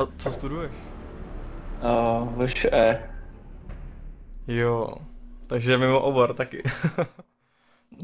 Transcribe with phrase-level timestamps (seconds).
[0.00, 0.72] A co studuješ?
[1.82, 3.10] Uh, VŠE.
[4.48, 4.94] Jo,
[5.46, 6.62] takže mimo obor taky.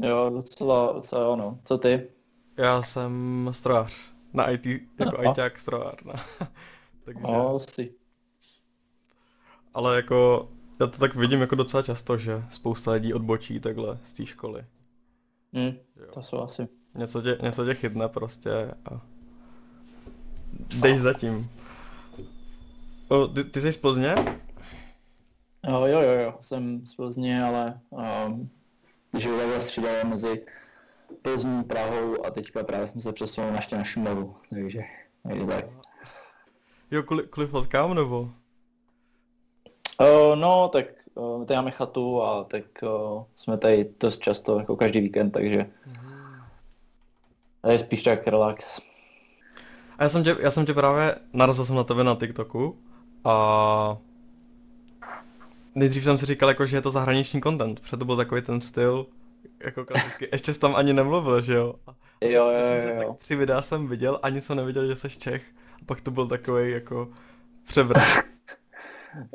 [0.04, 1.58] Jo, docela, docela ono.
[1.64, 2.08] Co ty?
[2.56, 3.98] Já jsem strojař.
[4.32, 5.30] Na IT, jako No.
[5.32, 5.94] ITák strojař.
[6.04, 6.12] No.
[7.04, 7.94] takže, No, si.
[9.74, 10.48] ale jako,
[10.80, 14.64] já to tak vidím jako docela často, že spousta lidí odbočí takhle z té školy.
[15.56, 16.06] Hm, Jo.
[16.14, 16.68] to jsou asi.
[16.94, 19.00] Něco tě, něco tě chytne prostě a
[20.74, 21.50] jdeš za tím.
[23.08, 24.14] O, ty, ty jsi z Plzně?
[25.68, 26.34] Jo, jo, jo, jo.
[26.40, 28.50] Jsem z Plzně, ale um,
[29.18, 30.46] žiju takhle střídavě mezi
[31.22, 34.80] Plzní, Prahou a teďka právě jsem se přesunul ještě na Šumavu, takže,
[35.28, 35.64] takže tak.
[36.90, 38.20] Jo, kvůli, kvůli fotkám nebo?
[40.00, 44.58] Uh, no, tak uh, my tady máme chatu a tak uh, jsme tady dost často,
[44.58, 45.70] jako každý víkend, takže
[47.60, 48.80] to je spíš tak relax.
[49.98, 52.85] A já jsem tě, já jsem tě právě narazil jsem na tebe na TikToku
[53.26, 53.98] a
[55.74, 58.60] nejdřív jsem si říkal jako, že je to zahraniční content, protože to byl takový ten
[58.60, 59.06] styl,
[59.64, 61.74] jako klasický, ještě jsi tam ani nemluvil, že jo?
[61.86, 63.08] A Jo, jo, myslím, jo, jo.
[63.08, 65.42] tak tři videa jsem viděl, ani jsem neviděl, že jsi Čech.
[65.82, 67.08] A pak to byl takový jako
[67.64, 68.04] převrat.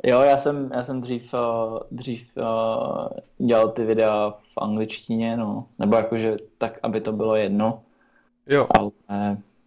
[0.04, 5.66] Jo, já jsem, já jsem dřív, uh, dřív uh, dělal ty videa v angličtině, no.
[5.78, 7.82] Nebo jakože tak, aby to bylo jedno.
[8.46, 8.90] Jo, Ale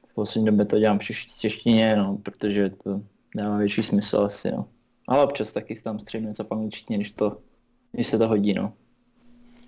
[0.08, 3.02] v poslední době to dělám v češ- češtině, no, protože to
[3.36, 4.66] dává větší smysl asi, no.
[5.08, 7.38] Ale občas taky tam střihnu něco angličtině, když to,
[7.92, 8.74] když se to hodí, no.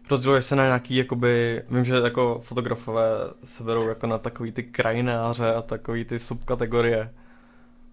[0.09, 3.04] rozděluješ se na nějaký, jakoby, vím, že jako fotografové
[3.44, 7.14] se berou jako na takový ty krajináře a takový ty subkategorie.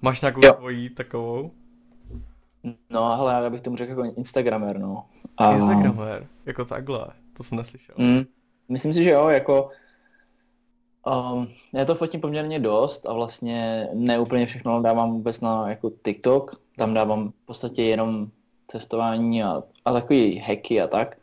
[0.02, 0.54] Máš nějakou Jo.
[0.54, 1.50] svoji takovou?
[2.90, 5.04] No, ale já bych tomu řekl jako Instagramer, no.
[5.36, 7.94] A, Instagramer, jako takhle, to jsem neslyšel.
[7.98, 8.22] Mm,
[8.68, 9.70] myslím si, že jo, jako
[11.06, 15.90] um, já to fotím poměrně dost a vlastně ne úplně všechno dávám vůbec na jako
[16.04, 18.26] TikTok, tam dávám v podstatě jenom
[18.66, 21.16] cestování a, a takový hacky a tak.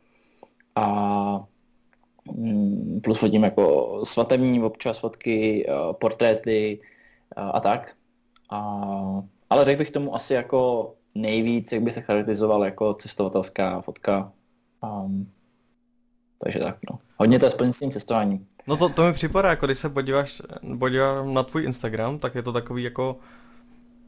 [0.75, 1.45] A
[2.31, 5.67] mm, plus fotím jako svatební občas fotky,
[5.99, 6.79] portréty
[7.37, 7.95] uh, a tak.
[8.49, 14.31] A, ale řekl bych tomu asi jako nejvíc, jak by se charakterizoval jako cestovatelská fotka.
[14.83, 15.31] Um,
[16.43, 16.99] takže tak, no.
[17.17, 18.47] Hodně to je s tím cestováním.
[18.67, 20.41] No to, to mi připadá, jako když se podíváš,
[20.79, 23.19] podívám na tvůj Instagram, tak je to takový jako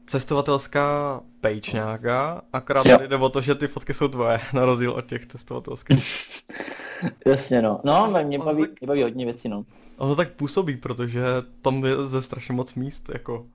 [0.06, 2.96] cestovatelská page nějaká, akorát Jo.
[2.96, 6.28] tady jde o to, že ty fotky jsou tvoje, na rozdíl od těch cestovatelských.
[7.26, 7.80] Jasně, no.
[7.84, 9.64] No, mě, baví, tak- mě baví hodně věcí, no.
[9.98, 11.22] Ono tak působí, protože
[11.62, 13.46] tam je ze strašně moc míst, jako.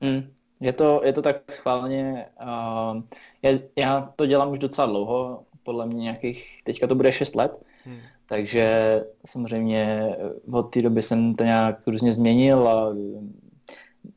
[0.00, 0.30] Mm.
[0.60, 2.26] Je to, je to tak schválně.
[2.42, 3.02] Uh,
[3.42, 7.62] já, já to dělám už docela dlouho, podle mě nějakých, teďka to bude 6 let,
[7.86, 7.98] Hm.
[8.30, 10.16] Takže samozřejmě
[10.52, 12.94] od té doby jsem to nějak různě změnil a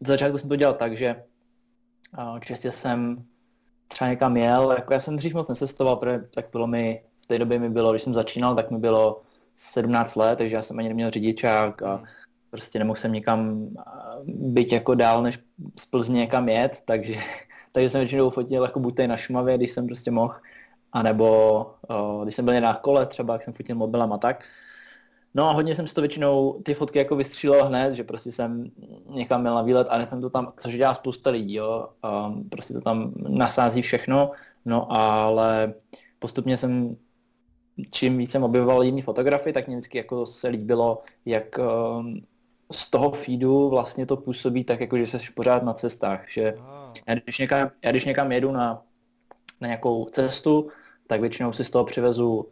[0.01, 1.23] z začátku jsem to dělal tak, že
[2.41, 3.25] čistě jsem
[3.87, 7.39] třeba někam jel, jako já jsem dřív moc necestoval, protože tak bylo mi, v té
[7.39, 9.21] době mi bylo, když jsem začínal, tak mi bylo
[9.55, 12.03] 17 let, takže já jsem ani neměl řidičák a
[12.49, 13.69] prostě nemohl jsem někam
[14.25, 15.39] být jako dál, než
[15.79, 17.15] z Plzně někam jet, takže,
[17.71, 20.33] takže jsem většinou fotil jako buď tady na Šumavě, když jsem prostě mohl,
[20.93, 21.25] anebo
[21.89, 24.43] o, když jsem byl na kole třeba, jak jsem fotil mobilem a tak.
[25.35, 28.71] No a hodně jsem si to většinou ty fotky jako vystřílel hned, že prostě jsem
[29.09, 31.89] někam měl na výlet a jsem to tam, což dělá spousta lidí, jo,
[32.27, 34.31] um, prostě to tam nasází všechno,
[34.65, 35.73] no ale
[36.19, 36.95] postupně jsem
[37.91, 42.21] čím víc jsem objevoval jiný fotografy, tak mě vždycky jako se líbilo, jak um,
[42.71, 46.53] z toho feedu vlastně to působí tak, jako že jsi pořád na cestách, že
[47.07, 48.81] já když někam, já když někam jedu na,
[49.61, 50.69] na nějakou cestu,
[51.07, 52.47] tak většinou si z toho přivezu,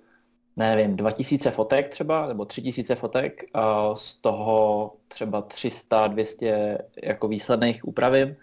[0.56, 7.88] nevím, 2000 fotek třeba, nebo 3000 fotek, a z toho třeba 300, 200 jako výsledných
[7.88, 8.36] upravím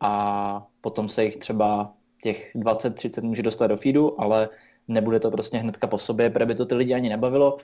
[0.00, 1.92] a potom se jich třeba
[2.22, 4.48] těch 20-30 může dostat do feedu, ale
[4.88, 7.58] nebude to prostě hnedka po sobě, protože by to ty lidi ani nebavilo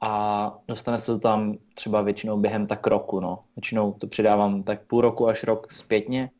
[0.00, 3.40] a dostane se to tam třeba většinou během tak roku, no.
[3.56, 6.30] Většinou to přidávám tak půl roku až rok zpětně.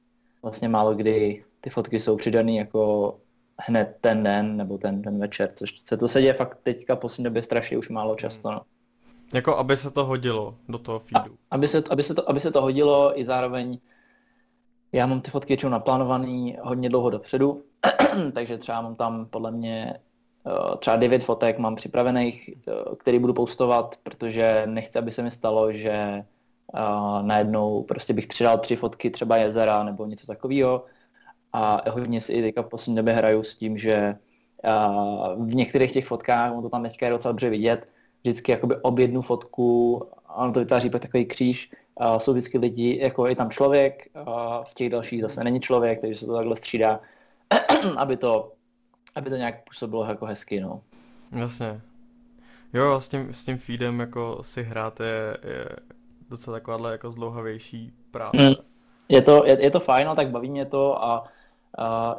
[0.43, 3.15] Vlastně málo kdy ty fotky jsou přidané jako
[3.59, 7.24] hned ten den nebo ten, ten večer, což se to se děje fakt teďka poslední
[7.24, 8.60] době strašně už málo často, no.
[9.34, 11.36] Jako aby se to hodilo do toho feedu.
[11.51, 13.78] Aby se, aby se, to, aby se to hodilo i zároveň
[14.95, 17.62] já mám ty fotky většinou naplánovaný hodně dlouho dopředu,
[18.33, 19.95] takže třeba mám tam podle mě
[20.47, 25.30] eh, třeba 9 fotek mám připravených, eh, který budu postovat, protože nechci, aby se mi
[25.30, 26.24] stalo, že eh,
[27.22, 30.84] najednou prostě bych přidal tři fotky třeba jezera nebo něco takového
[31.54, 34.16] a hodně si i teďka v poslední době hraju s tím, že
[35.36, 37.89] v některých těch fotkách, on to tam teďka je docela dobře vidět,
[38.22, 40.03] vždycky jakoby ob jednu fotku,
[40.36, 44.65] ono to vytváří pak takový kříž, uh, jsou vždycky lidi, jako je tam člověk, uh,
[44.65, 47.01] v těch dalších zase není člověk, takže se to takhle střídá,
[47.97, 48.53] aby to,
[49.15, 50.80] aby to nějak působilo jako hezky, no.
[51.33, 51.80] Jasně.
[52.72, 55.68] Jo, s tím, s tím feedem jako si hrát je, je
[56.30, 58.48] docela takováhle jako zdlouhavější práce.
[58.48, 58.54] Mm.
[59.09, 61.24] Je to, je, je to fajn, ale tak baví mě to a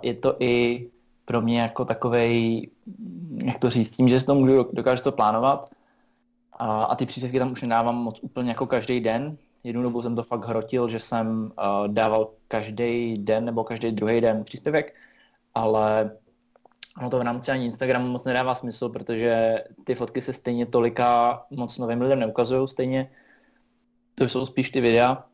[0.02, 0.88] je to i
[1.26, 2.70] pro mě jako takovej,
[3.46, 5.70] jak to říct, tím, že to můžu, dokážu to plánovat
[6.54, 9.38] a, a ty příspěvky tam už nedávám moc úplně jako každý den.
[9.64, 14.22] Jednu dobu jsem to fakt hrotil, že jsem uh, dával každý den nebo každý druhý
[14.22, 14.96] den příspěvek,
[15.54, 16.18] ale
[16.98, 21.42] ono to v rámci ani Instagramu moc nedává smysl, protože ty fotky se stejně tolika
[21.50, 23.12] moc novým lidem neukazují stejně.
[24.16, 25.26] To jsou spíš ty videa,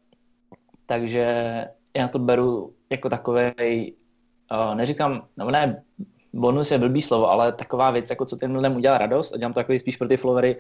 [0.85, 1.25] takže
[1.97, 3.95] já to beru jako takový,
[4.74, 5.83] neříkám, no ne,
[6.33, 9.53] bonus je blbý slovo, ale taková věc, jako co těm lidem udělá radost a dělám
[9.53, 10.57] to takový spíš pro ty flowery,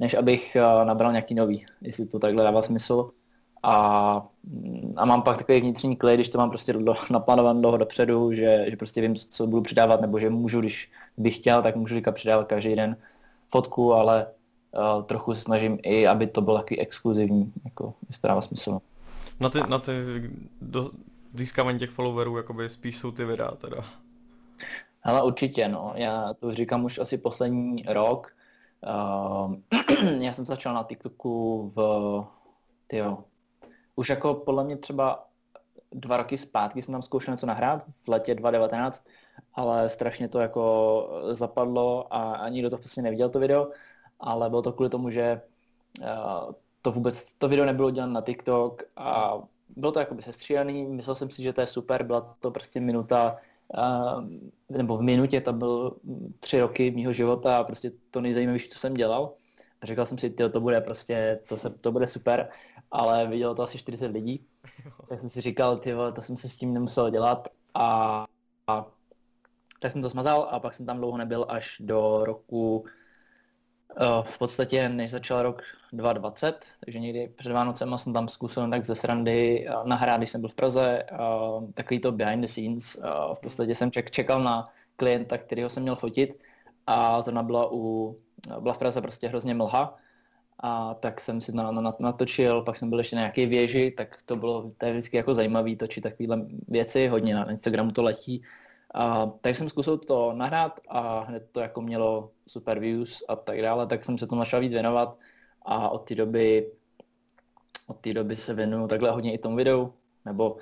[0.00, 3.10] než abych uh, nabral nějaký nový, jestli to takhle dává smysl.
[3.62, 4.26] A,
[4.96, 8.66] a mám pak takový vnitřní klid, když to mám prostě do, naplánované dlouho dopředu, že,
[8.68, 12.14] že prostě vím, co budu přidávat, nebo že můžu, když bych chtěl, tak můžu říkat
[12.14, 12.96] přidávat každý den
[13.48, 18.42] fotku, ale uh, trochu se snažím i, aby to bylo takový exkluzivní, jako, jestli dává
[18.42, 18.78] smysl.
[19.40, 19.92] Na ty, na ty
[20.60, 20.90] do,
[21.34, 23.84] získávání těch followerů jakoby spíš jsou ty videa teda.
[25.02, 25.92] Ale určitě, no.
[25.94, 28.36] Já to říkám už asi poslední rok.
[28.86, 29.54] Uh,
[30.20, 31.80] já jsem začal na TikToku v,
[32.86, 33.24] tyjo,
[33.96, 35.26] už jako podle mě třeba
[35.92, 39.04] dva roky zpátky jsem tam zkoušel něco nahrát, v letě 2019,
[39.54, 43.70] ale strašně to jako zapadlo a ani do toho prostě neviděl to video,
[44.20, 45.40] ale bylo to kvůli tomu, že
[46.00, 49.38] uh, to vůbec, to video nebylo dělané na TikTok a
[49.76, 53.36] bylo to jakoby sestříhaný, myslel jsem si, že to je super, byla to prostě minuta,
[53.78, 54.24] uh,
[54.68, 55.96] nebo v minutě to byl
[56.40, 59.34] tři roky mýho života a prostě to nejzajímavější, co jsem dělal.
[59.80, 62.48] A říkal jsem si, to bude prostě, to, se, to bude super,
[62.90, 64.46] ale vidělo to asi 40 lidí.
[65.08, 68.26] Tak jsem si říkal, ty to jsem se s tím nemusel dělat a,
[68.66, 68.86] a
[69.80, 72.84] tak jsem to smazal a pak jsem tam dlouho nebyl až do roku
[74.22, 78.94] v podstatě, než začal rok 2020, takže někdy před Vánocem jsem tam zkusil tak ze
[78.94, 81.16] srandy eh, nahrát, když jsem byl v Praze, eh,
[81.74, 82.96] takový to behind the scenes.
[83.34, 86.38] V podstatě jsem čekal na klienta, kterýho jsem měl fotit
[86.86, 88.16] a to byla, u,
[88.60, 89.96] byla v Praze prostě hrozně mlha,
[90.62, 94.36] a tak jsem si to natočil, pak jsem byl ještě na nějaké věži, tak to
[94.36, 98.42] bylo, to je vždycky jako zajímavý točit takovéhle věci, hodně na Instagramu to letí,
[98.94, 103.62] a, tak jsem zkusil to nahrát a hned to jako mělo super views a tak
[103.62, 105.18] dále, tak jsem se tomu našel víc věnovat
[105.62, 106.72] a od té doby
[107.86, 109.92] od té doby se věnuju takhle hodně i tomu videu,
[110.24, 110.56] nebo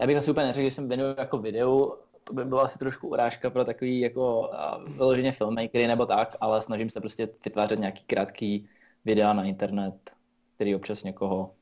[0.00, 1.94] já bych asi úplně neřekl, že jsem věnuju jako videu,
[2.24, 4.50] to by byla asi trošku urážka pro takový jako
[4.86, 8.68] vyloženě filmmakery nebo tak, ale snažím se prostě vytvářet nějaký krátký
[9.04, 10.10] videa na internet,
[10.54, 11.54] který občas někoho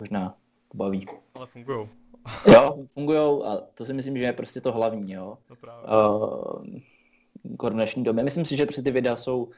[0.00, 0.34] možná
[0.74, 1.06] baví.
[1.34, 1.99] Ale fungují.
[2.46, 5.38] Jo, fungují a to si myslím, že je prostě to hlavní, jo.
[5.48, 5.84] To právě.
[5.84, 8.24] Uh, v dnešní době.
[8.24, 9.48] Myslím si, že prostě ty videa jsou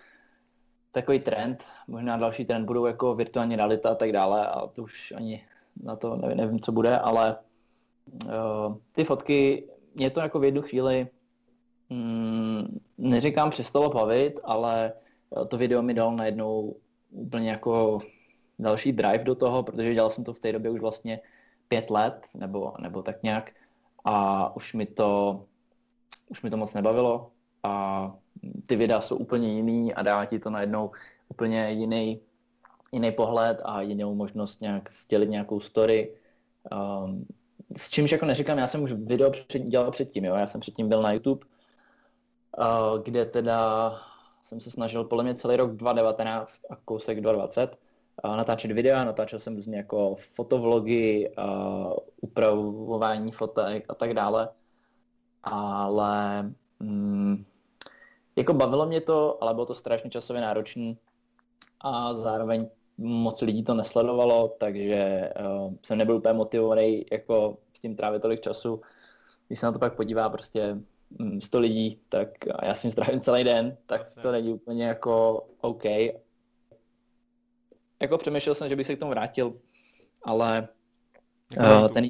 [0.93, 5.13] takový trend, možná další trend budou jako virtuální realita a tak dále a to už
[5.17, 5.45] ani
[5.83, 7.37] na to nevím, nevím co bude, ale
[8.25, 11.09] uh, ty fotky, mě to jako v jednu chvíli
[11.91, 14.93] mm, neříkám přestalo bavit, ale
[15.49, 16.77] to video mi dal najednou
[17.11, 18.01] úplně jako
[18.59, 21.21] další drive do toho, protože dělal jsem to v té době už vlastně
[21.69, 23.53] pět let, nebo, nebo tak nějak.
[24.05, 25.45] A už mi to,
[26.29, 27.31] už mi to moc nebavilo.
[27.63, 28.15] A
[28.67, 30.91] ty videa jsou úplně jiný a dá ti to najednou
[31.29, 32.21] úplně jiný,
[32.93, 36.15] jiný pohled a jinou možnost nějak sdělit nějakou story.
[36.73, 37.27] Um,
[37.77, 40.35] s čímž jako neříkám, já jsem už video před, dělal předtím, jo?
[40.35, 41.47] já jsem předtím byl na YouTube,
[42.59, 43.93] uh, kde teda
[44.43, 47.79] jsem se snažil podle mě celý rok 2019 a kousek 2020
[48.25, 51.33] natáčet videa, natáčel jsem různě jako fotovlogy,
[52.21, 54.49] upravování fotek a tak dále.
[55.43, 56.43] Ale
[56.81, 57.45] mm,
[58.37, 60.95] jako bavilo mě to, ale bylo to strašně časově náročné
[61.81, 67.97] a zároveň moc lidí to nesledovalo, takže uh, jsem nebyl úplně motivovaný jako s tím
[67.97, 68.81] trávit tolik času.
[69.47, 70.77] Když se na to pak podívá prostě
[71.43, 72.29] 100 mm, lidí, tak
[72.63, 75.85] já s tím strávím celý den, tak to není úplně jako OK
[78.03, 79.55] jako přemýšlel jsem, že bych se k tomu vrátil,
[80.23, 80.69] ale
[81.59, 82.09] uh, ten,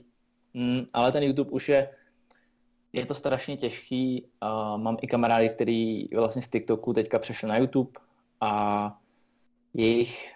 [0.55, 1.89] mm, ale ten YouTube už je,
[2.93, 4.27] je to strašně těžký.
[4.43, 8.01] Uh, mám i kamarády, který vlastně z TikToku teďka přešli na YouTube
[8.41, 8.99] a
[9.75, 10.33] jejich,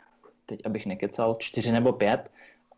[0.46, 2.32] teď abych nekecal, čtyři nebo pět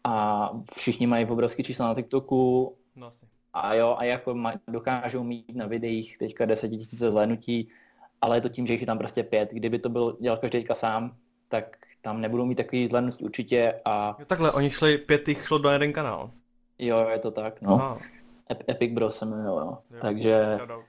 [0.04, 3.11] a všichni mají obrovský čísla na TikToku no,
[3.52, 7.68] a jo, a jako maj, dokážou mít na videích teďka 10 000 zhlédnutí,
[8.20, 9.50] ale je to tím, že jich je tam prostě pět.
[9.52, 11.16] Kdyby to byl dělal každý teďka sám,
[11.48, 14.16] tak tam nebudou mít takový zhlednutí určitě a...
[14.18, 16.30] Jo, takhle, oni šli, pět jich šlo do jeden kanál.
[16.78, 17.74] Jo, je to tak, no.
[17.74, 17.98] Aha.
[18.70, 19.78] Epic Bros se jmenuje, no.
[19.90, 20.56] Jo, takže...
[20.56, 20.84] Shoutout.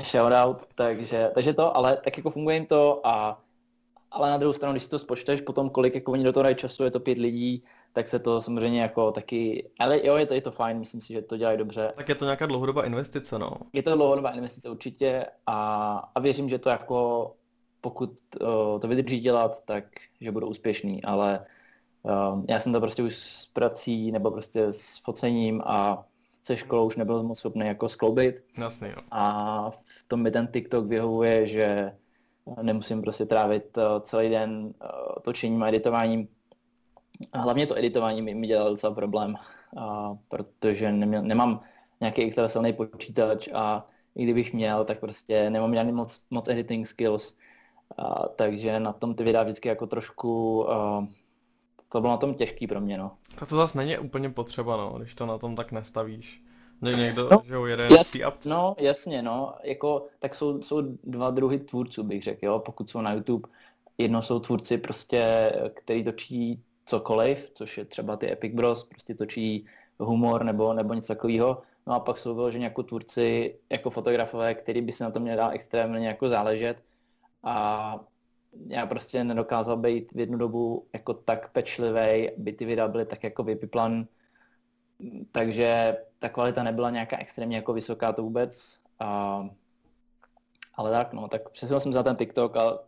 [0.02, 3.42] shoutout, takže, takže to, ale tak jako funguje jim to a
[4.10, 6.54] ale na druhou stranu, když si to spočteš potom, kolik jako oni do toho dají
[6.54, 10.34] času, je to pět lidí, tak se to samozřejmě jako taky, ale jo, je to,
[10.34, 11.92] je to fajn, myslím si, že to dělají dobře.
[11.96, 13.50] Tak je to nějaká dlouhodobá investice, no.
[13.72, 17.30] Je to dlouhodobá investice určitě a, a věřím, že to jako,
[17.80, 19.84] pokud uh, to vydrží dělat, tak
[20.20, 21.46] že budou úspěšný, ale
[22.02, 26.04] uh, já jsem to prostě už s prací nebo prostě s focením a
[26.42, 28.44] se školou už nebyl moc schopný jako skloubit.
[28.58, 29.02] Jasný, jo.
[29.10, 31.92] A v tom mi ten TikTok vyhovuje, že
[32.62, 34.74] nemusím prostě trávit uh, celý den
[35.22, 36.28] točením a editováním
[37.32, 39.34] a hlavně to editování mi, mi dělalo docela problém,
[39.76, 41.60] a, protože neměl, nemám
[42.00, 46.86] nějaký extra silný počítač a i kdybych měl, tak prostě nemám žádný moc, moc editing
[46.86, 47.36] skills.
[47.96, 51.06] A, takže na tom ty videa vždycky jako trošku, a,
[51.88, 53.10] to bylo na tom těžký pro mě, no.
[53.38, 56.42] Tak to zase není úplně potřeba, no, když to na tom tak nestavíš.
[56.82, 58.12] Někdo, no, že jede jas,
[58.46, 63.00] No, jasně, no, jako, tak jsou, jsou dva druhy tvůrců, bych řekl, jo, pokud jsou
[63.00, 63.48] na YouTube.
[63.98, 69.66] Jedno jsou tvůrci prostě, který točí cokoliv, což je třeba ty Epic Bros, prostě točí
[69.98, 71.62] humor nebo, nebo něco takového.
[71.86, 75.36] No a pak jsou vyloženě jako tvůrci, jako fotografové, který by se na to měl
[75.36, 76.82] dát extrémně jako záležet.
[77.48, 78.00] A
[78.66, 83.24] já prostě nedokázal být v jednu dobu jako tak pečlivý, aby ty videa byly tak
[83.24, 84.06] jako vypiplan,
[85.32, 88.80] takže ta kvalita nebyla nějaká extrémně jako vysoká to vůbec.
[89.00, 89.48] A,
[90.74, 92.78] ale tak no, tak přesunul jsem za ten TikTok a,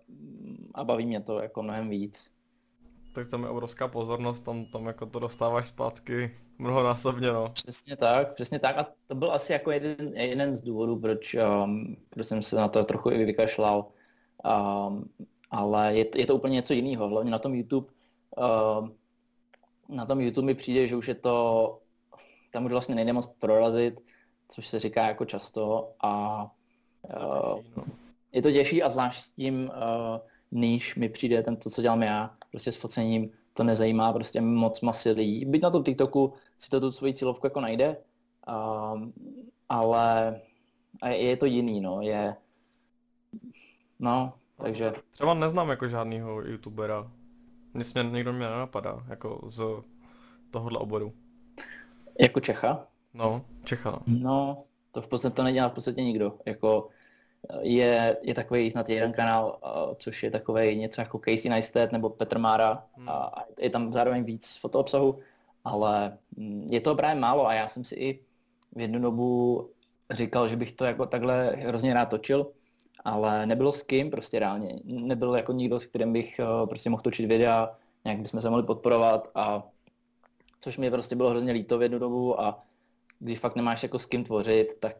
[0.74, 2.32] a baví mě to jako mnohem víc
[3.12, 7.48] tak tam je obrovská pozornost, tam, tam jako to dostáváš zpátky mnohonásobně, no.
[7.48, 11.96] Přesně tak, přesně tak a to byl asi jako jeden, jeden z důvodů, proč, um,
[12.10, 13.86] proč jsem se na to trochu i vykašlal.
[14.44, 15.10] Um,
[15.50, 17.86] ale je, je to úplně něco jiného, hlavně na tom YouTube.
[18.36, 18.94] Um,
[19.88, 21.78] na tom YouTube mi přijde, že už je to,
[22.52, 24.00] tam už vlastně nejde moc prorazit,
[24.48, 26.42] což se říká jako často a
[27.02, 27.60] uh,
[28.32, 30.18] je to těžší a zvlášť s tím uh,
[30.50, 34.80] níž mi přijde ten to, co dělám já, prostě s focením, to nezajímá prostě moc
[34.80, 35.44] masy lidí.
[35.44, 37.96] Byť na tom TikToku si to tu svoji cílovku jako najde,
[38.48, 39.12] um,
[39.68, 40.40] ale
[41.08, 42.36] je to jiný, no, je,
[44.00, 44.92] no, takže...
[45.10, 47.10] Třeba neznám jako žádného youtubera,
[47.74, 49.62] nic mě, někdo mě nenapadá, jako z
[50.50, 51.12] tohohle oboru.
[52.20, 52.86] Jako Čecha?
[53.14, 54.00] No, Čecha, no.
[54.06, 56.88] No, to v podstatě to nedělá v podstatě nikdo, jako
[57.60, 59.58] je, je takový snad jeden kanál,
[59.96, 63.08] což je takový něco jako Casey Neistat nebo Petr Mára hmm.
[63.08, 65.18] a je tam zároveň víc fotoobsahu,
[65.64, 68.20] ale mm, je to právě málo a já jsem si i
[68.76, 69.70] v jednu dobu
[70.10, 72.52] říkal, že bych to jako takhle hrozně rád točil,
[73.04, 74.78] ale nebylo s kým prostě reálně.
[74.84, 79.30] Nebyl jako nikdo, s kterým bych prostě mohl točit videa, nějak bychom se mohli podporovat
[79.34, 79.62] a
[80.60, 82.62] což mi prostě bylo hrozně líto v jednu dobu a
[83.18, 84.96] když fakt nemáš jako s kým tvořit, tak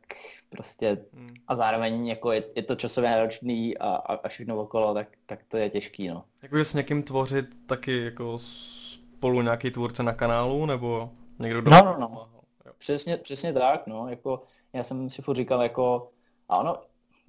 [0.49, 1.28] prostě hmm.
[1.49, 5.40] a zároveň jako je, je to časově náročný a, a, a všechno okolo, tak, tak
[5.49, 6.25] to je těžký, no.
[6.42, 11.71] Jakože s někým tvořit taky jako spolu nějaký tvůrce na kanálu, nebo někdo do...
[11.71, 12.28] No, no, no.
[12.78, 14.42] Přesně, přesně tak, no, jako
[14.73, 16.11] já jsem si furt říkal, jako,
[16.49, 16.78] a ono,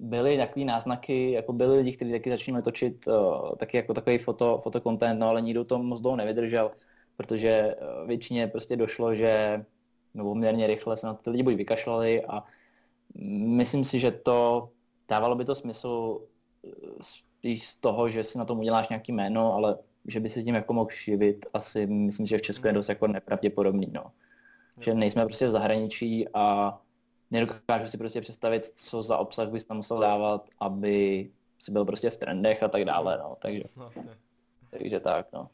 [0.02, 4.58] byly takový náznaky, jako byli lidi, kteří taky začínali točit uh, taky jako takový foto,
[4.62, 6.70] fotokontent, no ale nikdo to moc dlouho nevydržel,
[7.16, 9.64] protože uh, většině prostě došlo, že
[10.14, 12.44] nebo poměrně rychle se na to lidi buď vykašlali a
[13.46, 14.68] myslím si, že to
[15.08, 16.20] dávalo by to smysl
[16.66, 20.42] eh, spíš z toho, že si na tom uděláš nějaký jméno, ale že by se
[20.42, 24.04] tím jako mohl živit, asi myslím, že v Česku je dost jako nepravděpodobný, no.
[24.80, 26.78] Že nejsme prostě v zahraničí a
[27.32, 32.10] nedokážu si prostě představit, co za obsah bys tam musel dávat, aby si byl prostě
[32.10, 34.18] v trendech a tak dále, no, takže, vlastně.
[34.70, 35.48] takže tak, no.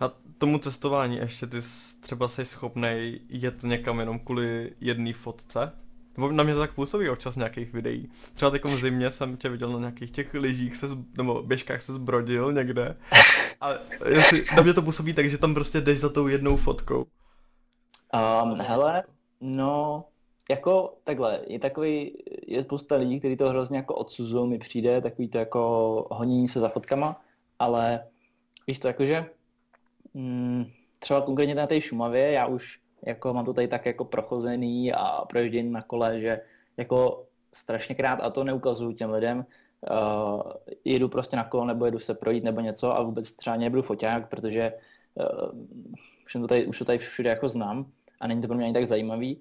[0.00, 1.56] A tomu cestování ještě ty
[2.00, 5.72] třeba jsi schopný jet někam jenom kvůli jedné fotce?
[6.16, 8.10] Nebo na mě to tak působí občas nějakých videí.
[8.34, 11.92] Třeba teď v zimě jsem tě viděl na nějakých těch lyžích se, nebo běžkách se
[11.92, 12.96] zbrodil někde.
[13.60, 13.70] A
[14.08, 17.06] jestli, na mě to působí tak, že tam prostě jdeš za tou jednou fotkou.
[18.42, 19.02] Um, hele,
[19.40, 20.04] no,
[20.50, 25.28] jako takhle, je takový, je spousta lidí, kteří to hrozně jako odsuzují, mi přijde, takový
[25.28, 27.20] to jako honění se za fotkama,
[27.58, 28.06] ale
[28.66, 29.26] víš to jakože,
[30.14, 30.64] Mm,
[30.98, 35.24] třeba konkrétně na té Šumavě, já už jako mám to tady tak jako prochozený a
[35.24, 36.40] proježděný na kole, že
[36.76, 39.46] jako strašně krát, a to neukazuju těm lidem,
[39.90, 40.42] uh,
[40.84, 44.28] jedu prostě na kolo nebo jedu se projít nebo něco a vůbec třeba nebudu foťák,
[44.28, 44.72] protože
[45.14, 48.74] uh, to tady, už to tady všude jako znám a není to pro mě ani
[48.74, 49.40] tak zajímavý,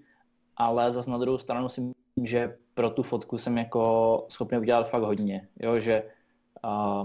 [0.58, 4.90] ale zase na druhou stranu si myslím, že pro tu fotku jsem jako schopný udělat
[4.90, 6.04] fakt hodně, jo, že
[6.66, 7.04] uh,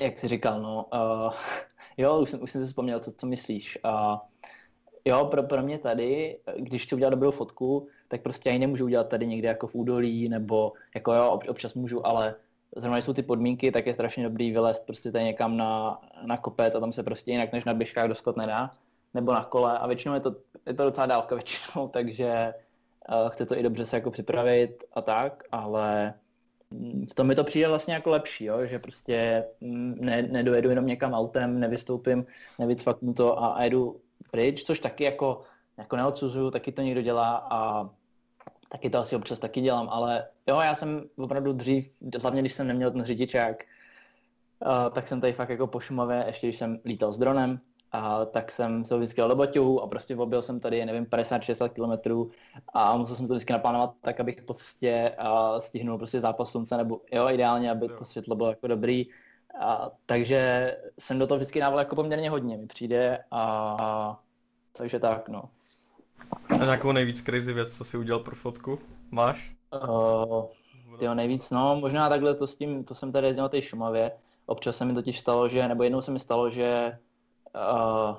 [0.00, 1.32] jak jsi říkal, no, uh,
[1.96, 3.78] jo, už jsem, už jsem si vzpomněl, co, co myslíš.
[3.84, 4.18] Uh,
[5.04, 8.84] jo, pro, pro mě tady, když chci udělat dobrou fotku, tak prostě já ji nemůžu
[8.84, 12.34] udělat tady někde jako v údolí, nebo jako jo, občas můžu, ale
[12.76, 16.74] zrovna jsou ty podmínky, tak je strašně dobrý vylézt prostě tady někam na, na kopec
[16.74, 18.70] a tam se prostě jinak než na běžkách dostat nedá,
[19.14, 20.36] nebo na kole a většinou je to,
[20.68, 22.54] je to docela dálka většinou, takže
[23.08, 26.14] uh, chce to i dobře se jako připravit a tak, ale
[26.70, 28.66] mm, v tom mi to přijde vlastně jako lepší, jo?
[28.66, 32.26] že prostě mm, ne, nedojedu jenom někam autem, nevystoupím,
[32.58, 35.42] nevycvaknu to a, a jedu pryč, což taky jako,
[35.78, 37.90] jako neodsuzuju, taky to někdo dělá a
[38.68, 42.66] taky to asi občas taky dělám, ale jo, já jsem opravdu dřív, hlavně když jsem
[42.66, 43.64] neměl ten řidičák,
[44.66, 47.60] uh, tak jsem tady fakt jako po Šumavě, ještě když jsem lítal s dronem,
[47.92, 52.30] a tak jsem se vždycky do Baťohu a prostě objel jsem tady, nevím, 50-60 km
[52.74, 57.00] a musel jsem to vždycky naplánovat tak, abych prostě uh, stihnul prostě zápas slunce, nebo
[57.12, 59.06] jo, ideálně, aby to světlo bylo jako dobrý.
[59.60, 64.18] A, takže jsem do toho vždycky dával jako poměrně hodně, mi přijde a, a
[64.72, 65.42] takže tak, no.
[66.48, 68.78] A nějakou nejvíc crazy věc, co jsi udělal pro fotku?
[69.10, 69.52] Máš?
[69.88, 70.46] Uh,
[70.98, 74.12] tyjo, nejvíc, no, možná takhle to s tím, to jsem tady jezdil na té Šumavě.
[74.46, 76.98] Občas se mi totiž stalo, že, nebo jednou se mi stalo, že
[77.54, 78.16] uh,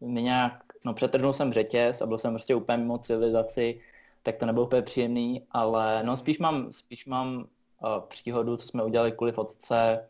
[0.00, 3.80] nějak, no přetrhnul jsem řetěz a byl jsem prostě úplně mimo civilizaci,
[4.22, 8.84] tak to nebylo úplně příjemný, ale no spíš mám, spíš mám uh, příhodu, co jsme
[8.84, 10.08] udělali kvůli fotce,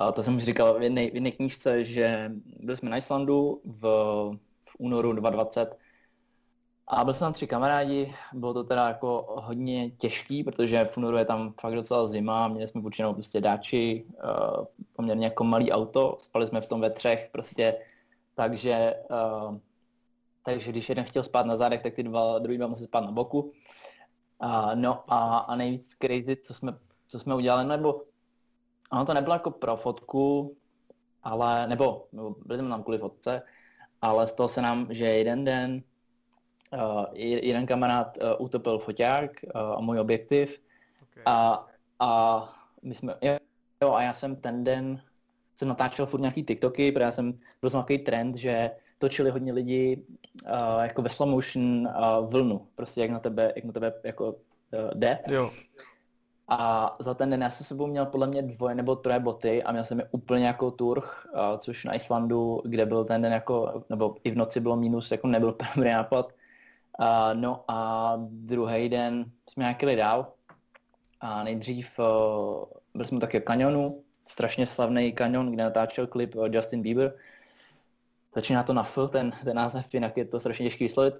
[0.00, 3.60] uh, to jsem už říkal v jedné, v jedné knížce, že byli jsme na Islandu
[3.64, 3.82] v,
[4.60, 5.87] v únoru 2020
[6.90, 11.16] a byl jsem tam tři kamarádi, bylo to teda jako hodně těžký, protože v únoru
[11.16, 16.18] je tam fakt docela zima, měli jsme počínou prostě dáči, uh, poměrně jako malý auto,
[16.20, 17.78] spali jsme v tom ve třech prostě,
[18.34, 19.58] takže, uh,
[20.42, 23.12] takže když jeden chtěl spát na zádech, tak ty dva, druhý dva museli spát na
[23.12, 23.52] boku.
[24.74, 26.78] No a, a nejvíc crazy, co jsme,
[27.08, 28.02] co jsme udělali, nebo
[28.92, 30.56] ono to nebylo jako pro fotku,
[31.22, 33.42] ale, nebo, nebo byli jsme tam kvůli fotce,
[34.02, 35.82] ale stalo se nám, že jeden den
[36.72, 40.60] uh, jeden kamarád uh, utopil foťák uh, a můj objektiv
[41.02, 41.22] okay.
[41.26, 41.66] a,
[41.98, 43.14] a my jsme,
[43.82, 45.02] jo, a já jsem ten den
[45.58, 50.04] jsem natáčel furt nějaký TikToky, protože já jsem byl takový trend, že točili hodně lidi
[50.44, 54.32] uh, jako ve slow motion uh, vlnu, prostě jak na tebe, jak na tebe jako
[54.32, 54.34] uh,
[54.94, 55.18] jde.
[55.26, 55.50] Jo.
[56.48, 59.72] A za ten den já jsem sebou měl podle mě dvoje nebo troje boty a
[59.72, 63.82] měl jsem je úplně jako turh, uh, což na Islandu, kde byl ten den jako,
[63.90, 66.32] nebo i v noci bylo minus, jako nebyl dobrý nápad.
[67.00, 70.32] Uh, no a druhý den jsme nějaký dál
[71.20, 76.48] a nejdřív uh, byli jsme také v kanionu, strašně slavný kanion, kde natáčel klip uh,
[76.50, 77.14] Justin Bieber.
[78.34, 81.14] Začíná to na F, ten, ten název, jinak je to strašně těžký vyslovit.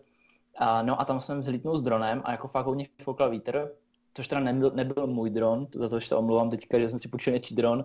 [0.60, 3.72] Uh, no a tam jsem vzlítnul s dronem a jako fakt hodně foukal vítr,
[4.14, 7.08] což teda nebyl, nebyl můj dron, za to, že se omlouvám teďka, že jsem si
[7.08, 7.84] půjčil něčí dron.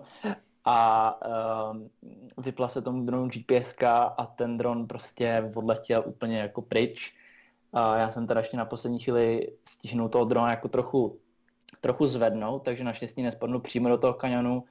[0.64, 1.20] A
[1.70, 3.74] uh, vypla se tomu dronu GPS
[4.16, 7.14] a ten dron prostě odletěl úplně jako pryč
[7.74, 11.18] a já jsem teda ještě na poslední chvíli stihnul toho drona jako trochu,
[11.80, 14.64] trochu zvednout, takže naštěstí nespadnu přímo do toho kanionu,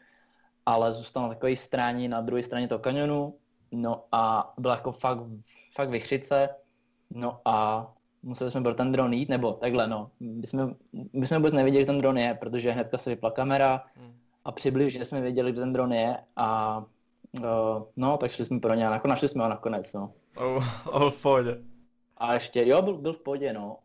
[0.65, 3.35] ale zůstal na takové straně, na druhé straně toho kanionu,
[3.71, 5.19] no a byla jako fakt,
[5.75, 6.49] fakt vychřice,
[7.09, 7.87] no a
[8.23, 10.11] museli jsme byl ten dron jít, nebo takhle, no.
[10.19, 10.75] My jsme,
[11.13, 13.83] my jsme vůbec nevěděli, že ten dron je, protože hnedka se vypla kamera
[14.45, 16.77] a přibližně jsme věděli, kde ten dron je a
[17.39, 20.13] uh, no, tak šli jsme pro ně a jako našli jsme ho nakonec, no.
[20.37, 21.72] Oh, oh.
[22.17, 23.77] A ještě, jo, byl, byl v pohodě, no.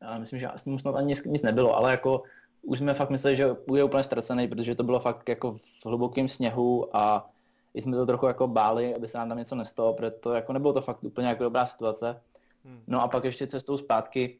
[0.00, 2.22] Já myslím, že s ním snad ani nic, nic nebylo, ale jako
[2.62, 6.28] už jsme fakt mysleli, že bude úplně ztracený, protože to bylo fakt jako v hlubokém
[6.28, 7.30] sněhu a
[7.74, 10.80] jsme to trochu jako báli, aby se nám tam něco nestalo, protože jako nebylo to
[10.80, 12.20] fakt úplně jako dobrá situace.
[12.64, 12.82] Hmm.
[12.86, 14.38] No a pak ještě cestou zpátky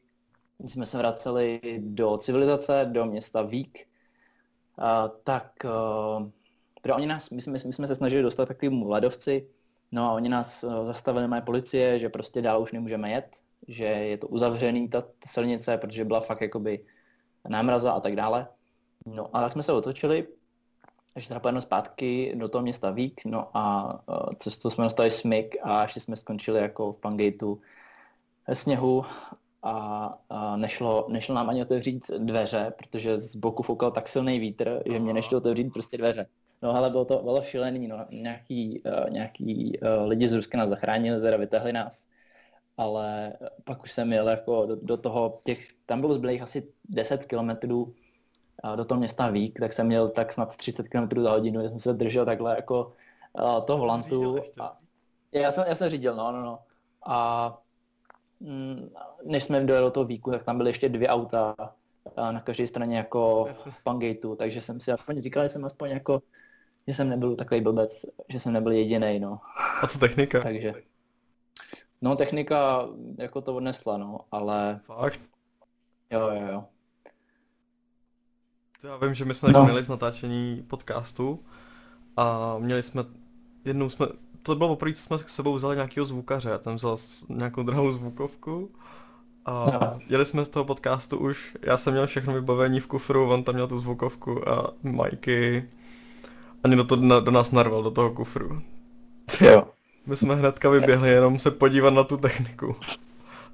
[0.59, 3.87] jsme se vraceli do civilizace, do města Vík,
[4.77, 6.29] a, tak uh,
[6.81, 9.47] pro oni nás, my jsme, my jsme se snažili dostat takovým ledovci,
[9.91, 13.35] No a oni nás eh, zastavili mé policie, že prostě dál už nemůžeme jet,
[13.67, 16.85] že je to uzavřený ta, ta silnice, protože byla fakt jakoby
[17.49, 18.47] námraza a tak dále.
[19.05, 20.27] No a tak jsme se otočili,
[21.15, 25.81] ještě teda zpátky do toho města Vík, no a uh, cestou jsme dostali smyk a
[25.81, 27.61] ještě jsme skončili jako v Pangateu
[28.47, 29.05] ve sněhu
[29.63, 29.73] a,
[30.29, 34.99] a nešlo, nešlo nám ani otevřít dveře, protože z boku foukal tak silný vítr, že
[34.99, 36.27] mě nešlo otevřít prostě dveře.
[36.61, 38.05] No ale bylo to bylo šílený, no.
[38.09, 42.07] nějaký, uh, nějaký uh, lidi z Ruska nás zachránili, teda vytahli nás.
[42.77, 47.25] Ale pak už jsem jel jako do, do toho, těch, tam bylo zbylých asi 10
[47.25, 51.61] kilometrů uh, do toho města Vík, tak jsem měl tak snad 30 km za hodinu,
[51.61, 52.93] jsem se držel takhle jako
[53.33, 54.37] uh, toho volantu.
[54.61, 54.77] A,
[55.31, 56.59] já, jsem, já jsem řídil, no, no, no.
[57.07, 57.57] A
[58.39, 58.89] mm,
[59.23, 61.55] než jsme dojeli do toho Víku, tak tam byly ještě dvě auta
[62.17, 66.21] na každé straně jako v Pangateu, takže jsem si aspoň říkal, že jsem aspoň jako
[66.89, 69.39] že jsem nebyl takový blbec, že jsem nebyl jediný, no.
[69.81, 70.39] A co technika?
[70.39, 70.73] Takže,
[72.01, 75.19] no technika jako to odnesla, no, ale Fakt?
[76.11, 76.63] jo, jo, jo.
[78.81, 79.59] To Já vím, že my jsme No.
[79.59, 79.65] no.
[79.65, 81.43] měli z natáčení podcastu
[82.17, 83.03] a měli jsme,
[83.65, 84.07] jednou jsme,
[84.43, 86.97] to bylo poprvé, co jsme s sebou vzali nějakého zvukaře, ten vzal
[87.29, 88.71] nějakou drahou zvukovku
[89.45, 89.99] a No.
[90.09, 93.55] jeli jsme z toho podcastu už, já jsem měl všechno vybavení v kufru, on tam
[93.55, 95.69] měl tu zvukovku a majky
[96.63, 98.61] a někdo to na, do nás narval, do toho kufru.
[99.41, 99.67] Jo,
[100.05, 102.75] My jsme hnedka vyběhli jenom se podívat na tu techniku,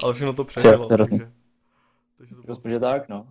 [0.04, 1.20] ale všechno to přežilo, to hrozný.
[1.20, 1.32] takže,
[2.18, 3.28] takže to bylo protože tak, no.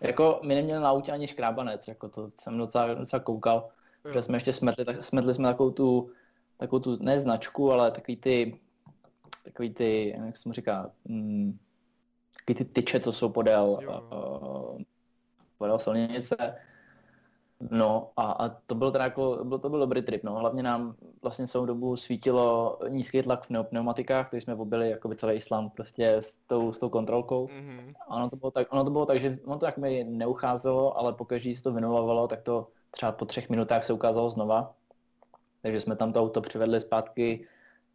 [0.00, 3.68] Jako my neměli na autě ani škrábanec, jako to jsem docela, docela koukal,
[4.14, 6.10] že jsme ještě smetli, tak, smetli jsme takovou tu,
[6.56, 8.60] takovou tu, ne značku, ale takový ty,
[9.42, 11.58] takový ty, jak se mu říká, mm,
[12.36, 14.02] takový ty tyče, co jsou podél, Jo.
[14.74, 14.82] uh,
[15.58, 16.36] podél silnice.
[17.60, 20.38] No a, a to byl teda jako, byl, to byl dobrý trip, no.
[20.38, 25.16] Hlavně nám vlastně celou dobu svítilo nízký tlak v pneu- pneumatikách, takže jsme objeli jakoby
[25.16, 27.48] celý Island prostě s tou, s tou kontrolkou.
[27.48, 27.92] Mhm.
[28.08, 30.98] A ono to bylo tak, ono to bylo tak, že ono to jak mi neucházelo,
[30.98, 34.74] ale pokaždé se to vynulovalo, tak to třeba po třech minutách se ukázalo znova.
[35.62, 37.46] Takže jsme tam to auto přivedli zpátky,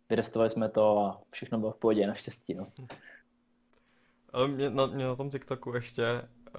[0.09, 2.53] vyrestovali jsme to a všechno bylo v pohodě, naštěstí.
[2.53, 2.67] No.
[4.33, 6.03] Ale mě na, mě na tom TikToku ještě,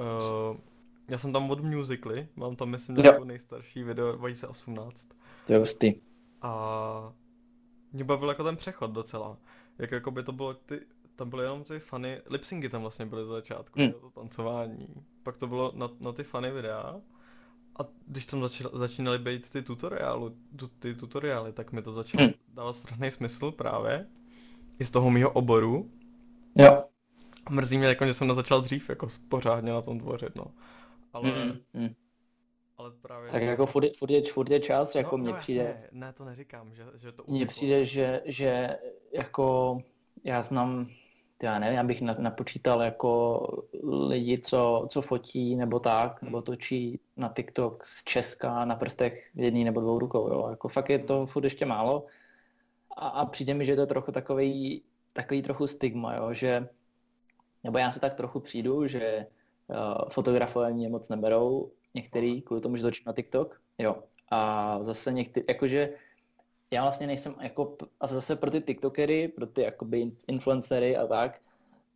[0.01, 0.57] uh,
[1.09, 3.03] já jsem tam od Musically, mám tam myslím Jo.
[3.03, 5.09] nějakou nejstarší video 2018
[5.47, 5.95] To je hustý.
[6.43, 7.13] a
[7.93, 9.37] mě bavil jako ten přechod docela,
[9.79, 10.81] jak jako by to bylo ty,
[11.17, 13.93] tam byly jenom ty funny, lipsyngy tam vlastně byly za začátku, Hmm.
[13.93, 14.89] to tancování,
[15.23, 16.97] pak to bylo na, na ty funny videa
[17.79, 22.25] a když tam začal, začínaly být ty tutoriály, tu, ty tutoriály, tak mi to začalo
[22.25, 22.33] Hmm.
[22.55, 24.07] dávat strašný smysl právě,
[24.79, 25.91] i z toho mýho oboru,
[26.57, 26.85] Jo.
[27.51, 30.45] Mrzí mě jako, že jsem nezačal dřív jako pořádně na tom tvořit, no.
[31.15, 31.95] Ale, Mm, mm.
[32.79, 33.31] ale právě...
[33.31, 35.89] Tak jako furt je, furt je, furt je čas, jako no, mně no, přijde, Jasně,
[35.93, 38.79] ne, to neříkám, že, že to mně přijde, že, že
[39.13, 39.79] jako
[40.25, 40.87] já znám,
[41.43, 43.47] já nevím, abych na- napočítal jako
[44.09, 49.65] lidi, co, co fotí nebo tak, nebo točí na TikTok z Česka na prstech jedný
[49.65, 50.47] nebo dvou rukou, jo.
[50.51, 52.07] Jako fakt je to furt ještě málo
[52.97, 56.69] a, a přijde mi, že to je trochu takový, takový trochu stigma, jo, že
[57.65, 59.27] nebo já si tak trochu přijdu, že
[60.09, 63.97] fotografové mě moc neberou, některý kvůli tomu, že točím na TikTok, jo.
[64.31, 65.95] A zase některý, jakože
[66.71, 71.41] já vlastně nejsem jako, a zase pro ty TikTokery, pro ty jakoby influencery a tak,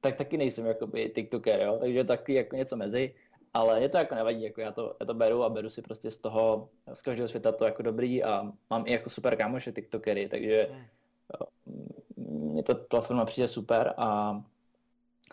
[0.00, 3.14] tak taky nejsem jakoby TikToker, jo, takže taky jako něco mezi,
[3.54, 6.10] ale je to jako nevadí, jako já to, já to beru a beru si prostě
[6.10, 10.28] z toho, z každého světa to jako dobrý a mám i jako super kámoše TikTokery,
[10.28, 10.84] takže Hmm.
[12.16, 14.40] mně ta platforma přijde super a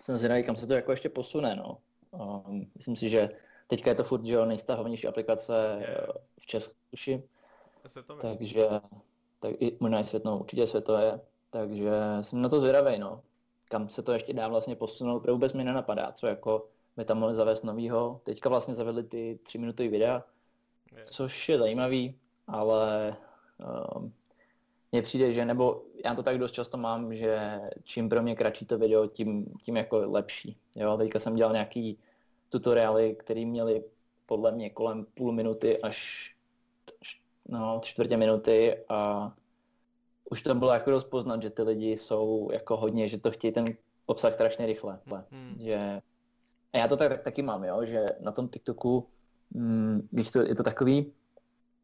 [0.02, 1.78] jsem zvědavý, kam se to jako ještě posune, no.
[2.19, 3.30] Um, myslím si, že
[3.67, 5.88] teďka je to furt, že jo, nejstahovanější aplikace Je.
[5.88, 6.08] eh,
[6.39, 7.23] v Česku, tuším,
[8.21, 8.67] takže
[9.39, 13.23] tak i možná i svět, no, určitě světové, takže jsem na to zvědavý, no.
[13.69, 17.19] Kam se to ještě dá vlastně posunout, protože vůbec mi nenapadá, co jako by tam
[17.19, 18.21] mohli zavést novýho.
[18.23, 20.23] Teďka vlastně zavedli ty tři minutové videa,
[20.95, 21.06] Je.
[21.06, 23.15] což je zajímavý, ale
[23.95, 24.13] um,
[24.91, 28.65] mně přijde, že, nebo já to tak dost často mám, že čím pro mě kratší
[28.65, 30.58] to video, tím, tím jako lepší.
[30.76, 32.00] Jo, teďka jsem dělal nějaký
[32.50, 33.84] tutoriály, které měly
[34.26, 36.32] podle mě kolem půl minuty až
[37.50, 39.32] no, čtvrtě minuty a
[40.32, 43.54] už to bylo jako dost poznat, že ty lidi jsou jako hodně, že to chtějí
[43.54, 43.65] ten
[44.06, 45.00] obsah strašně rychle.
[45.32, 45.56] Hmm.
[45.60, 46.02] Že...
[46.74, 49.08] A já to tak, taky mám, jo, že na tom TikToku,
[49.52, 51.13] mm, když to, je to takový,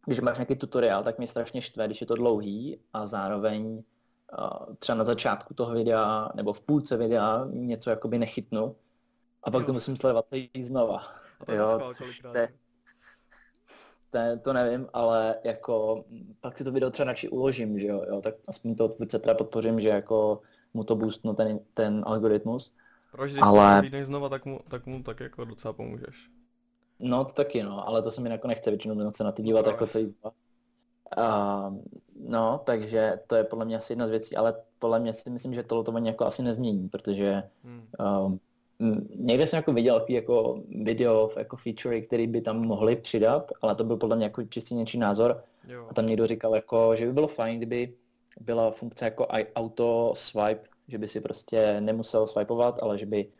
[0.06, 4.76] když máš nějaký tutoriál, tak mě strašně štve, když je to dlouhý a zároveň uh,
[4.80, 8.76] třeba na začátku toho videa nebo v půlce videa něco jakoby nechytnu
[9.44, 9.66] a pak Jo.
[9.68, 11.04] to musím sledovat celý znova.
[11.46, 12.50] To Jo, což to je-
[14.10, 16.06] To, to nevím, ale jako
[16.42, 19.34] pak si to video třeba radši uložím, že jo, jo tak aspoň toho tvůrce teda
[19.36, 20.42] podpořím, že jako
[20.74, 22.74] mu to boostnu ten, ten algoritmus.
[23.12, 26.30] Proč, když Ale- to znova, tak mu, tak mu tak jako docela pomůžeš.
[27.02, 29.66] No to taky, no, ale to se mi jako nechce většinou se na ty dívat
[29.66, 29.72] No.
[29.72, 30.36] jako celý znova.
[31.18, 31.74] A,
[32.28, 35.54] no, takže to je podle mě asi jedna z věcí, ale podle mě si myslím,
[35.54, 37.88] že tohle to oni jako asi nezmění, protože Hmm.
[38.80, 43.76] um, někde jsem jako viděl jako video, jako feature, který by tam mohli přidat, ale
[43.76, 45.88] to byl podle mě jako čistě něčí názor, Jo.
[45.90, 47.94] A tam někdo říkal, jako, že by bylo fajn, kdyby
[48.40, 53.32] byla funkce jako auto swipe, že by si prostě nemusel swipeovat, ale že by,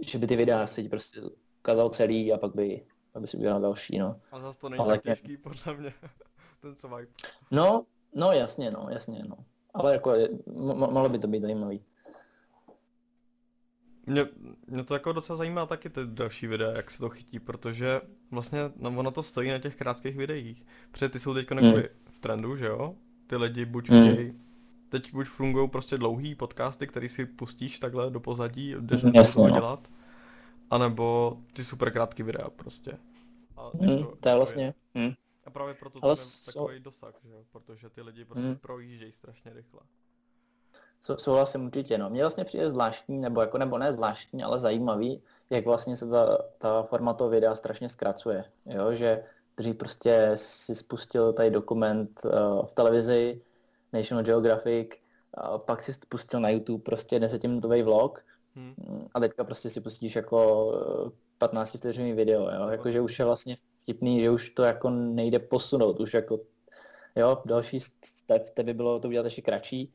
[0.00, 1.20] že by ty videa si ti prostě
[1.64, 4.20] ukázal celý a pak by, pak by si udělal další, no.
[4.32, 5.92] A zase to není Ale tak těžký, podle mě.
[6.60, 7.12] Ten swipe.
[7.50, 9.36] No, no jasně, no, jasně, no.
[9.74, 11.80] Ale jako je- mohlo by to být zajímavý.
[14.06, 14.26] mě,
[14.66, 18.00] mě to jako docela zajímá taky ty další videa, jak se to chytí, protože
[18.30, 20.66] vlastně no, ono to stojí na těch krátkých videích.
[20.90, 21.82] Protože ty jsou teď mm.
[22.10, 22.94] v trendu, že jo?
[23.26, 24.12] Ty lidi buď mm.
[24.12, 24.32] chtějí,
[24.88, 29.42] teď buď fungují prostě dlouhý podcasty, který si pustíš takhle do pozadí, jdeš na to
[29.42, 29.50] no.
[29.50, 29.88] dělat,
[30.74, 32.98] anebo ty super krátké videa prostě.
[33.56, 34.74] A mm, to, to je vlastně...
[34.94, 35.10] Mm.
[35.46, 37.34] A právě proto to je takový dosah, že?
[37.52, 38.56] Protože ty lidi prostě mm.
[38.56, 39.80] projíždějí strašně rychle.
[41.00, 42.10] Co, souhlasím určitě, no.
[42.10, 46.38] Mně vlastně přijde zvláštní, nebo jako nebo ne zvláštní, ale zajímavý, jak vlastně se ta,
[46.58, 49.24] ta forma toho videa strašně zkracuje, jo, že
[49.56, 53.42] dřív prostě si spustil tady dokument uh, v televizi,
[53.92, 54.88] National Geographic,
[55.34, 59.08] a pak si spustil na YouTube prostě desetiminutový vlog hmm.
[59.14, 64.20] a teďka prostě si pustíš jako 15 vteřinový video, jo, jakože už je vlastně vtipný,
[64.20, 66.40] že už to jako nejde posunout, už jako,
[67.16, 69.92] jo, další step by bylo to udělat ještě kratší,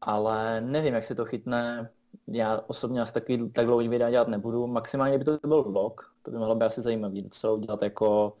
[0.00, 1.90] ale nevím, jak se to chytne.
[2.26, 4.66] Já osobně asi takový tak dlouhý videa dělat nebudu.
[4.66, 8.36] Maximálně by to byl vlog, to by mohlo být asi zajímavý docela udělat jako,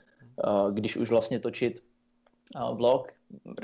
[0.46, 1.82] uh, když už vlastně točit
[2.56, 3.12] uh, vlog.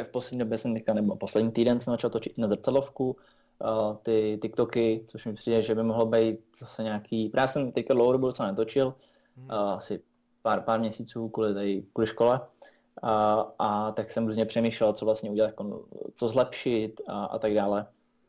[0.04, 3.16] V poslední době jsem teďka, nebo poslední týden jsem začal točit na zrcadlovku,
[3.60, 7.32] uh, ty TikToky, což mi přijde, že by mohlo být zase nějaký...
[7.36, 8.94] Já jsem teďka dlouho dobu docela netočil,
[9.36, 10.00] uh, asi
[10.42, 12.40] pár, pár měsíců kvůli, tady, kvůli škole.
[13.02, 17.54] A, a tak jsem různě přemýšlel, co vlastně udělat, jako, co zlepšit a, a tak
[17.54, 17.86] dále.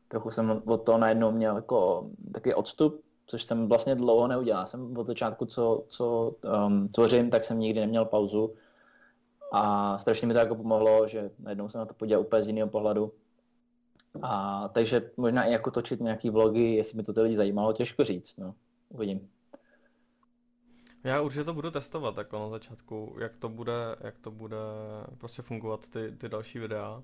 [0.08, 4.68] Trochu jsem od toho najednou měl jako takový odstup, což jsem vlastně dlouho neudělal.
[4.68, 6.36] Jsem od začátku, co, co
[6.68, 8.54] um, tvořím, tak jsem nikdy neměl pauzu.
[9.54, 12.70] A strašně mi to jako pomohlo, že najednou jsem na to podíval úplně z jiného
[12.70, 13.12] pohledu.
[14.22, 18.04] A takže možná i jako točit nějaký vlogy, jestli by to ty lidi zajímalo, těžko
[18.04, 18.56] říct, no.
[18.90, 19.30] Uvidím.
[21.04, 24.58] Já určitě to budu testovat jako na začátku, jak to bude, jak to bude
[25.18, 27.04] prostě fungovat ty, ty další videa.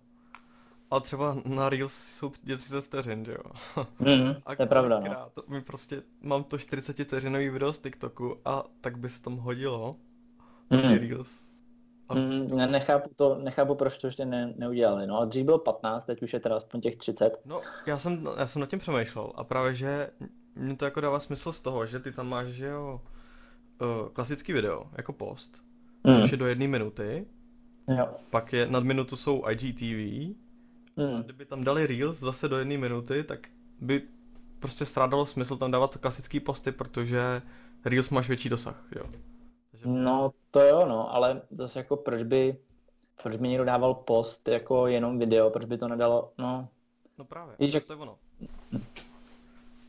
[0.92, 3.84] A třeba na Reels jsou 30 vteřin, že jo?
[4.00, 5.30] Mm, a to je pravda, no.
[5.34, 9.38] To, my prostě, mám to 40 vteřinový video z TikToku a tak by se tam
[9.38, 9.96] hodilo
[10.70, 10.82] mm.
[10.82, 11.51] Reels.
[12.14, 15.08] Mm, ne, nechápu, to, nechápu, proč to ještě ne, neudělali.
[15.08, 17.42] No a dřív bylo 15, teď už je teda aspoň těch 30.
[17.46, 20.10] No, já jsem, já jsem nad tím přemýšlel a právě, že
[20.56, 23.02] mě to jako dává smysl z toho, že ty tam máš, že jo,
[23.82, 25.64] uh, klasický video, jako post,
[26.04, 26.22] mm.
[26.22, 27.26] což je do jedné minuty.
[27.98, 28.10] Jo.
[28.30, 30.36] Pak je, nad minutu jsou IGTV.
[30.96, 31.16] Mm.
[31.20, 33.48] A kdyby tam dali Reels zase do jedné minuty, tak
[33.82, 34.02] by
[34.60, 37.42] prostě strádalo smysl tam dávat klasický posty, protože
[37.86, 39.04] Reels máš větší dosah, jo.
[39.86, 42.58] No to jo, no, ale zase jako proč by,
[43.24, 46.68] proč by někdo dával post jako jenom video, proč by to nedalo, no.
[47.18, 47.84] No právě, Víš, jak...
[47.84, 48.18] to je ono.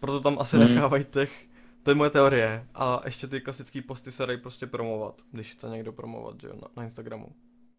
[0.01, 0.63] Proto tam asi mm.
[0.63, 1.53] nechávají těch
[1.83, 2.67] to je moje teorie.
[2.75, 6.55] A ještě ty klasické posty se dají prostě promovat, když chce někdo promovat, že jo,
[6.63, 7.27] na, na Instagramu.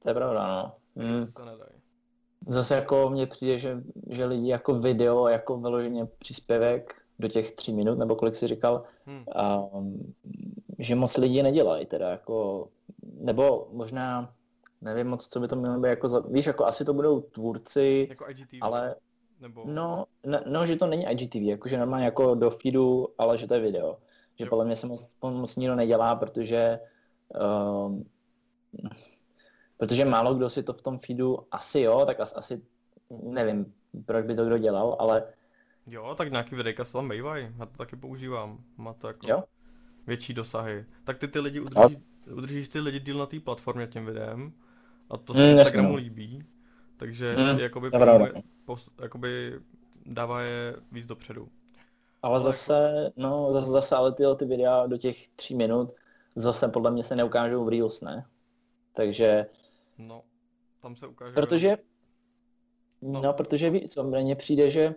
[0.04, 0.72] To je pravda, no.
[1.04, 1.26] Mm.
[1.26, 1.72] Se nedají.
[2.48, 7.74] Zase jako mně přijde, že, že lidi jako video, jako vyloženě příspěvek do těch tří
[7.74, 9.26] minut, nebo kolik si říkal, hmm.
[9.74, 10.14] um,
[10.80, 12.68] že moc lidí nedělají teda jako,
[13.02, 14.34] nebo možná
[14.82, 18.08] nevím moc, co by to mělo být jako, za, víš, jako asi to budou tvůrci,
[18.10, 18.58] jako IGTV.
[18.62, 18.96] ale
[19.40, 19.64] nebo...
[19.66, 23.54] No, no, no, že to není IGTV, jakože normálně jako do feedu, ale že to
[23.54, 23.98] je video.
[24.40, 24.50] Že jo.
[24.50, 26.80] podle mě se moc, moc nikdo nedělá, protože
[27.86, 28.06] um,
[29.78, 32.62] protože málo kdo si to v tom feedu asi jo, tak asi, asi
[33.10, 33.74] nevím,
[34.06, 35.24] proč by to kdo dělal, ale
[35.88, 39.44] Jo, tak nějaký videjka se tam bývají, já to taky používám, má to jako jo?
[40.08, 40.86] Větší dosahy.
[41.04, 41.98] Tak ty ty lidi udrží,
[42.32, 44.54] udržíš ty lidi díl na té platformě tím videem
[45.10, 45.96] a to se mm, Instagramu no.
[45.96, 46.44] líbí,
[46.98, 47.92] takže mm, jakoby,
[48.66, 49.60] post, jakoby
[50.06, 51.50] dává je víc dopředu.
[52.22, 53.22] Ale, ale zase, jako...
[53.22, 55.94] no, zase, zase ale ty, ty videa do těch tří minut
[56.36, 58.26] zase podle mě se neukážou v Reels, ne?
[58.94, 59.46] Takže...
[59.98, 60.24] No,
[60.82, 61.34] tam se ukáže...
[61.34, 61.78] Protože...
[63.02, 64.96] No, no protože víc, mně přijde, že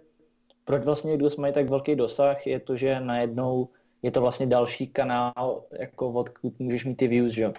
[0.64, 3.68] proč vlastně kdo mají tak velký dosah, je to, že najednou
[4.02, 7.52] je to vlastně další kanál, jako odkud můžeš mít ty views, že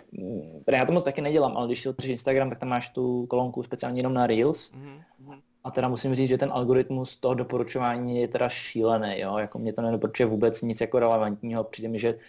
[0.72, 3.64] Já to moc taky nedělám, ale když si otevřeš Instagram, tak tam máš tu kolonku
[3.64, 4.72] speciálně jenom na Reels.
[4.72, 5.42] Mm-hmm.
[5.64, 9.38] A teda musím říct, že ten algoritmus toho doporučování je teda šílený, jo?
[9.38, 11.64] Jako mě to nedoporučuje vůbec nic jako relevantního.
[11.64, 12.20] Přijde mi, že,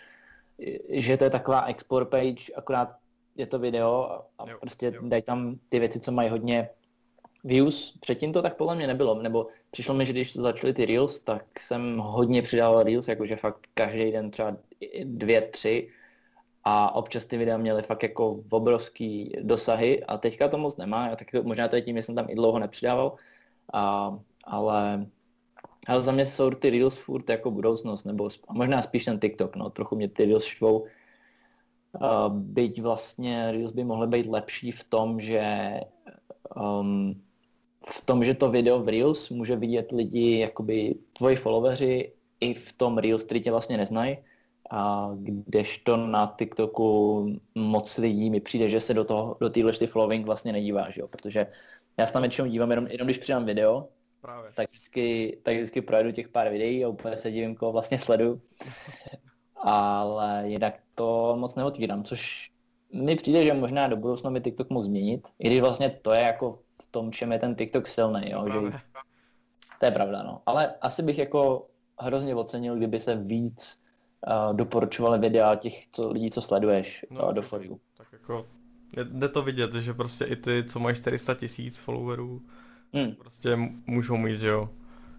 [0.89, 2.97] že to je taková export page, akorát
[3.37, 5.03] je to video a, a jo, prostě jo.
[5.03, 6.69] dají tam ty věci, co mají hodně
[7.45, 7.99] views.
[8.01, 11.61] Předtím to tak podle mě nebylo, nebo přišlo mi, že když začaly ty Reels, tak
[11.61, 14.57] jsem hodně přidával Reels, jakože fakt každý den třeba
[15.05, 15.89] dvě, tři.
[16.65, 21.17] A občas ty videa měly fakt jako obrovský dosahy a teďka to moc nemá, já
[21.17, 23.17] tak možná to je tím, že jsem tam i dlouho nepřidával,
[23.73, 25.07] a, ale,
[25.87, 29.57] ale za mě jsou ty Reels furt jako budoucnost, nebo a možná spíš ten TikTok,
[29.57, 30.87] no, trochu mě ty Reels štvou,
[32.01, 35.73] Uh, byť vlastně Reels by mohly být lepší v tom, že
[36.57, 37.23] um,
[37.91, 42.73] v tom, že to video v Reels může vidět lidi, jakoby tvoji followeri i v
[42.73, 44.19] tom Real Streetě vlastně neznají.
[44.71, 50.27] A kdežto na TikToku moc lidí mi přijde, že se do toho, do téhle flowing
[50.27, 51.09] vlastně nedívá, že jo?
[51.09, 51.47] protože
[51.97, 53.89] já se tam většinou dívám jenom, jenom když přidám video,
[54.21, 54.51] Právě.
[54.55, 58.41] tak vždycky, tak vždycky projedu těch pár videí a úplně se divím, koho vlastně sledu.
[59.57, 62.51] Ale jinak to moc neotvírám, což
[62.93, 66.21] mi přijde, že možná do budoucna by TikTok mohl změnit, i když vlastně to je
[66.21, 66.59] jako
[66.91, 68.79] tom, čem je ten TikTok silný, jo, že
[69.81, 70.43] to je pravda, no.
[70.47, 71.67] Ale asi bych jako
[72.01, 73.83] hrozně ocenil, kdyby se víc
[74.27, 77.81] uh, doporučovaly videa těch co, lidí, co sleduješ no, uh, do For You.
[77.97, 78.47] Tak jako
[79.05, 82.43] jde to vidět, že prostě i ty, co mají 400 tisíc followerů,
[82.93, 83.15] hmm.
[83.15, 84.69] prostě můžou mít, že jo,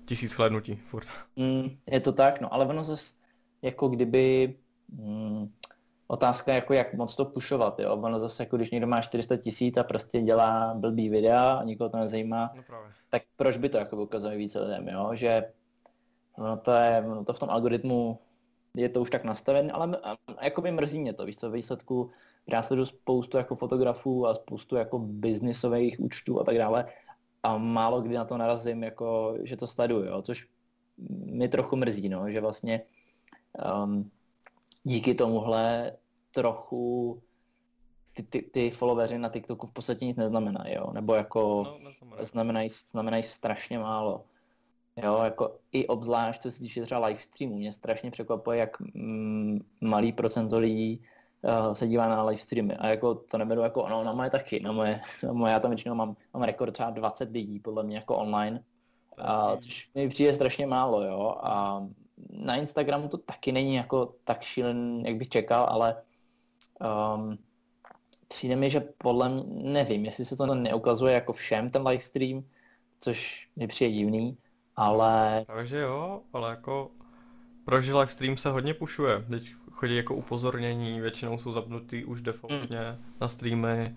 [0.05, 1.07] tisíc hlednutí furt.
[1.37, 3.13] Hmm, je to tak, no ale ono zase
[3.61, 4.55] jako kdyby
[4.95, 5.51] hmm,
[6.11, 7.95] otázka jako jak moc to pušovat, jo.
[7.95, 11.89] Ono zase jako když někdo má 400 tisíc a prostě dělá blbý videa a nikoho
[11.89, 12.91] to nezajímá, no právě.
[13.09, 15.51] tak proč by to jako ukazovat více lidem, jo, že
[16.37, 18.19] ono to je, ono to v tom algoritmu
[18.75, 19.97] je to už tak nastavené, ale
[20.41, 22.11] jako by mrzí mě to, víš co, výsledku,
[22.47, 26.85] já sleduju spoustu jako fotografů a spoustu jako biznisových účtů a tak dále
[27.43, 30.47] a málo kdy na to narazím, jako, že to sleduju, jo, což
[31.25, 32.81] mi trochu mrzí, no, že vlastně
[33.83, 34.11] um,
[34.83, 35.93] díky tomuhle
[36.31, 37.21] trochu
[38.13, 40.91] ty, ty, ty followeři na TikToku v podstatě nic neznamenají, jo?
[40.93, 44.25] nebo jako no, znamenají, znamenají strašně málo.
[45.03, 49.59] Jo, jako i obzvlášť, co se týče třeba live streamu, mě strašně překvapuje, jak mm,
[49.81, 51.01] malý procento lidí
[51.41, 52.75] uh, se dívá na live streamy.
[52.75, 55.71] A jako to neberu jako, no na moje taky, na moje, na moje já tam
[55.71, 58.63] většinou mám, mám rekord třeba 20 lidí, podle mě jako online,
[59.17, 61.83] a, což mi přijde strašně málo, jo, a
[62.29, 65.95] na Instagramu to taky není jako tak šílen, jak bych čekal, ale
[67.15, 67.37] um,
[68.27, 72.43] přijde mi, že podle mě, nevím, jestli se to neukazuje jako všem ten livestream,
[72.99, 74.37] což mi přijde divný,
[74.75, 75.45] ale...
[75.47, 76.91] Takže jo, ale jako
[77.65, 79.25] proč livestream se hodně pušuje.
[79.29, 82.97] Teď chodí jako upozornění, většinou jsou zapnutý už defaultně hmm.
[83.21, 83.95] na streamy.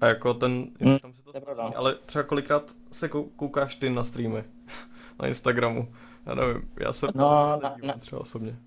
[0.00, 0.98] A jako ten, hmm.
[0.98, 1.32] tam se to
[1.76, 4.44] ale třeba kolikrát se koukáš ty na streamy
[5.20, 5.88] na Instagramu.
[6.26, 8.58] Já nevím, já se no, na, na, třeba osobně.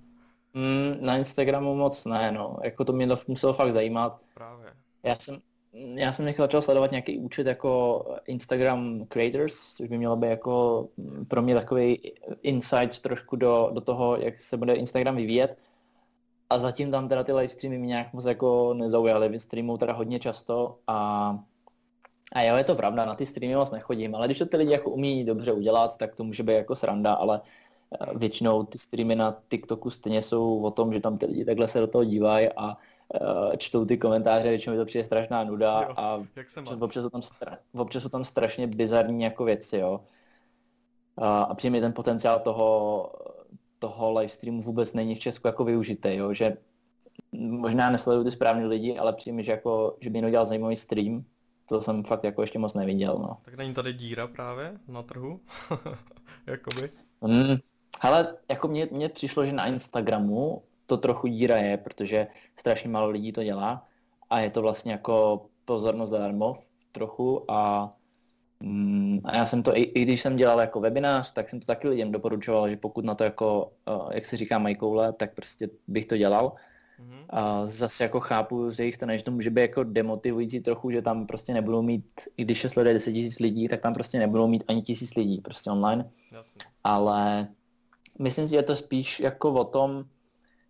[0.54, 2.58] Mm, na Instagramu moc ne, no.
[2.64, 4.22] Jako to mě to muselo fakt zajímat.
[4.34, 4.74] Právě.
[5.04, 5.40] Já jsem,
[5.74, 10.88] já jsem někdo začal sledovat nějaký účet jako Instagram Creators, což by mělo být jako
[11.28, 15.58] pro mě takový insight trošku do, do toho, jak se bude Instagram vyvíjet.
[16.50, 19.40] A zatím tam teda ty live streamy mě nějak moc jako nezaujaly.
[19.40, 21.40] Streamuju teda hodně často a
[22.34, 24.72] a jo, je to pravda, na ty streamy moc nechodím, ale když to ty lidi
[24.72, 27.42] jako umí dobře udělat, tak to může být jako sranda, ale
[28.02, 31.68] eh, většinou ty streamy na TikToku stejně jsou o tom, že tam ty lidi takhle
[31.68, 32.78] se do toho dívají a
[33.22, 36.24] uh, čtou ty komentáře, většinou to přijde strašná nuda jo, a
[36.80, 40.02] občas jsou, tam stra- občas jsou tam strašně bizarní jako věci, jo.
[41.18, 43.12] A, a přijde ten potenciál toho,
[43.80, 46.58] toho livestreamu vůbec není v Česku jako využitý, jo, že
[47.38, 50.76] možná nesledují ty správní lidi, ale přijde mi, že, jako, že by někdo dělal zajímavý
[50.76, 51.26] stream,
[51.66, 53.38] to jsem fakt jako ještě moc neviděl, no.
[53.46, 55.40] Tak není tady díra právě na trhu?
[56.48, 56.90] Jakoby?
[57.22, 57.56] Mm,
[58.02, 62.28] ale jako mně, mně přišlo, že na Instagramu to trochu díra je, protože
[62.60, 63.88] strašně málo lidí to dělá
[64.30, 66.54] a je to vlastně jako pozornost zadarmo
[66.92, 67.90] trochu a,
[68.60, 71.66] mm, a já jsem to, i, i když jsem dělal jako webinář, tak jsem to
[71.66, 75.70] taky lidem doporučoval, že pokud na to jako, uh, jak se říká majkoule, tak prostě
[75.88, 76.56] bych to dělal
[77.00, 77.26] Mm-hmm.
[77.30, 81.02] A zase jako chápu z jejich strany, že to může být jako demotivující trochu, že
[81.02, 82.06] tam prostě nebudou mít,
[82.38, 85.42] i když se sleduje 10 000 lidí, tak tam prostě nebudou mít ani tisíc lidí
[85.42, 86.12] prostě online.
[86.32, 86.62] Jasně.
[86.84, 87.48] Ale
[88.20, 90.06] myslím si, že je to spíš jako o tom,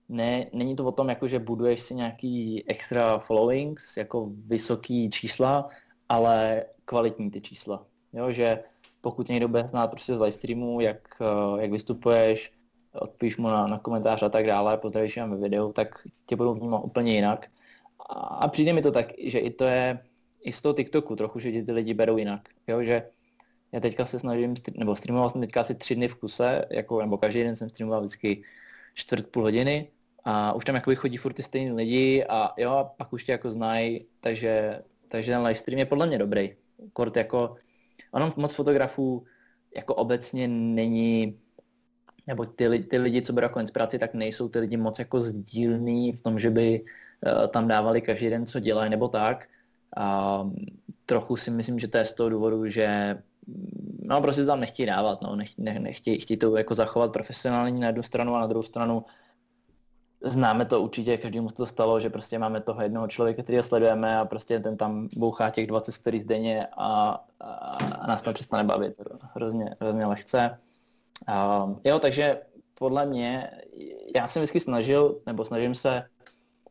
[0.09, 5.69] ne, není to o tom, jako že buduješ si nějaký extra followings, jako vysoký čísla,
[6.09, 7.85] ale kvalitní ty čísla.
[8.13, 8.63] Jo, že
[9.01, 12.51] pokud někdo bude znát prostě z livestreamu, jak, eh, jak vystupuješ,
[12.99, 16.79] odpíš mu na, na komentář a tak dále, potravíš ve videu, tak tě budou vnímat
[16.83, 17.47] úplně jinak.
[18.09, 19.99] A, a přijde mi to tak, že i to je
[20.41, 22.49] i z toho TikToku trochu, že ty lidi berou jinak.
[22.67, 23.03] Jo, že
[23.71, 27.17] já teďka se snažím, nebo streamoval jsem teďka asi tři dny v kuse, jako, nebo
[27.17, 28.43] každý den jsem streamoval vždycky
[28.93, 29.87] čtvrt půl hodiny
[30.23, 33.31] a už tam jakoby chodí furt ty stejný lidi a jo, a pak už tě
[33.31, 36.55] jako znají, takže, takže ten live stream je podle mě dobrý.
[36.93, 37.55] Kort jako,
[38.11, 39.25] ono moc fotografů
[39.75, 41.39] jako obecně není
[42.27, 46.13] nebo ty, ty lidi, co berou jako inspiraci, tak nejsou ty lidi moc jako sdílní
[46.13, 49.47] v tom, že by uh, tam dávali každý den, co dělají, nebo tak.
[49.97, 50.49] A
[51.05, 53.17] trochu si myslím, že to je z toho důvodu, že
[54.01, 57.79] no prostě to tam nechtějí dávat, no, nech, ne, nechtějí, chtějí to jako zachovat profesionální
[57.79, 59.05] na jednu stranu a na druhou stranu
[60.25, 64.17] známe to určitě, každému se to stalo, že prostě máme toho jednoho člověka, který sledujeme
[64.17, 67.51] a prostě ten tam bouchá těch 20 stories denně a, a,
[67.95, 68.93] a nás to přestane bavit
[69.35, 70.57] hrozně, hrozně lehce.
[71.29, 72.41] Uh, jo, takže
[72.73, 73.51] podle mě,
[74.15, 76.03] já jsem vždycky snažil, nebo snažím se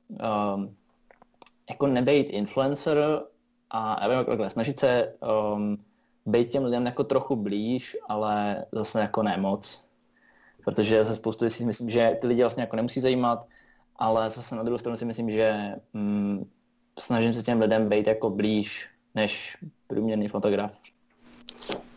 [0.08, 0.76] um,
[1.70, 3.22] jako nebejt influencer
[3.70, 5.14] a já vím, takhle, snažit se
[5.54, 5.84] um,
[6.26, 9.86] být těm lidem jako trochu blíž, ale zase jako nemoc.
[10.64, 13.48] Protože za spoustu věcí si myslím, že ty lidi vlastně jako nemusí zajímat,
[13.96, 16.50] ale zase na druhou stranu si myslím, že mm,
[16.98, 20.72] snažím se těm lidem být jako blíž než průměrný fotograf.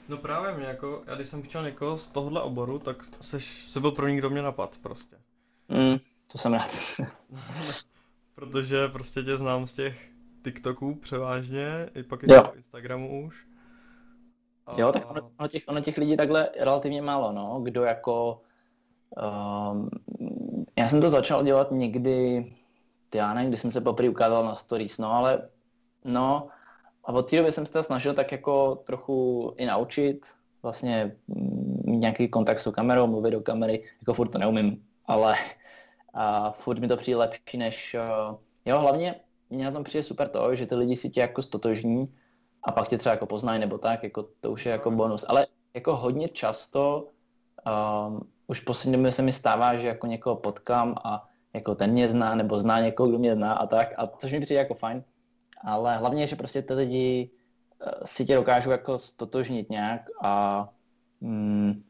[0.07, 3.79] No právě mě jako, já když jsem chtěl někoho z tohohle oboru, tak seš, se
[3.79, 5.15] byl pro kdo mě napad prostě.
[5.69, 5.97] Mm,
[6.31, 6.69] to jsem rád.
[8.35, 10.09] Protože prostě tě znám z těch
[10.43, 13.47] TikToků převážně, i pak i z Instagramu už.
[14.65, 14.81] A...
[14.81, 18.41] Jo, tak ono, ono, těch, ono těch lidí takhle relativně málo, no, kdo jako...
[19.71, 19.89] Um,
[20.77, 22.45] já jsem to začal dělat někdy,
[23.15, 25.49] já nevím, když jsem se poprvé ukázal na stories, no ale
[26.05, 26.47] no,
[27.07, 30.25] a od té doby jsem se to snažil tak jako trochu i naučit,
[30.63, 34.83] vlastně mm, mít nějaký kontakt s tou kamerou, mluvit do kamery, jako furt to neumím,
[35.05, 35.35] ale
[36.13, 37.95] a furt mi to přijde lepší než,
[38.29, 38.35] uh,
[38.65, 39.15] jo, hlavně
[39.49, 42.05] mě na tom přijde super to, že ty lidi si tě jako stotožní
[42.63, 45.47] a pak tě třeba jako poznají nebo tak, jako to už je jako bonus, ale
[45.73, 47.07] jako hodně často
[48.07, 52.07] um, už poslední době se mi stává, že jako někoho potkám a jako ten mě
[52.07, 55.03] zná, nebo zná někoho, kdo mě zná a tak, a což mi přijde jako fajn.
[55.63, 57.29] Ale hlavně, že prostě ty lidi
[57.85, 60.69] uh, si tě dokážou jako stotožnit nějak a
[61.21, 61.83] mm,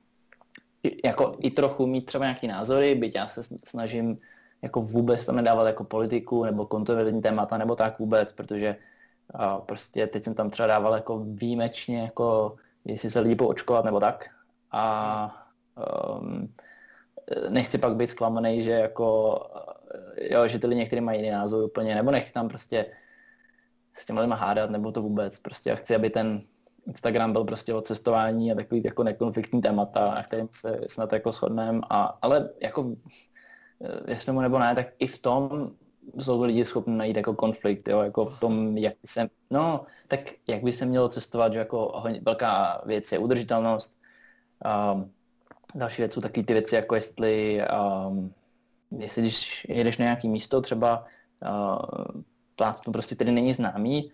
[1.06, 4.18] jako i trochu mít třeba nějaký názory, byť já se snažím
[4.62, 8.76] jako vůbec tam nedávat jako politiku nebo kontroverzní témata nebo tak vůbec, protože
[9.34, 12.56] uh, prostě teď jsem tam třeba dával jako výjimečně, jako
[12.86, 14.30] jestli se lidi poočkovat nebo tak.
[14.72, 15.48] A
[16.20, 16.54] um,
[17.50, 19.40] nechci pak být zklamaný, že jako,
[20.18, 22.86] jo, že ty lidi některý mají jiný názor úplně, nebo nechci tam prostě
[23.98, 25.40] s těmi lidmi hádat, nebo to vůbec.
[25.40, 26.42] Prostě já chci, aby ten
[26.88, 31.32] Instagram byl prostě o cestování a takový jako nekonfliktní témata, na kterým se snad jako
[31.32, 31.82] shodneme.
[31.90, 32.96] A, ale jako,
[34.08, 35.72] jestli mu nebo ne, tak i v tom
[36.20, 40.20] jsou lidi schopni najít jako konflikt, jo, jako v tom, jak by se, no, tak
[40.48, 44.00] jak by se mělo cestovat, že jako velká věc je udržitelnost,
[44.94, 45.12] um,
[45.76, 47.62] Další věc jsou taky ty věci, jako jestli,
[48.08, 48.34] um,
[48.98, 51.06] jestli když jedeš na nějaký místo, třeba
[51.44, 52.22] uh,
[52.86, 54.12] to prostě tedy není známý,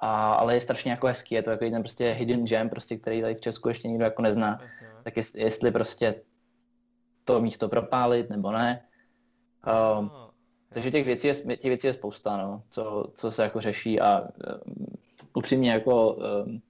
[0.00, 3.22] a, ale je strašně jako hezký, je to jako ten prostě hidden gem, prostě, který
[3.22, 4.70] tady v Česku ještě nikdo jako nezná, yes,
[5.04, 6.22] tak jestli, jestli prostě
[7.24, 8.84] to místo propálit nebo ne.
[9.98, 10.30] Um, oh,
[10.68, 14.20] takže těch věcí, je, těch věcí je spousta, no, co, co se jako řeší a
[14.20, 14.86] um,
[15.34, 16.60] upřímně jako um,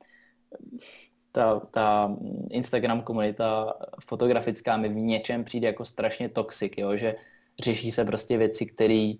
[1.32, 2.16] ta, ta
[2.50, 3.74] Instagram komunita
[4.04, 6.96] fotografická mi v něčem přijde jako strašně toxic, jo?
[6.96, 7.16] že
[7.62, 9.12] řeší se prostě věci, které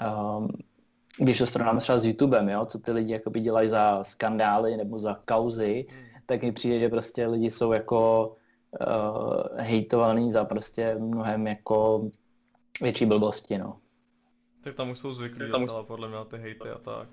[0.00, 0.48] um,
[1.18, 4.98] když to srovnáme třeba s YouTubem, jo, co ty lidi jakoby dělají za skandály nebo
[4.98, 6.04] za kauzy, hmm.
[6.26, 8.28] tak mi přijde, že prostě lidi jsou jako
[8.80, 12.10] uh, hejtovaný za prostě mnohem jako
[12.80, 13.80] větší blbosti, no.
[14.60, 15.60] Tak tam už jsou zvyklí tam...
[15.60, 17.08] docela podle mě na ty hejty a tak.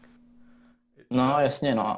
[1.10, 1.96] No, jasně, no.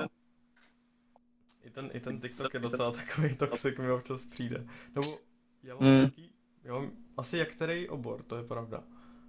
[1.64, 4.66] I ten, I ten TikTok je docela takový toxic mi občas přijde.
[4.96, 5.18] Nebo
[5.64, 5.98] já mám mm.
[5.98, 8.84] nějaký, já mám asi jak který obor, to je pravda.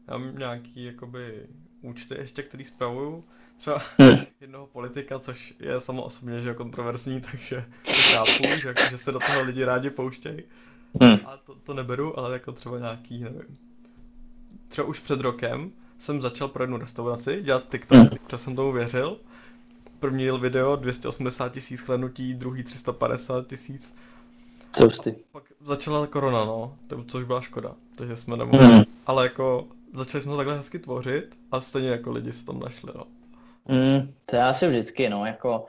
[0.09, 1.49] Já mám nějaký jakoby
[1.85, 3.25] účty ještě, který spravuju.
[3.57, 3.83] Třeba
[4.41, 8.99] jednoho politika, což je samo osobně že je kontroverzní, takže to chápu, že, jako, že
[8.99, 10.43] se do toho lidi rádi pouštějí.
[11.01, 11.19] Mm.
[11.25, 13.59] A to, to neberu, ale jako třeba nějaký, nevím.
[14.69, 18.09] Třeba už před rokem jsem začal pro jednu restauraci dělat TikTok, mm.
[18.09, 19.17] protože jsem tomu věřil
[20.01, 23.95] první video 280 tisíc chlenutí, druhý 350 tisíc.
[24.73, 25.17] Což ty?
[25.33, 26.77] Pak začala korona, no,
[27.07, 28.67] což byla škoda, takže jsme nemohli.
[28.67, 28.83] Mm.
[29.07, 32.93] Ale jako začali jsme to takhle hezky tvořit a stejně jako lidi se tam našli,
[32.95, 33.05] no.
[33.69, 35.67] Mm, to já si vždycky, no, jako...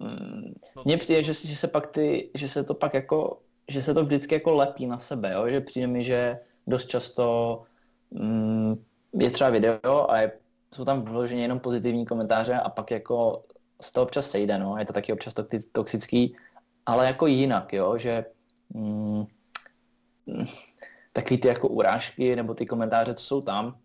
[0.00, 3.82] Mm, no, mně přijde, že, že se pak ty, že se to pak jako, že
[3.82, 7.62] se to vždycky jako lepí na sebe, jo, že přijde mi, že dost často
[8.10, 10.32] mm, je třeba video a je,
[10.74, 13.42] jsou tam vyloženě jenom pozitivní komentáře a pak jako
[13.82, 15.34] z toho občas sejde, no, je to taky občas
[15.72, 16.36] toxický,
[16.86, 18.24] ale jako jinak, jo, že
[18.74, 19.24] mm,
[21.18, 23.76] takový ty jako urážky nebo ty komentáře, co jsou tam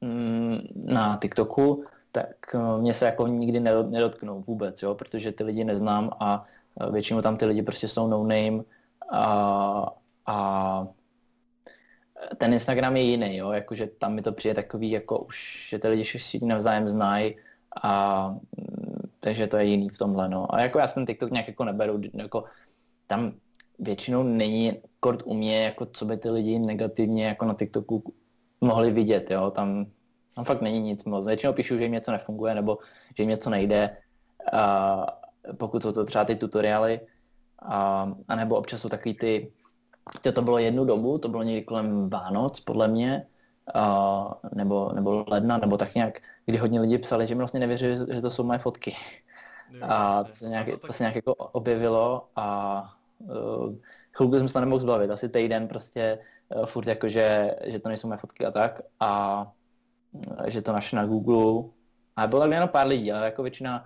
[0.00, 5.64] mm, na TikToku, tak uh, mě se jako nikdy nedotknou vůbec, jo, protože ty lidi
[5.64, 6.44] neznám a
[6.74, 8.62] uh, většinou tam ty lidi prostě jsou no name
[9.10, 9.86] a,
[10.26, 10.86] a
[12.38, 15.88] ten Instagram je jiný, jo, jakože tam mi to přijde takový, jako už, že ty
[15.88, 17.36] lidi všichni navzájem znají
[17.82, 18.36] a
[19.20, 20.54] takže to je jiný v tomhle, no.
[20.54, 22.44] A jako já ten TikTok nějak jako neberu, jako
[23.06, 23.32] tam
[23.78, 28.14] většinou není kort u mě, jako co by ty lidi negativně jako na TikToku
[28.60, 29.86] mohli vidět, jo, tam,
[30.34, 31.26] tam fakt není nic moc.
[31.26, 32.78] Většinou píšu, že jim něco nefunguje, nebo
[33.16, 33.96] že jim něco nejde,
[34.52, 35.06] a
[35.58, 37.00] pokud jsou to třeba ty tutoriály,
[37.58, 39.52] a, a nebo občas jsou takový ty
[40.22, 43.26] to, to bylo jednu dobu, to bylo někdy kolem Vánoc, podle mě,
[43.76, 47.86] uh, nebo, nebo ledna, nebo tak nějak, kdy hodně lidí psali, že mi vlastně nevěří,
[48.12, 48.96] že, to jsou moje fotky.
[49.82, 52.97] A to se, nějak, to se nějak jako objevilo a
[54.16, 56.18] chvilku jsem se to nemohl zbavit, asi týden prostě
[56.56, 59.42] uh, furt jako, že, že to nejsou moje fotky a tak a
[60.12, 61.70] uh, že to našli na Google
[62.16, 63.84] a bylo tak jenom pár lidí, ale jako většina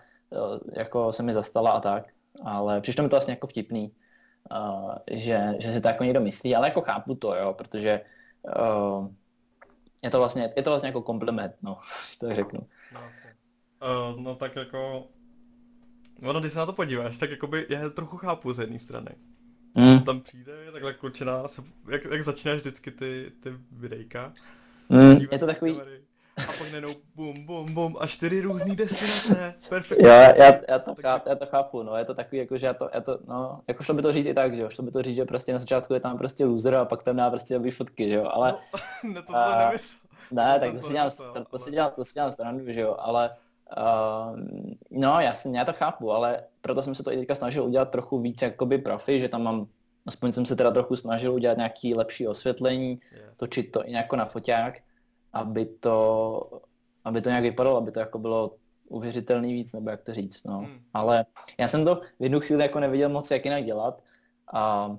[0.73, 2.05] jako se mi zastala a tak,
[2.45, 3.93] ale přišlo mi to vlastně jako vtipný,
[5.11, 8.01] že, že si to jako někdo myslí, ale jako chápu to, jo, protože
[10.03, 11.79] je to vlastně, je to vlastně jako komplement, no,
[12.19, 12.61] to řeknu.
[12.95, 15.09] No, no tak jako
[16.23, 19.11] Ono, když se na to podíváš, tak jakoby já trochu chápu z jedné strany.
[19.75, 20.01] Mm.
[20.01, 21.43] Tam přijde takhle klučina,
[21.89, 24.33] jak, jak začínáš vždycky ty, ty videjka.
[24.89, 25.73] Mm, je to takový...
[25.73, 26.03] Kamery,
[26.37, 30.09] a pak nenou bum, bum, bum a čtyři různé destinace, perfektně.
[30.09, 32.75] Jo, já, já, to chápu, já to chápu, no, je to takový, jako, že já
[32.75, 34.91] to, já to, no, jako šlo by to říct i tak, že jo, šlo by
[34.91, 37.55] to říct, že prostě na začátku je tam prostě loser a pak tam dá prostě
[37.55, 38.55] dobrý fotky, že jo, ale...
[39.05, 39.99] No, ne, to a, nemyslel.
[40.31, 42.81] Ne, tak to, to si dělám, to, to, si dělám, to si dělám stranu, že
[42.81, 43.31] jo, ale
[43.77, 44.41] Uh,
[44.91, 48.19] no jasně, já to chápu, ale proto jsem se to i teďka snažil udělat trochu
[48.19, 49.67] víc jakoby profi, že tam mám,
[50.07, 53.23] aspoň jsem se teda trochu snažil udělat nějaký lepší osvětlení, yes.
[53.37, 54.75] točit to i jako na foťák,
[55.33, 56.61] aby to,
[57.05, 58.55] aby to nějak vypadalo, aby to jako bylo
[58.89, 60.59] uvěřitelný víc, nebo jak to říct, no.
[60.59, 60.81] Hmm.
[60.95, 61.27] Ale
[61.59, 64.03] já jsem to v jednu chvíli jako neviděl moc, jak jinak dělat
[64.53, 64.97] a,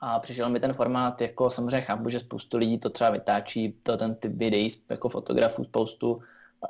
[0.00, 3.96] a přišel mi ten formát, jako samozřejmě chápu, že spoustu lidí to třeba vytáčí, to
[3.96, 6.20] ten typ videí, jako fotografů spoustu,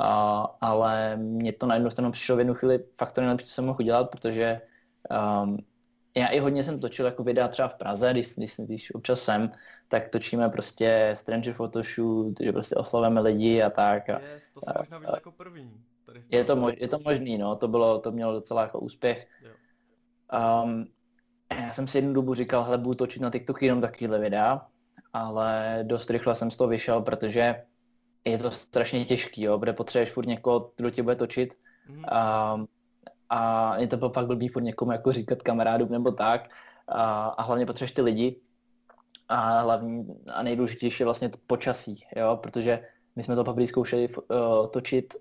[0.01, 3.53] a, ale mě to na jednu stranu přišlo v jednu chvíli fakt to nejlepší, co
[3.53, 4.61] jsem mohl udělat, protože
[5.43, 5.59] um,
[6.17, 9.53] já i hodně jsem točil jako videa třeba v Praze, když, když, když občas jsem,
[9.89, 14.11] tak točíme prostě Stranger Photoshoot, že prostě oslavujeme lidi a tak.
[14.11, 15.85] A, yes, to jsem možná viděl jako první.
[16.07, 19.29] Tady je, to mož, je to možný, no, to, bylo, to mělo docela jako úspěch.
[20.65, 20.87] Um,
[21.61, 24.67] já jsem si jednu dobu říkal, hele, budu točit na TikTok jenom takovýhle videa,
[25.13, 27.65] ale dost rychle jsem z toho vyšel, protože
[28.25, 31.55] je to strašně těžký, jo, protože potřebuješ furt někoho, kdo tě bude točit.
[31.89, 32.05] Mm.
[32.09, 32.57] A,
[33.31, 36.51] a je to pak blbý furt někomu jako říkat kamarádům nebo tak.
[36.89, 38.41] A, a hlavně potřebuješ ty lidi.
[39.29, 44.09] A hlavní a nejdůležitější je vlastně to počasí, jo, protože my jsme to poprvé zkoušeli
[44.09, 45.15] uh, točit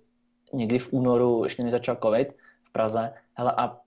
[0.54, 2.34] někdy v únoru, ještě než začal covid
[2.64, 3.14] v Praze.
[3.34, 3.78] Hele, a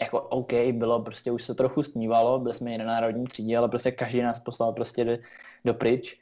[0.00, 3.90] jako OK, bylo prostě, už se trochu snívalo, byli jsme na národní třídě, ale prostě
[3.90, 5.12] každý nás poslal prostě do,
[5.64, 6.21] do pryč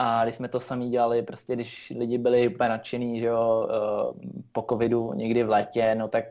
[0.00, 4.28] a když jsme to sami dělali, prostě když lidi byli úplně nadšený, že jo, eh,
[4.52, 6.24] po covidu někdy v létě, no tak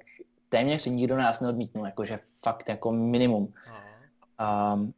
[0.49, 3.53] téměř nikdo nás neodmítnul, jakože fakt jako minimum.
[4.73, 4.93] Um,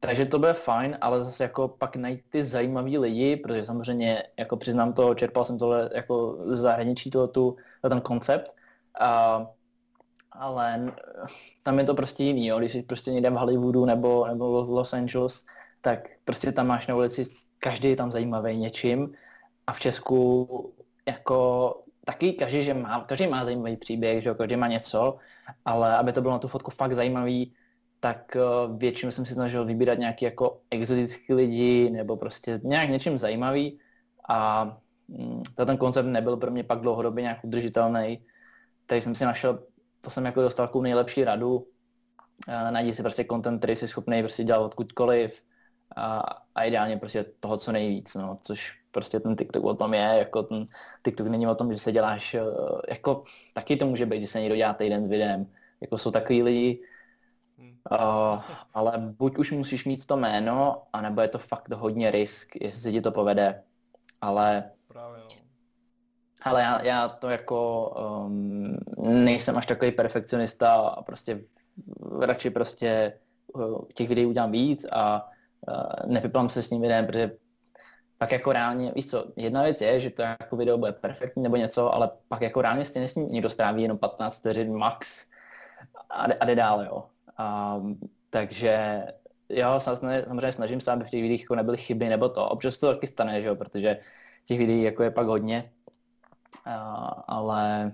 [0.00, 4.56] takže to bude fajn, ale zase jako pak najít ty zajímavý lidi, protože samozřejmě jako
[4.56, 7.56] přiznám to, čerpal jsem tohle jako z zahraničí, to, tu,
[7.88, 8.54] ten koncept,
[9.00, 9.46] uh,
[10.32, 10.92] ale
[11.62, 12.58] tam je to prostě jiný, jo.
[12.58, 15.44] když jsi prostě někde v Hollywoodu nebo, nebo Los Angeles,
[15.80, 17.24] tak prostě tam máš na ulici
[17.64, 19.16] každý je tam zajímavý něčím.
[19.66, 20.14] A v Česku
[21.08, 21.38] jako
[22.04, 25.16] taky každý, že má, každý má zajímavý příběh, že každý má něco,
[25.64, 27.54] ale aby to bylo na tu fotku fakt zajímavý,
[28.00, 33.18] tak uh, většinou jsem si snažil vybírat nějaký jako exotický lidi nebo prostě nějak něčím
[33.18, 33.80] zajímavý.
[34.28, 34.64] A
[35.08, 38.24] mm, ten koncept nebyl pro mě pak dlouhodobě nějak udržitelný,
[38.86, 39.64] takže jsem si našel,
[40.00, 41.64] to jsem jako dostal takovou nejlepší radu, uh,
[42.70, 45.42] najdi si prostě content, který jsi schopný prostě dělat odkudkoliv,
[45.96, 46.22] a,
[46.54, 50.42] a ideálně prostě toho, co nejvíc, no, což prostě ten TikTok o tom je, jako
[50.42, 50.64] ten
[51.04, 52.40] TikTok není o tom, že se děláš, eh,
[52.88, 53.22] jako
[53.54, 55.46] taky to může být, že se někdo dělá týden s videem,
[55.80, 56.80] jako jsou takový lidi,
[57.90, 58.42] uh,
[58.74, 62.92] ale buď už musíš mít to jméno, anebo je to fakt hodně risk, jestli se
[62.92, 63.62] ti to povede,
[64.20, 65.28] ale Právě, no.
[66.42, 67.88] ale já, já to jako
[68.26, 68.76] um,
[69.24, 71.44] nejsem až takový perfekcionista a prostě
[72.20, 73.18] radši prostě
[73.52, 75.30] uh, těch videí udělám víc a
[75.68, 77.30] uh, nevyplám se s ním videem, protože
[78.18, 81.56] pak jako reálně, víš co, jedna věc je, že to jako video bude perfektní nebo
[81.56, 85.26] něco, ale pak jako reálně stejně s ním někdo stráví jenom 15 vteřin max
[86.10, 87.04] a, jde, a jde dál, jo.
[87.78, 87.98] Um,
[88.30, 89.04] takže
[89.48, 92.48] jo, samozřejmě snažím se, aby v těch videích jako nebyly chyby nebo to.
[92.48, 94.00] Občas to taky stane, že jo, protože
[94.44, 95.72] těch videí jako je pak hodně,
[96.66, 97.92] uh, ale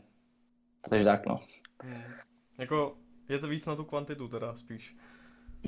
[0.88, 1.40] takže tak, no.
[1.82, 2.02] Hmm.
[2.58, 2.96] Jako
[3.28, 4.96] je to víc na tu kvantitu teda spíš.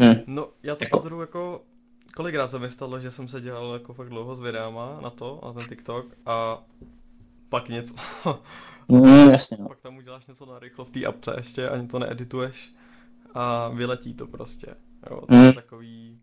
[0.01, 0.15] Hmm.
[0.27, 1.65] No, já to pozoruju jako
[2.17, 5.41] kolikrát se mi stalo, že jsem se dělal jako fakt dlouho s videama na to,
[5.45, 6.65] na ten TikTok a
[7.49, 7.95] pak něco.
[8.89, 9.69] mm, jasně, no.
[9.69, 12.75] Pak tam uděláš něco na rychlo v té apce ještě, ani to needituješ
[13.35, 14.67] a vyletí to prostě.
[15.11, 15.45] Jo, to mm.
[15.45, 16.19] je takový...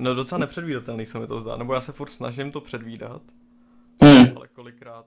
[0.00, 3.22] No docela nepředvídatelný se mi to zdá, nebo já se furt snažím to předvídat,
[4.02, 4.36] mm.
[4.36, 5.06] ale kolikrát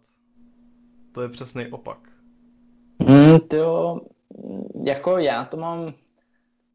[1.11, 2.09] to je přesný opak.
[2.99, 4.01] Mm, to
[4.83, 5.93] jako já to mám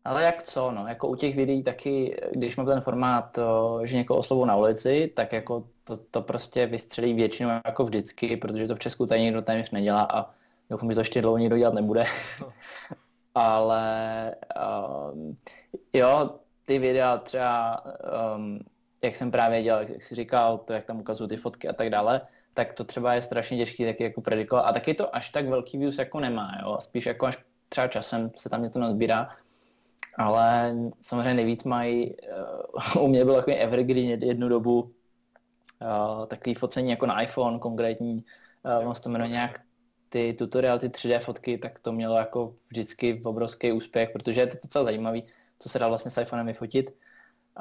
[0.04, 3.38] Ale jak co, no, jako u těch videí taky, když mám ten formát,
[3.84, 8.66] že někoho oslovu na ulici, tak jako to, to prostě vystřelí většinou jako vždycky, protože
[8.66, 10.30] to v Česku tady nikdo téměř nedělá a
[10.70, 12.04] doufám, že to ještě dlouho nikdo dělat nebude.
[13.34, 14.34] Ale
[15.12, 15.36] um,
[15.92, 16.30] jo,
[16.66, 17.84] ty videa třeba,
[18.36, 18.60] um,
[19.02, 21.90] jak jsem právě dělal, jak jsi říkal, to, jak tam ukazují ty fotky a tak
[21.90, 22.20] dále,
[22.54, 24.62] tak to třeba je strašně těžký taky jako predikovat.
[24.62, 26.78] A taky to až tak velký views jako nemá, jo.
[26.80, 27.38] Spíš jako až
[27.68, 29.28] třeba časem se tam něco nazbírá.
[30.18, 32.16] Ale samozřejmě nejvíc mají,
[32.96, 38.24] uh, u mě byl takový evergreen jednu dobu, uh, takový focení jako na iPhone konkrétní,
[38.80, 39.60] uh, on se to jmenuje nějak
[40.08, 44.58] ty tutoriál, ty 3D fotky, tak to mělo jako vždycky obrovský úspěch, protože je to
[44.62, 45.26] docela zajímavý,
[45.58, 46.94] co se dá vlastně s iPhonem vyfotit.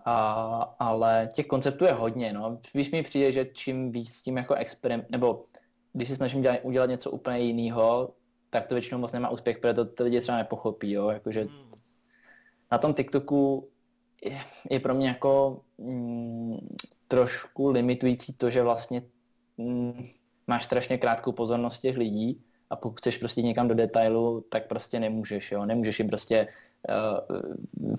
[0.05, 2.59] A, ale těch konceptů je hodně, no.
[2.73, 5.45] Víš mi přijde, že čím víc s tím jako experiment, nebo
[5.93, 8.13] když se snažím dělat, udělat něco úplně jiného,
[8.49, 11.09] tak to většinou moc nemá úspěch, protože to ty lidi třeba nepochopí, jo.
[11.09, 11.68] Jakože hmm.
[12.71, 13.69] Na tom TikToku
[14.25, 14.39] je,
[14.69, 16.57] je pro mě jako mm,
[17.07, 19.01] trošku limitující to, že vlastně
[19.57, 20.07] mm,
[20.47, 24.99] máš strašně krátkou pozornost těch lidí a pokud chceš prostě někam do detailu, tak prostě
[24.99, 25.65] nemůžeš, jo.
[25.65, 26.47] Nemůžeš jim prostě
[26.89, 27.89] uh,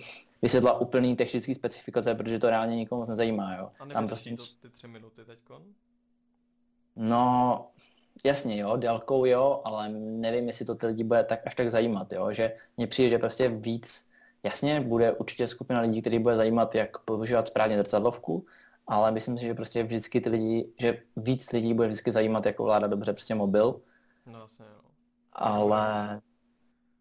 [0.42, 3.70] vysvětla úplný technický specifikace, protože to reálně nikomu moc nezajímá, jo.
[3.80, 4.36] A Tam prostě...
[4.36, 5.62] to ty tři minuty teďkon?
[6.96, 7.66] No,
[8.24, 12.12] jasně jo, délkou jo, ale nevím, jestli to ty lidi bude tak až tak zajímat,
[12.12, 14.09] jo, že mně přijde, že prostě víc,
[14.42, 18.46] jasně, bude určitě skupina lidí, který bude zajímat, jak používat správně zrcadlovku,
[18.86, 22.60] ale myslím si, že prostě vždycky ty lidi, že víc lidí bude vždycky zajímat, jak
[22.60, 23.80] ovládat dobře prostě mobil.
[24.26, 24.80] No, jasně, jo.
[25.32, 26.20] Ale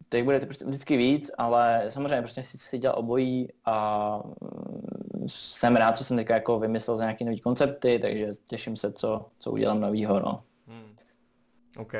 [0.08, 5.28] těch bude to prostě vždycky víc, ale samozřejmě prostě si, si dělal obojí a mm,
[5.28, 9.26] jsem rád, co jsem teďka jako vymyslel za nějaké nové koncepty, takže těším se, co,
[9.38, 10.44] co udělám novýho, no.
[10.66, 10.96] Hmm.
[11.76, 11.92] OK.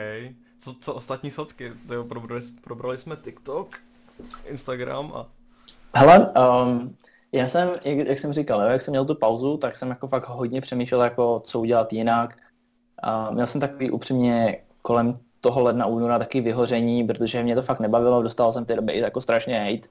[0.59, 1.73] Co, co ostatní socky?
[1.89, 3.79] To probrali, probrali jsme TikTok,
[4.45, 5.27] Instagram a...
[5.95, 6.33] Hele,
[6.65, 6.97] um,
[7.33, 10.09] já jsem, jak, jak jsem říkal, jo, jak jsem měl tu pauzu, tak jsem jako
[10.09, 12.37] fakt hodně přemýšlel, jako co udělat jinak.
[13.07, 17.81] Uh, měl jsem takový upřímně kolem toho ledna, února taky vyhoření, protože mě to fakt
[17.81, 19.89] nebavilo, dostal jsem v té době i jako strašně hate,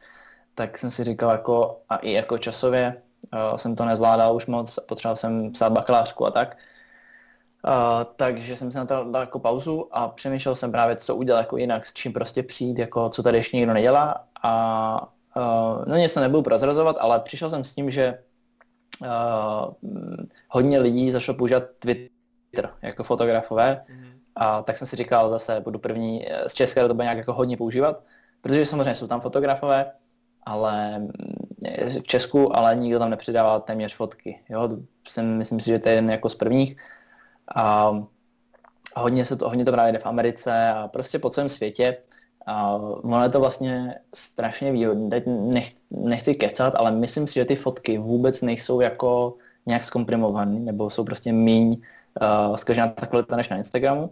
[0.55, 3.01] tak jsem si říkal jako, a i jako časově
[3.34, 6.57] uh, jsem to nezvládal už moc, potřeboval jsem psát bakalářku a tak.
[7.68, 11.39] Uh, takže jsem si na to dal jako pauzu a přemýšlel jsem právě, co udělat
[11.39, 15.95] jako jinak, s čím prostě přijít, jako co tady ještě nikdo nedělá a uh, no
[15.95, 18.20] něco nebudu prozrazovat, ale přišel jsem s tím, že
[19.01, 19.74] uh,
[20.49, 24.20] hodně lidí zašlo používat Twitter jako fotografové, mm-hmm.
[24.41, 28.03] A tak jsem si říkal zase, budu první z České doby nějak jako hodně používat,
[28.41, 29.91] protože samozřejmě jsou tam fotografové,
[30.45, 31.10] ale mm,
[32.01, 34.39] v Česku, ale nikdo tam nepřidává téměř fotky.
[34.49, 34.70] Jo?
[35.07, 36.78] Jsem, myslím si, že to je jeden jako z prvních.
[37.55, 37.91] A
[38.95, 41.97] hodně, se to, hodně to právě jde v Americe a prostě po celém světě.
[42.45, 45.09] A ono je to vlastně strašně výhodné.
[45.09, 50.59] Teď nech, nechci kecat, ale myslím si, že ty fotky vůbec nejsou jako nějak zkomprimované,
[50.59, 51.81] nebo jsou prostě míň
[52.49, 54.11] uh, zkažená ta kvalita než na Instagramu.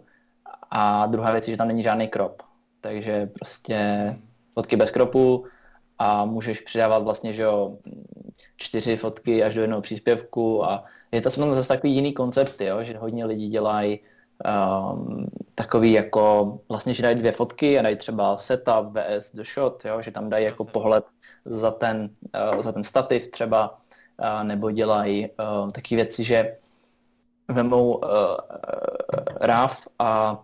[0.70, 2.42] A druhá věc je, že tam není žádný krop.
[2.80, 3.78] Takže prostě
[4.54, 5.44] fotky bez kropu
[5.98, 7.78] a můžeš přidávat vlastně, že jo,
[8.56, 12.84] čtyři fotky až do jednoho příspěvku a je to tam zase takový jiný koncepty, jo,
[12.84, 14.00] že hodně lidí dělají
[14.44, 19.84] um, takový jako, vlastně, že dají dvě fotky a dají třeba setup vs the shot,
[19.84, 21.04] jo, že tam dají jako pohled
[21.44, 22.10] za ten,
[22.54, 23.78] uh, za ten stativ třeba,
[24.18, 26.56] uh, nebo dělají uh, takové věci, že
[27.48, 28.08] vemou uh,
[29.40, 30.42] RAV a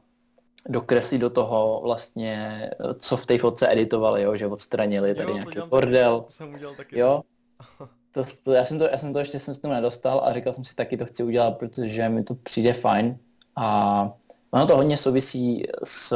[0.69, 5.59] dokreslit do toho vlastně, co v té fotce editovali, jo, že odstranili tady jo, nějaký
[5.69, 6.21] bordel.
[6.21, 6.99] To jsem udělal taky.
[6.99, 7.23] Jo,
[8.13, 10.53] to, to, já, jsem to, já jsem to ještě jsem s tím nedostal a říkal
[10.53, 13.19] jsem si taky to chci udělat, protože mi to přijde fajn
[13.57, 14.11] a
[14.51, 16.13] ono to hodně souvisí s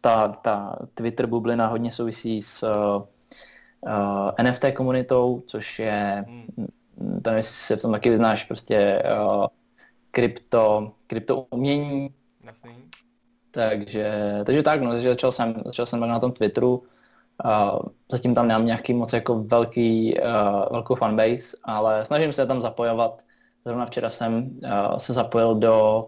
[0.00, 3.02] ta, ta Twitter bublina hodně souvisí s uh,
[3.82, 6.68] uh NFT komunitou, což je, hmm.
[6.96, 9.46] nevím, jestli se v tom taky vyznáš, prostě uh,
[10.10, 12.14] krypto, krypto umění.
[12.44, 12.76] Jasný.
[13.50, 14.12] Takže,
[14.46, 16.82] takže tak, no, takže začal jsem, začal jsem na tom Twitteru,
[17.44, 17.78] a
[18.10, 23.22] zatím tam nemám nějaký moc jako velký, uh, velkou fanbase, ale snažím se tam zapojovat.
[23.64, 26.06] Zrovna včera jsem uh, se zapojil do,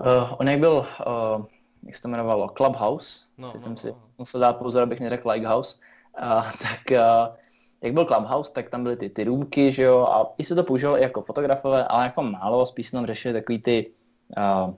[0.00, 1.44] uh, on jak byl, uh,
[1.82, 4.02] jak se to jmenovalo, Clubhouse, no, Teď no, jsem si no.
[4.18, 5.78] musel dát pozor, abych neřekl Likehouse,
[6.22, 7.36] uh, tak uh,
[7.82, 10.64] jak byl Clubhouse, tak tam byly ty, ty růmky, že jo, a i se to
[10.64, 13.92] používalo jako fotografové, ale jako málo, spíš tam řešili takový ty
[14.38, 14.74] uh,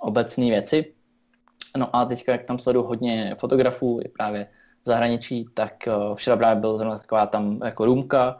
[0.00, 0.94] obecné věci.
[1.76, 4.46] No a teďka, jak tam sleduju hodně fotografů, i právě
[4.82, 8.38] v zahraničí, tak eh, včera právě byl zrovna taková tam jako růmka,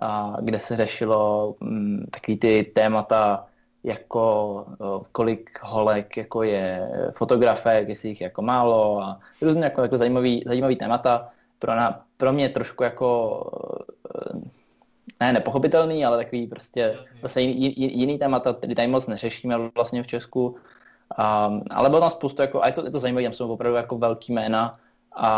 [0.00, 3.46] a kde se řešilo um, takový ty témata,
[3.84, 9.82] jako uh, kolik holek jako je fotografek, jestli jich je jako málo a různě jako,
[9.82, 11.28] jako zajímavý, zajímavý témata.
[11.58, 13.44] pro, na, pro mě trošku jako
[15.20, 20.06] ne nepochopitelný, ale takový prostě zase jiný, jiný témata, který tady moc neřešíme vlastně v
[20.06, 20.56] Česku.
[21.18, 23.76] Um, ale bylo tam spoustu, jako, a je to, je to zajímavé, tam jsou opravdu
[23.76, 24.72] jako velký jména
[25.16, 25.28] a,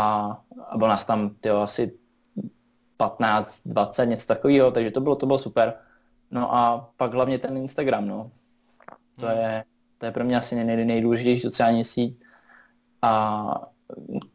[0.69, 1.97] a bylo nás tam tyjo, asi
[2.97, 5.73] 15, 20, něco takového, takže to bylo, to bylo super.
[6.31, 8.31] No a pak hlavně ten Instagram, no.
[9.19, 9.37] To, hmm.
[9.37, 9.63] je,
[9.97, 12.19] to je pro mě asi nej, nejdůležitější sociální síť.
[13.01, 13.67] A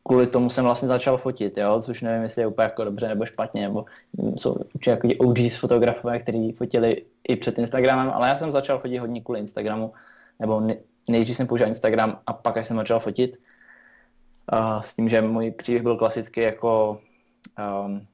[0.07, 3.27] kvůli tomu jsem vlastně začal fotit, jo, což nevím, jestli je úplně jako dobře nebo
[3.27, 3.85] špatně, nebo
[4.37, 9.01] jsou určitě jako OGs fotografové, kteří fotili i před Instagramem, ale já jsem začal fotit
[9.01, 9.93] hodně kvůli Instagramu,
[10.39, 10.61] nebo
[11.09, 13.37] nejdřív jsem použil Instagram a pak až jsem začal fotit.
[14.53, 17.01] Uh, s tím, že můj příběh byl klasický jako
[17.85, 18.07] um,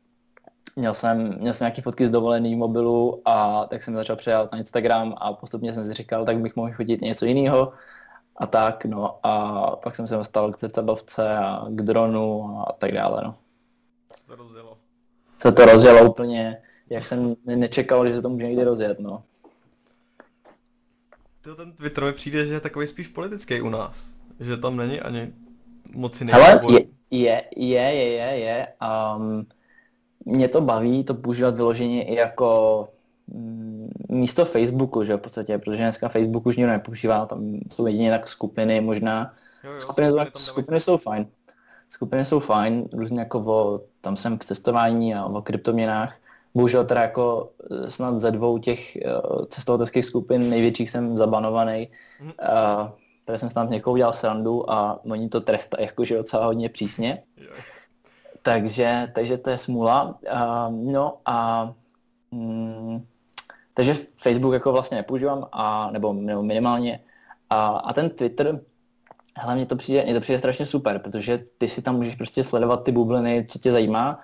[0.76, 4.58] měl jsem, měl jsem nějaké fotky z dovolený mobilu a tak jsem začal přidat na
[4.58, 7.72] Instagram a postupně jsem si říkal, tak bych mohl fotit něco jiného
[8.36, 12.92] a tak, no a pak jsem se dostal k zrcadlovce a k dronu a tak
[12.92, 13.34] dále, no.
[14.16, 14.78] Se to rozjelo.
[15.38, 19.22] Se to rozjelo úplně, jak jsem nečekal, že se to může někdy rozjet, no.
[21.44, 24.06] To ten Twitter mi přijde, že je takový spíš politický u nás.
[24.40, 25.32] Že tam není ani
[25.94, 26.80] moci Hele, je,
[27.10, 28.68] je, je, je, je, je.
[29.16, 29.46] Um,
[30.24, 32.88] mě to baví to používat vyloženě i jako
[33.26, 38.10] mm, místo Facebooku, že v podstatě, protože dneska Facebook už nikdo nepoužívá, tam jsou jedině
[38.10, 39.34] tak skupiny možná.
[39.64, 41.26] Jo, jo, skupiny, skupiny, skupiny jsou fajn.
[41.88, 46.18] Skupiny jsou fajn, různě jako o, tam jsem v testování a o kryptoměnách.
[46.54, 48.98] Bohužel teda jako eh, snad ze dvou těch
[49.48, 51.88] cestovatelských skupin největších jsem zabanovaný.
[52.20, 52.26] Mm.
[52.26, 52.88] Uh,
[53.24, 57.22] protože jsem tam s někoho udělal srandu a oni to trestají jakože docela hodně přísně.
[57.36, 57.64] Yeah.
[58.42, 60.18] Takže, takže to je smůla.
[60.32, 61.72] Uh, no a
[62.30, 63.06] mm,
[63.74, 67.00] takže Facebook jako vlastně nepoužívám, a, nebo, nebo minimálně.
[67.50, 68.60] A, a ten Twitter,
[69.36, 72.84] hlavně to přijde, mě to přijde strašně super, protože ty si tam můžeš prostě sledovat
[72.84, 74.20] ty bubliny, co tě zajímá.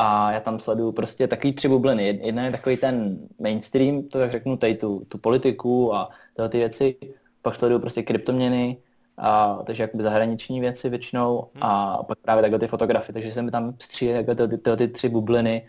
[0.00, 2.20] A já tam sleduju prostě takový tři bubliny.
[2.22, 6.58] Jedna je takový ten mainstream, to jak řeknu, tady tu, tu politiku a tyhle ty
[6.58, 6.96] věci.
[7.42, 8.76] Pak sleduju prostě kryptoměny,
[9.16, 11.62] a, takže jakoby zahraniční věci většinou hmm.
[11.62, 14.88] a pak právě takhle ty fotografie, takže se mi tam stříje takhle ty, ty, ty
[14.88, 15.66] tři bubliny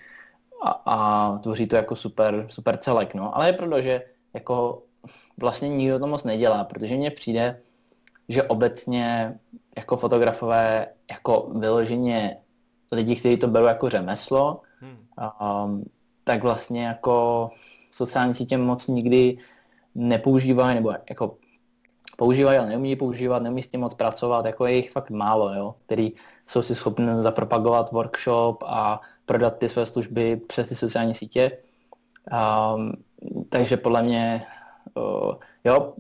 [0.64, 3.36] a, a tvoří to jako super, super celek, no.
[3.36, 4.02] Ale je pravda, že
[4.34, 4.84] jako
[5.38, 7.62] vlastně nikdo to moc nedělá, protože mně přijde,
[8.28, 9.40] že obecně
[9.78, 12.38] jako fotografové, jako vyloženě
[12.92, 14.98] lidi, kteří to berou jako řemeslo, hmm.
[15.66, 15.84] um,
[16.24, 17.50] tak vlastně jako
[17.92, 19.38] sociální sítě moc nikdy
[19.96, 21.38] nepoužívají, nebo jako
[22.18, 25.76] používají, ale neumí používat, neumí s tím moc pracovat, jako je jich fakt málo, jo,
[25.86, 26.14] který
[26.48, 31.58] jsou si schopni zapropagovat workshop a prodat ty své služby přes ty sociální sítě.
[32.76, 32.94] Um,
[33.50, 34.46] takže podle mě,
[34.96, 35.34] uh,
[35.64, 35.94] jo,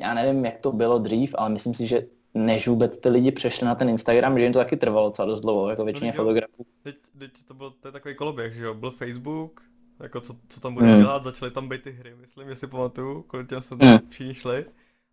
[0.00, 2.02] já nevím, jak to bylo dřív, ale myslím si, že
[2.34, 5.40] než vůbec ty lidi přešli na ten Instagram, že jim to taky trvalo docela dost
[5.40, 6.66] dlouho, jako většině no, fotografů.
[6.82, 9.60] Teď, teď to byl to je takový koloběh, že jo, byl Facebook,
[10.00, 11.00] jako co, co tam bude hmm.
[11.00, 13.98] dělat, začaly tam být ty hry, myslím, jestli pamatuju, kolik těm se hmm.
[14.08, 14.64] všichni šli.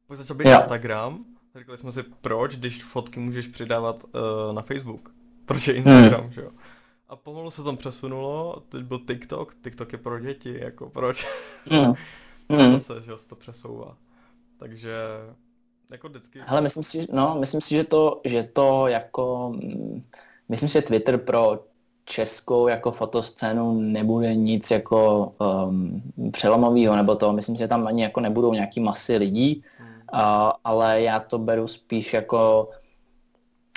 [0.07, 0.55] Pak začal být jo.
[0.55, 5.11] Instagram, řekli jsme si, proč, když fotky můžeš přidávat uh, na Facebook.
[5.45, 6.31] Proč je Instagram, hmm.
[6.31, 6.51] že jo?
[7.09, 11.27] A pomalu se tam přesunulo, teď byl TikTok, TikTok je pro děti, jako proč?
[11.69, 11.93] Mm.
[12.57, 12.73] mm.
[12.73, 13.97] zase, že se to přesouvá.
[14.57, 14.93] Takže
[15.91, 16.39] jako vždycky.
[16.45, 20.03] Hele, myslím si, no, myslím si, že to, že to jako, mm,
[20.49, 21.59] myslím si, že Twitter pro
[22.05, 28.03] českou jako fotoscénu nebude nic jako um, přelomového, nebo to, myslím si, že tam ani
[28.03, 29.89] jako nebudou nějaký masy lidí, hmm.
[30.13, 32.69] uh, ale já to beru spíš jako,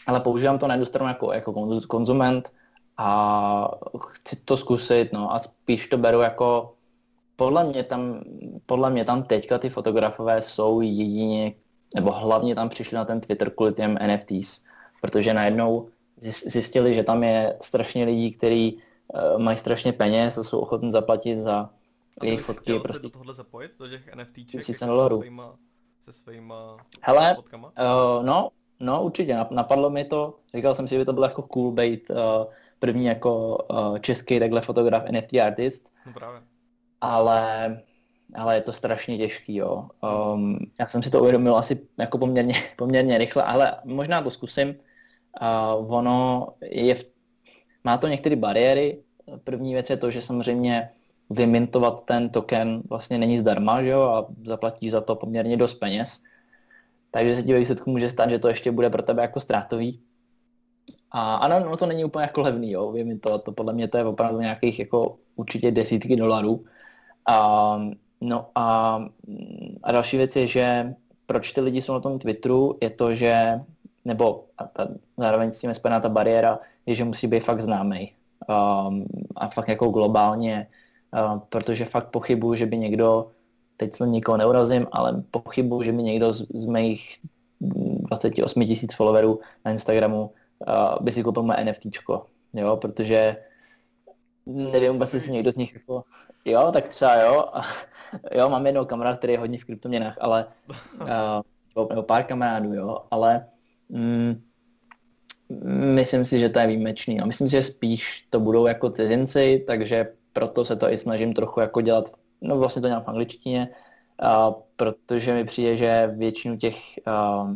[0.07, 1.53] ale používám to na jednu stranu jako, jako
[1.89, 2.53] konzument,
[2.97, 3.71] a
[4.07, 6.75] chci to zkusit, no a spíš to beru jako,
[7.37, 8.21] podle mě tam,
[8.67, 11.53] podle mě tam teďka ty fotografové jsou jedině,
[11.95, 14.65] nebo hlavně tam přišli na ten Twitter kvůli těm NFTs,
[15.01, 15.89] protože najednou
[16.21, 18.83] zjistili, že tam je strašně lidí, kteří
[19.15, 21.71] uh, mají strašně peněz a jsou ochotní zaplatit za
[22.21, 22.79] a jejich fotky.
[22.79, 23.03] Prostě.
[23.03, 25.57] do tohle zapojit, do těch NFTček jako se svýma,
[26.05, 27.69] se svýma Hele, fotkama?
[27.69, 31.43] Uh, no, no určitě, napadlo mi to, říkal jsem si, že by to bylo jako
[31.43, 32.17] cool bait uh,
[32.79, 35.93] první jako uh, český takhle fotograf NFT artist.
[36.07, 36.43] No právě.
[37.01, 37.83] Ale,
[38.35, 39.89] ale je to strašně těžký, jo.
[40.35, 44.75] Um, já jsem si to uvědomil asi jako poměrně, poměrně rychle, ale možná to zkusím.
[45.43, 47.05] Uh, ono je v,
[47.85, 49.03] má to některé bariéry.
[49.45, 50.91] První věc je to, že samozřejmě
[51.31, 56.21] vymintovat ten token vlastně není zdarma, že jo, a zaplatí za to poměrně dost peněz.
[57.11, 60.01] Takže se ti výsledku může stát, že to ještě bude pro tebe jako ztrátový.
[61.11, 64.05] A ano, no to není úplně jako levný, jo, to, to podle mě to je
[64.05, 66.65] opravdu nějakých jako určitě desítky dolarů.
[67.27, 67.81] A,
[68.21, 68.97] no a,
[69.83, 70.95] a další věc je, že
[71.27, 73.61] proč ty lidi jsou na tom Twitteru, je to, že
[74.05, 77.61] nebo a ta, zároveň s tím je spojená ta bariéra, je, že musí být fakt
[77.61, 78.13] známý.
[78.49, 79.07] Um,
[79.37, 80.67] a fakt jako globálně,
[81.15, 83.31] uh, protože fakt pochybuju, že by někdo,
[83.77, 87.19] teď se nikoho neurazím, ale pochybuju, že by někdo z, z mých
[87.61, 93.37] 28 tisíc followerů na Instagramu uh, by si koupil moje NFTčko, jo, protože
[94.47, 96.05] nevím vůbec, jestli někdo z nich jako,
[96.45, 97.45] jo, tak třeba jo,
[98.35, 100.47] jo, mám jednoho kamarád, který je hodně v kryptoměnách, ale,
[101.77, 103.47] uh, nebo pár kamarádů, jo, ale
[103.89, 104.43] mm,
[105.95, 107.17] myslím si, že to je výjimečný.
[107.17, 107.27] No.
[107.27, 111.61] Myslím si, že spíš to budou jako cizinci, takže proto se to i snažím trochu
[111.61, 112.11] jako dělat,
[112.41, 113.69] no vlastně to dělám v angličtině,
[114.23, 116.77] uh, protože mi přijde, že většinu těch
[117.07, 117.55] uh,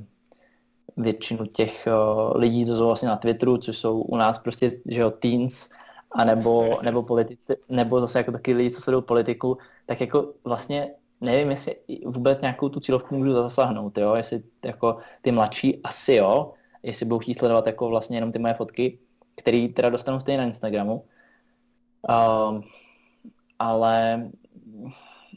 [0.96, 5.00] většinu těch uh, lidí, co jsou vlastně na Twitteru, což jsou u nás prostě, že
[5.00, 5.68] jo, teens,
[6.14, 10.90] a nebo, nebo politici, nebo zase jako taky lidi, co sledují politiku, tak jako vlastně
[11.20, 16.52] nevím, jestli vůbec nějakou tu cílovku můžu zasáhnout, jo, jestli jako ty mladší asi jo,
[16.82, 18.98] jestli budou chtít sledovat jako vlastně jenom ty moje fotky,
[19.36, 21.04] které teda dostanu stejně na Instagramu.
[22.48, 22.62] Um,
[23.58, 24.30] ale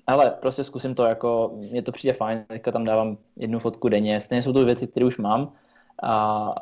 [0.07, 4.21] ale prostě zkusím to jako, mně to přijde fajn, teďka tam dávám jednu fotku denně,
[4.21, 5.53] stejně jsou to věci, které už mám.
[6.03, 6.53] A,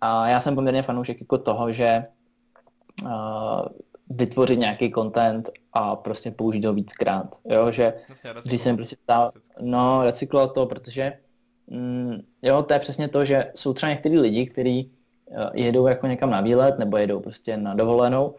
[0.00, 2.17] a já jsem poměrně fanoušek jako toho, že uh,
[4.10, 9.32] vytvořit nějaký content a prostě použít ho víckrát, jo, že Jasně, když jsem prostě stál,
[9.60, 11.12] no, recyklovat to, protože
[11.66, 14.90] mm, jo, to je přesně to, že jsou třeba některý lidi, kteří
[15.26, 18.34] uh, jedou jako někam na výlet nebo jedou prostě na dovolenou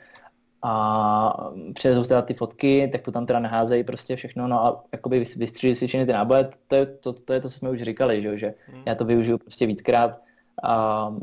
[0.62, 5.26] a přivezou teda ty fotky, tak to tam teda naházejí prostě všechno, no a jakoby
[5.38, 8.22] vystřílí si všechny ty náboje, to je to, to, je to, co jsme už říkali,
[8.22, 8.84] že, že hmm.
[8.86, 10.22] já to využiju prostě víckrát
[10.64, 11.20] a mm,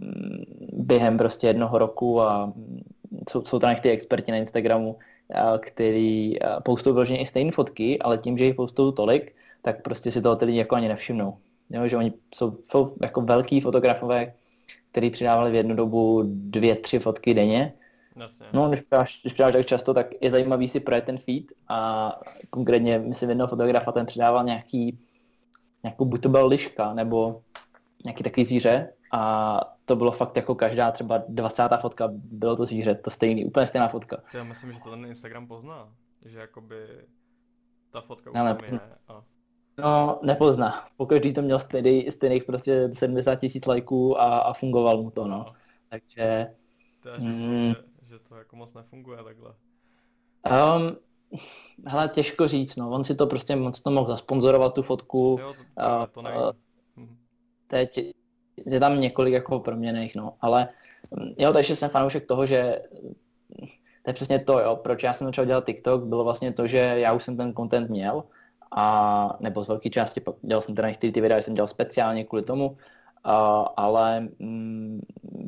[0.72, 2.53] během prostě jednoho roku a
[3.30, 4.98] jsou, jsou tam ty experti na Instagramu,
[5.60, 10.22] který postují vyloženě i stejné fotky, ale tím, že jich postují tolik, tak prostě si
[10.22, 11.36] toho ty lidi jako ani nevšimnou.
[11.70, 14.32] Jo, že oni jsou, jsou jako velký fotografové,
[14.90, 17.72] který přidávali v jednu dobu dvě, tři fotky denně,
[18.20, 18.46] Jasně.
[18.52, 22.20] No, když přidáš, když přidáš tak často, tak je zajímavý si projet ten feed a
[22.50, 24.98] konkrétně myslím jednoho fotografa, ten přidával nějaký,
[25.82, 27.42] nějakou, buď to byl liška, nebo
[28.04, 31.68] nějaký takový zvíře a to bylo fakt jako každá třeba 20.
[31.80, 34.22] fotka, bylo to zvíře, to stejný, úplně stejná fotka.
[34.34, 35.92] Já myslím, že to ten Instagram pozná,
[36.24, 36.86] že jakoby
[37.90, 39.24] ta fotka no, už tam je a...
[39.78, 40.88] No, nepozná.
[40.96, 45.38] Pokaždý to měl stejný, stejných prostě 70 tisíc lajků a, a fungoval mu to, no.
[45.38, 45.52] no.
[45.88, 46.54] Takže...
[47.02, 49.54] To je, mm, že, že to jako moc nefunguje takhle.
[50.50, 50.96] Um,
[51.86, 52.90] hele, těžko říct, no.
[52.90, 55.38] On si to prostě moc to mohl zasponzorovat, tu fotku.
[55.40, 56.52] Jo, to, to, to.
[56.96, 57.07] Uh,
[57.66, 58.14] teď
[58.66, 60.34] je tam několik jako proměných, no.
[60.40, 60.68] Ale
[61.38, 62.82] jo, takže jsem fanoušek toho, že
[64.02, 66.78] to je přesně to, jo, proč já jsem začal dělat TikTok, bylo vlastně to, že
[66.78, 68.24] já už jsem ten content měl,
[68.76, 72.42] a nebo z velké části, dělal jsem teda některé ty videa, jsem dělal speciálně kvůli
[72.42, 72.76] tomu,
[73.24, 75.00] a, ale mm,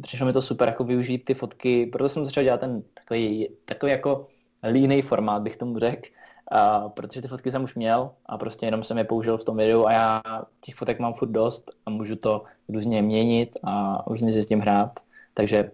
[0.03, 3.93] přišlo mi to super jako využít ty fotky, proto jsem začal dělat ten takový, takový
[3.93, 4.27] jako
[4.71, 6.09] línej formát, bych tomu řekl,
[6.51, 9.57] a, protože ty fotky jsem už měl a prostě jenom jsem je použil v tom
[9.57, 10.23] videu a já
[10.61, 14.61] těch fotek mám furt dost a můžu to různě měnit a různě si s tím
[14.61, 15.01] hrát,
[15.35, 15.71] takže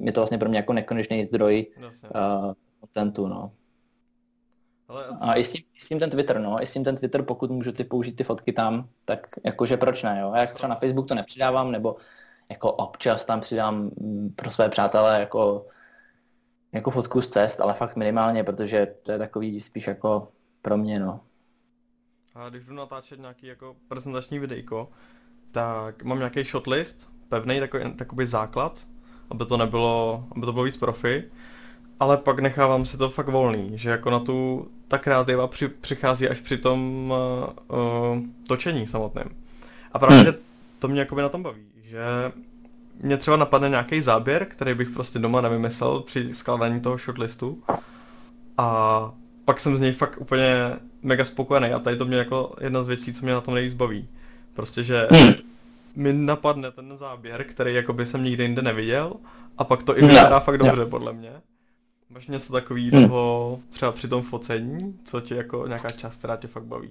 [0.00, 3.52] je to vlastně pro mě jako nekonečný zdroj uh, contentu, no.
[4.88, 6.96] Ale a i s, tím, i s tím ten Twitter, no, i s tím ten
[6.96, 10.30] Twitter, pokud můžu ty použít ty fotky tam, tak jakože proč ne, jo.
[10.32, 11.96] A jak třeba na Facebook to nepřidávám, nebo
[12.50, 15.66] jako občas tam přidám mm, pro své přátelé jako,
[16.72, 20.28] jako fotku z cest, ale fakt minimálně, protože to je takový spíš jako
[20.62, 21.20] pro mě, no.
[22.34, 24.88] A když budu natáčet nějaký jako prezentační videjko,
[25.52, 28.86] tak mám nějaký shotlist, pevný takový, takový základ,
[29.30, 31.24] aby to nebylo, aby to bylo víc profi,
[32.00, 36.28] ale pak nechávám si to fakt volný, že jako na tu, ta kreativa při, přichází
[36.28, 37.12] až při tom
[37.68, 39.28] uh, točení samotném.
[39.92, 40.40] A právě hmm.
[40.78, 42.00] to mě jakoby na tom baví, že
[43.02, 47.62] mě třeba napadne nějaký záběr, který bych prostě doma nevymyslel při skládání toho shortlistu
[48.58, 49.12] a
[49.44, 50.72] pak jsem z něj fakt úplně
[51.02, 53.74] mega spokojený a tady to mě jako jedna z věcí, co mě na tom nejvíc
[53.74, 54.08] baví.
[54.54, 55.32] Prostě, že hmm.
[55.96, 59.12] mi napadne ten záběr, který jakoby jsem nikdy jinde neviděl
[59.58, 61.32] a pak to i vypadá fakt dobře, podle mě.
[62.10, 63.70] Máš něco takového hmm.
[63.70, 66.90] třeba při tom focení, co tě jako nějaká část, která tě fakt baví?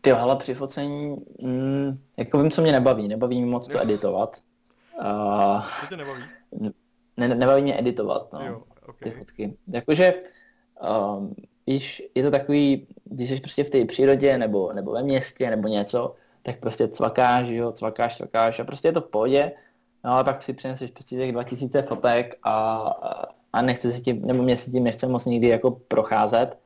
[0.00, 3.08] Ty hele, při focení, mm, jako vím, co mě nebaví.
[3.08, 4.36] Nebaví mě moc to editovat.
[5.00, 6.22] Uh, co tě nebaví?
[7.16, 8.94] Ne, nebaví mě editovat, no, jo, okay.
[9.02, 9.56] ty fotky.
[9.68, 10.14] Jakože,
[11.16, 11.34] um,
[11.66, 15.68] víš, je to takový, když jsi prostě v té přírodě, nebo, nebo ve městě, nebo
[15.68, 19.52] něco, tak prostě cvakáš, jo, cvakáš, cvakáš a prostě je to v pohodě,
[20.04, 22.76] no ale pak si přineseš prostě těch 2000 fotek a,
[23.52, 26.58] a nechce se tím, nebo mě se tím nechce moc nikdy jako procházet,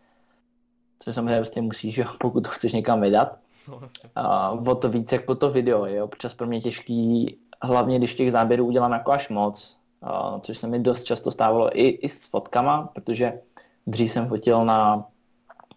[0.98, 3.38] což samozřejmě prostě musíš, jo, pokud to chceš někam vydat.
[3.68, 3.80] No,
[4.14, 8.14] a o to víc, jak po to video, je občas pro mě těžký hlavně když
[8.14, 9.78] těch záběrů udělám jako až moc,
[10.40, 13.40] což se mi dost často stávalo i, i s fotkama, protože
[13.86, 15.06] dřív jsem fotil na,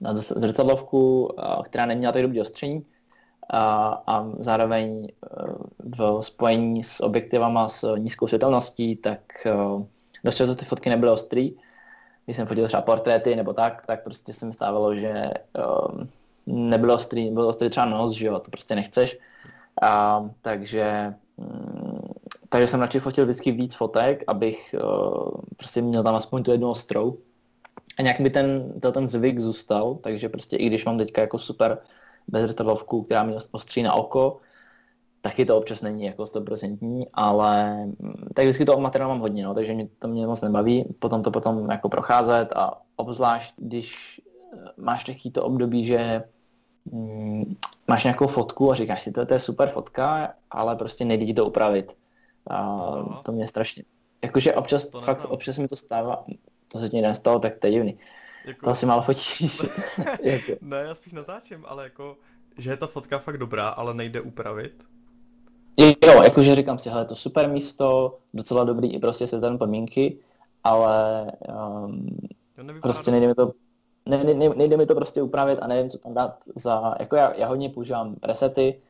[0.01, 1.30] na zrcadlovku,
[1.63, 2.86] která neměla tak dobrý ostření
[3.49, 5.07] a, a zároveň
[5.39, 5.55] uh,
[5.97, 9.84] v spojení s objektivama s nízkou světelností, tak uh,
[10.23, 11.55] dost často ty fotky nebyly ostrý.
[12.25, 15.32] Když jsem fotil třeba portréty nebo tak, tak prostě se mi stávalo, že
[15.89, 16.09] um,
[16.45, 19.17] nebylo ostrý, bylo ostrý třeba nos, že jo, to prostě nechceš.
[19.82, 21.13] A, takže,
[22.50, 26.70] takže jsem radši fotil vždycky víc fotek, abych uh, prostě měl tam aspoň tu jednu
[26.70, 27.18] ostrou.
[28.00, 31.38] A nějak mi ten, to, ten zvyk zůstal, takže prostě i když mám teďka jako
[31.38, 31.78] super
[32.28, 34.40] bezrtadlovku, která mi ostří na oko,
[35.22, 39.54] taky to občas není jako stoprocentní, ale mm, tak vždycky to materiál mám hodně, no,
[39.54, 44.22] takže mě to mě moc nebaví, potom to potom jako procházet a obzvlášť, když
[44.54, 46.37] eh, máš takový to období, že mm,
[47.88, 51.34] máš nějakou fotku a říkáš si, to, to je super fotka, ale prostě nejde ti
[51.34, 51.98] to upravit.
[52.48, 53.22] A no.
[53.26, 53.84] to mě strašně...
[54.22, 56.26] Jakože občas, to fakt, občas mi to stává,
[56.68, 58.00] to se ti nestalo, tak to je divný.
[58.46, 58.66] Jako...
[58.66, 59.62] To asi málo fotíš.
[60.22, 60.52] jako...
[60.62, 62.18] ne, já spíš natáčím, ale jako,
[62.58, 64.84] že je ta fotka fakt dobrá, ale nejde upravit.
[65.80, 70.18] Jo, jakože říkám si, hele, to super místo, docela dobrý i prostě se podmínky,
[70.64, 71.26] ale
[71.86, 72.18] um,
[72.82, 73.52] prostě nejde mi to
[74.08, 77.34] ne, ne, nejde mi to prostě upravit a nevím, co tam dát za, jako já,
[77.34, 78.82] já hodně používám presety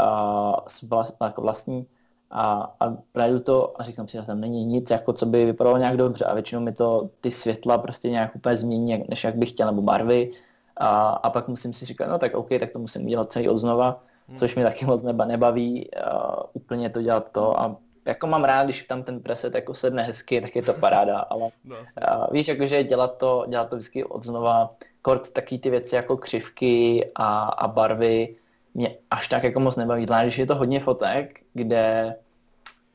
[0.00, 1.86] uh, vlast, jako vlastní
[2.30, 5.78] a, a najdu to a říkám si, že tam není nic, jako co by vypadalo
[5.78, 9.50] nějak dobře a většinou mi to ty světla prostě nějak úplně změní, než jak bych
[9.50, 10.32] chtěl, nebo barvy
[10.76, 14.02] a, a pak musím si říkat, no tak OK, tak to musím udělat celý odznova,
[14.28, 14.38] hmm.
[14.38, 18.64] což mi taky moc neba nebaví uh, úplně to dělat to a jako mám rád,
[18.64, 22.48] když tam ten preset jako sedne hezky, tak je to paráda, ale no, uh, víš,
[22.48, 27.44] jakože dělat to, dělat to vždycky od znova, kort taky ty věci jako křivky a,
[27.44, 28.36] a barvy
[28.74, 32.14] mě až tak jako moc nebaví, zvlášť když je to hodně fotek, kde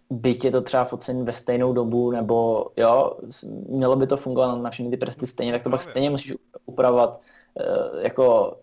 [0.10, 3.18] byť je to třeba focen ve stejnou dobu, nebo jo,
[3.70, 6.34] mělo by to fungovat na všechny ty prsty stejně, tak to pak stejně musíš
[6.66, 7.22] upravovat
[7.54, 8.58] uh, jako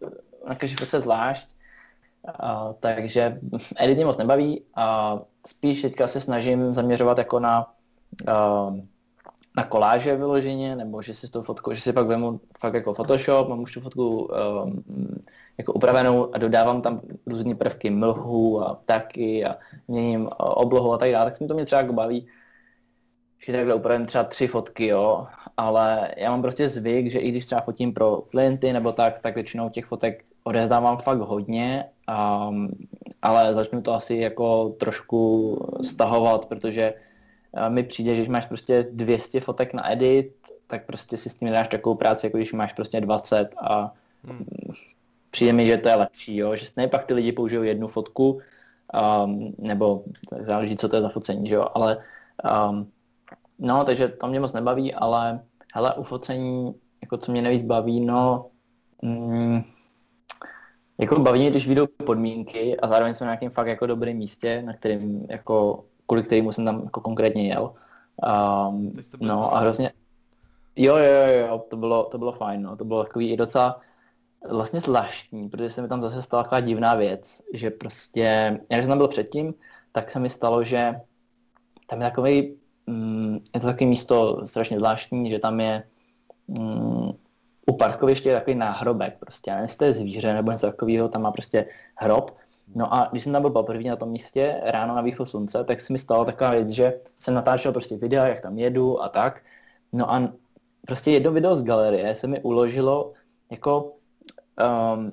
[0.49, 1.49] na každý fotce zvlášť.
[2.25, 3.41] Uh, takže
[3.77, 7.75] edit mě moc nebaví a spíš teďka se snažím zaměřovat jako na,
[9.57, 13.49] na koláže vyloženě, nebo že si tu fotku, že si pak vemu fakt jako Photoshop,
[13.49, 14.85] mám už tu fotku um,
[15.59, 19.57] jako upravenou a dodávám tam různé prvky mlhu a ptaky a
[19.89, 22.27] měním oblohu a tak dále, tak se mi to mě třeba jako baví,
[23.47, 27.45] že takhle upravím třeba tři fotky, jo, ale já mám prostě zvyk, že i když
[27.45, 32.69] třeba fotím pro klienty nebo tak, tak většinou těch fotek odezdávám fakt hodně, um,
[33.23, 36.95] ale začnu to asi jako trošku stahovat, protože
[37.69, 40.33] mi přijde, že když máš prostě 200 fotek na edit,
[40.67, 43.93] tak prostě si s tím dáš takovou práci, jako když máš prostě 20 a
[44.25, 44.47] hmm.
[45.31, 46.57] přijde mi, že to je lepší, jo?
[46.57, 48.41] že ne pak ty lidi použijou jednu fotku,
[49.25, 51.67] um, nebo tak záleží, co to je za focení, že jo?
[51.75, 51.99] ale
[52.71, 52.91] um,
[53.59, 55.41] No, takže to mě moc nebaví, ale
[55.75, 58.51] hele, u focení, jako co mě nejvíc baví, no,
[59.03, 59.63] mm,
[60.99, 64.63] jako baví mě, když vyjdou podmínky a zároveň jsem na nějakém fakt jako dobrém místě,
[64.63, 67.75] na kterým, jako, kvůli kterému jsem tam jako konkrétně jel.
[68.69, 69.93] Um, no a hrozně,
[70.77, 73.81] jo, jo, jo, to bylo, to bylo fajn, no, to bylo takový i docela
[74.51, 78.89] vlastně zvláštní, protože se mi tam zase stala taková divná věc, že prostě, jak jsem
[78.89, 79.55] tam byl předtím,
[79.93, 81.01] tak se mi stalo, že
[81.87, 85.83] tam je takový Mm, je to takové místo strašně zvláštní, že tam je
[86.47, 87.19] um,
[87.67, 91.09] u parkoviště je takový náhrobek prostě, já nevím, jestli to je zvíře nebo něco takového,
[91.09, 92.37] tam má prostě hrob.
[92.75, 95.81] No a když jsem tam byl poprvé na tom místě, ráno na východ slunce, tak
[95.81, 99.43] se mi stala taková věc, že jsem natáčel prostě videa, jak tam jedu a tak.
[99.93, 100.33] No a
[100.87, 103.11] prostě jedno video z galerie se mi uložilo
[103.51, 103.93] jako
[104.95, 105.11] um,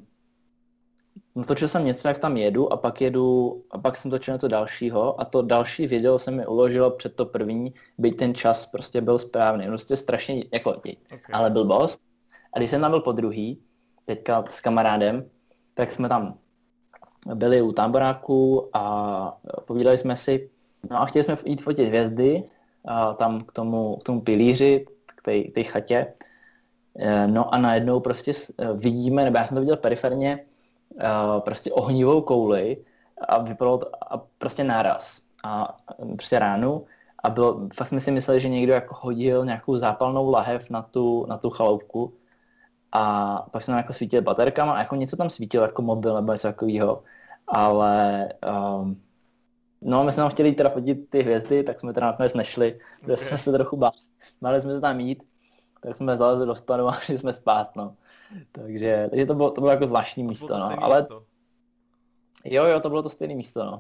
[1.36, 5.22] Natočil jsem něco, jak tam jedu a pak jedu, a pak jsem točil něco dalšího
[5.22, 9.20] a to další video se mi uložilo před to první, byť ten čas prostě byl
[9.20, 9.66] správný.
[9.68, 10.96] Prostě strašně, jako, okay.
[11.34, 12.11] ale byl boss.
[12.54, 13.62] A když jsem tam byl po druhý,
[14.06, 15.30] teďka s kamarádem,
[15.74, 16.38] tak jsme tam
[17.36, 20.50] byli u táboráku a povídali jsme si,
[20.90, 22.44] no a chtěli jsme jít fotit hvězdy,
[22.86, 26.14] a tam k tomu, k tomu pilíři, k té chatě.
[26.96, 28.32] E, no a najednou prostě
[28.76, 30.46] vidíme, nebo já jsem to viděl periferně,
[30.96, 32.78] uh, prostě ohnivou kouli
[33.28, 35.22] a vypadalo to a prostě náraz.
[35.44, 35.78] A
[36.16, 36.86] prostě ránu
[37.24, 41.26] a bylo, fakt jsme si mysleli, že někdo jako hodil nějakou zápalnou lahev na tu,
[41.30, 42.14] na tu chaloupku
[42.92, 46.32] a pak se nám jako svítili baterkama a jako něco tam svítilo, jako mobil nebo
[46.32, 47.04] něco takového.
[47.48, 48.30] Ale
[48.80, 49.02] um,
[49.82, 53.14] no, my jsme tam chtěli teda fotit ty hvězdy, tak jsme teda nakonec nešli, protože
[53.14, 53.28] okay.
[53.28, 53.94] jsme se trochu báli.
[54.42, 55.24] Mali jsme se tam jít,
[55.82, 57.96] tak jsme zalezli do stanu a šli jsme spát, no
[58.52, 60.84] takže, takže to, bylo, to bylo jako zvláštní místo, no.
[60.84, 61.00] Ale...
[61.00, 61.24] Místo.
[62.46, 63.80] Jo, jo, to bylo to stejné místo, no.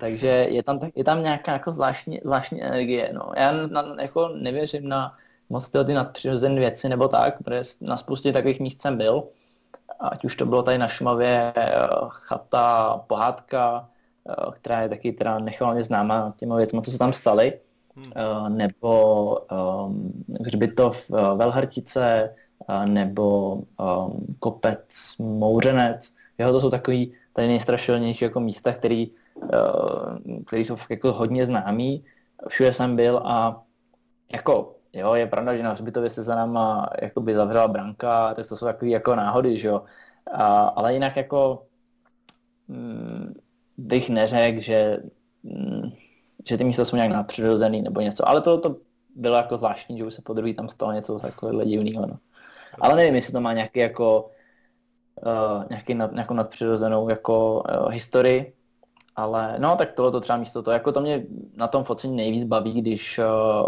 [0.00, 3.12] Takže je tam, je tam nějaká jako zvláštní, zvláštní energie.
[3.12, 3.32] No.
[3.36, 5.16] Já na, jako nevěřím na
[5.50, 9.24] moc ty nadpřirozené věci nebo tak, protože na spoustě takových míst jsem byl.
[10.00, 11.72] Ať už to bylo tady na Šumavě eh,
[12.08, 13.88] chata, pohádka,
[14.28, 17.60] eh, která je taky teda nechvalně známa těma věcmi, co se tam staly.
[17.96, 18.12] Hmm.
[18.16, 22.34] Eh, nebo um, hřbitov Velhartice,
[22.84, 26.12] nebo um, kopec Mouřenec.
[26.38, 29.10] Jo, to jsou takový tady nejstrašilnější jako místa, který,
[30.46, 32.04] který jsou fakt jako hodně známý.
[32.48, 33.62] Všude jsem byl a
[34.32, 38.56] jako, jo, je pravda, že na hřbitově se za náma jakoby zavřela branka, tak to
[38.56, 39.82] jsou takové jako náhody, že jo.
[40.32, 41.66] A, ale jinak jako
[42.68, 43.34] mm,
[43.76, 44.98] bych neřekl, že,
[45.42, 45.90] mm,
[46.48, 48.76] že ty místa jsou nějak nadpřirozený nebo něco, ale to, to
[49.16, 52.06] bylo jako zvláštní, že už se po druhý tam stalo něco takového divného.
[52.06, 52.18] No.
[52.80, 54.30] Ale nevím, jestli to má nějaký jako
[55.26, 58.52] uh, nějaký nad, nějakou nadpřirozenou jako uh, historii,
[59.16, 62.44] ale no, tak tohle to třeba místo to, jako to mě na tom focení nejvíc
[62.44, 63.66] baví, když, uh,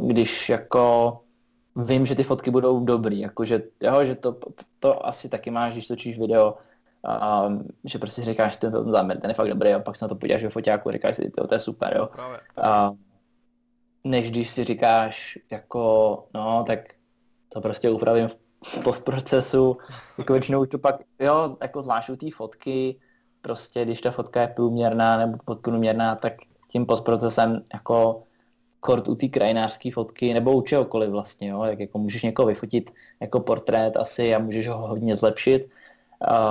[0.00, 1.18] když jako
[1.76, 4.36] vím, že ty fotky budou dobrý, jakože, jo, že to,
[4.80, 6.54] to asi taky máš, když točíš video,
[7.04, 7.48] a,
[7.84, 10.14] že prostě říkáš, ten, ten záměr, ten je fakt dobrý a pak se na to
[10.14, 12.08] podíváš ve foťáku a říkáš si, to, to je super, jo.
[12.62, 12.92] A,
[14.04, 16.78] než když si říkáš, jako, no, tak
[17.48, 19.76] to prostě upravím v postprocesu,
[20.18, 23.00] jako většinou to pak, jo, jako zvlášť u té fotky,
[23.40, 26.32] prostě když ta fotka je průměrná nebo podprůměrná, tak
[26.68, 28.25] tím postprocesem jako
[28.80, 32.90] kort u té krajinářské fotky nebo u čehokoliv vlastně, jo, jak jako můžeš někoho vyfotit
[33.20, 35.68] jako portrét asi a můžeš ho hodně zlepšit,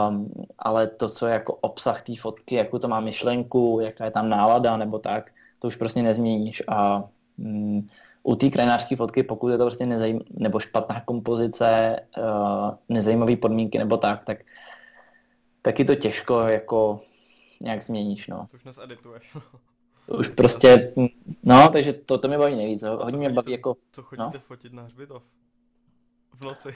[0.09, 4.11] um, ale to, co je jako obsah té fotky, jakou to má myšlenku, jaká je
[4.11, 7.03] tam nálada nebo tak, to už prostě nezměníš a
[7.37, 7.87] mm,
[8.23, 13.77] u té krajinářské fotky, pokud je to prostě nezajím, nebo špatná kompozice, uh, nezajímavé podmínky
[13.77, 14.37] nebo tak, tak
[15.61, 17.01] taky to těžko jako
[17.61, 18.47] nějak změníš, no.
[18.51, 19.37] To už nesedituješ.
[20.07, 20.93] už prostě,
[21.43, 22.83] no, takže to, to mě baví nejvíc.
[22.83, 23.75] Hodně mě baví jako...
[23.91, 24.39] Co chodíte no?
[24.47, 25.23] fotit na hřbitov?
[26.33, 26.75] V noci?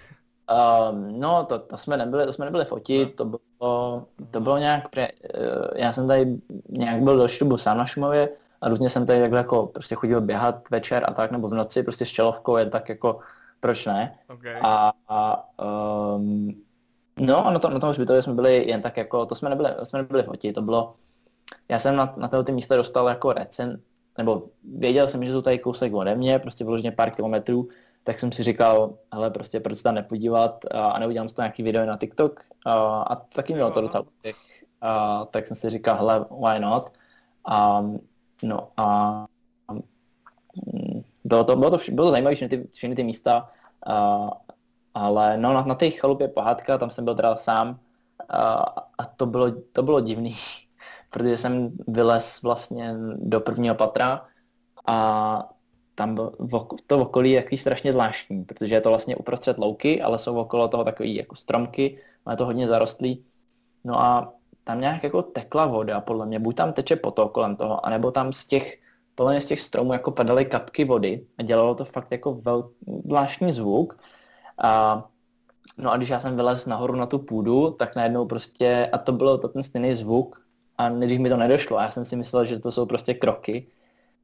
[0.91, 3.15] Um, no, to, to, jsme nebyli, to jsme nebyli fotit, no.
[3.15, 6.37] to bylo, to bylo nějak, pre, uh, já jsem tady
[6.69, 8.29] nějak byl do šrubu sám na Šumově,
[8.61, 12.05] a různě jsem tady jako prostě chodil běhat večer a tak, nebo v noci prostě
[12.05, 13.19] s čelovkou, jen tak jako
[13.59, 14.19] proč ne.
[14.29, 14.59] Okay.
[14.61, 15.45] A, a
[16.15, 16.61] um,
[17.19, 19.69] no a na, to, na tom hřbitově jsme byli jen tak jako, to jsme nebyli,
[19.79, 20.95] to jsme nebyli fotit, to bylo,
[21.69, 23.81] já jsem na, na tyhle ty místa dostal jako recen,
[24.17, 27.67] nebo věděl jsem, že jsou tady kousek ode mě, prostě vyloženě pár kilometrů,
[28.03, 31.41] tak jsem si říkal, hele, prostě proč se tam nepodívat a, a neudělám si to
[31.41, 34.35] nějaký video na TikTok a, a taky mělo to docela úspěch.
[34.81, 36.91] A, tak jsem si říkal, hele, why not?
[37.45, 37.85] A
[38.43, 39.25] No a
[41.23, 43.49] bylo to, bylo to, bylo to zajímavé, všechny ty, všechny ty místa,
[43.85, 44.29] a,
[44.93, 47.79] ale no, na, na té chalupě pohádka, tam jsem byl teda sám
[48.29, 48.53] a,
[48.97, 50.35] a to, bylo, to bylo divný,
[51.09, 54.25] protože jsem vylez vlastně do prvního patra
[54.87, 55.49] a
[55.95, 56.15] tam
[56.87, 60.67] to okolí je takový strašně zvláštní, protože je to vlastně uprostřed louky, ale jsou okolo
[60.67, 62.01] toho takový jako stromky,
[62.31, 63.25] je to hodně zarostlý.
[63.83, 64.33] No a
[64.63, 68.33] tam nějak jako tekla voda, podle mě, buď tam teče potok kolem toho, anebo tam
[68.33, 68.79] z těch,
[69.15, 72.69] podle mě z těch stromů jako padaly kapky vody a dělalo to fakt jako vel,
[73.05, 73.99] zvláštní zvuk.
[74.63, 75.03] A,
[75.77, 79.11] no a když já jsem vylez nahoru na tu půdu, tak najednou prostě, a to
[79.11, 80.48] bylo to ten stejný zvuk,
[80.79, 83.67] a nejdřív mi to nedošlo, já jsem si myslel, že to jsou prostě kroky,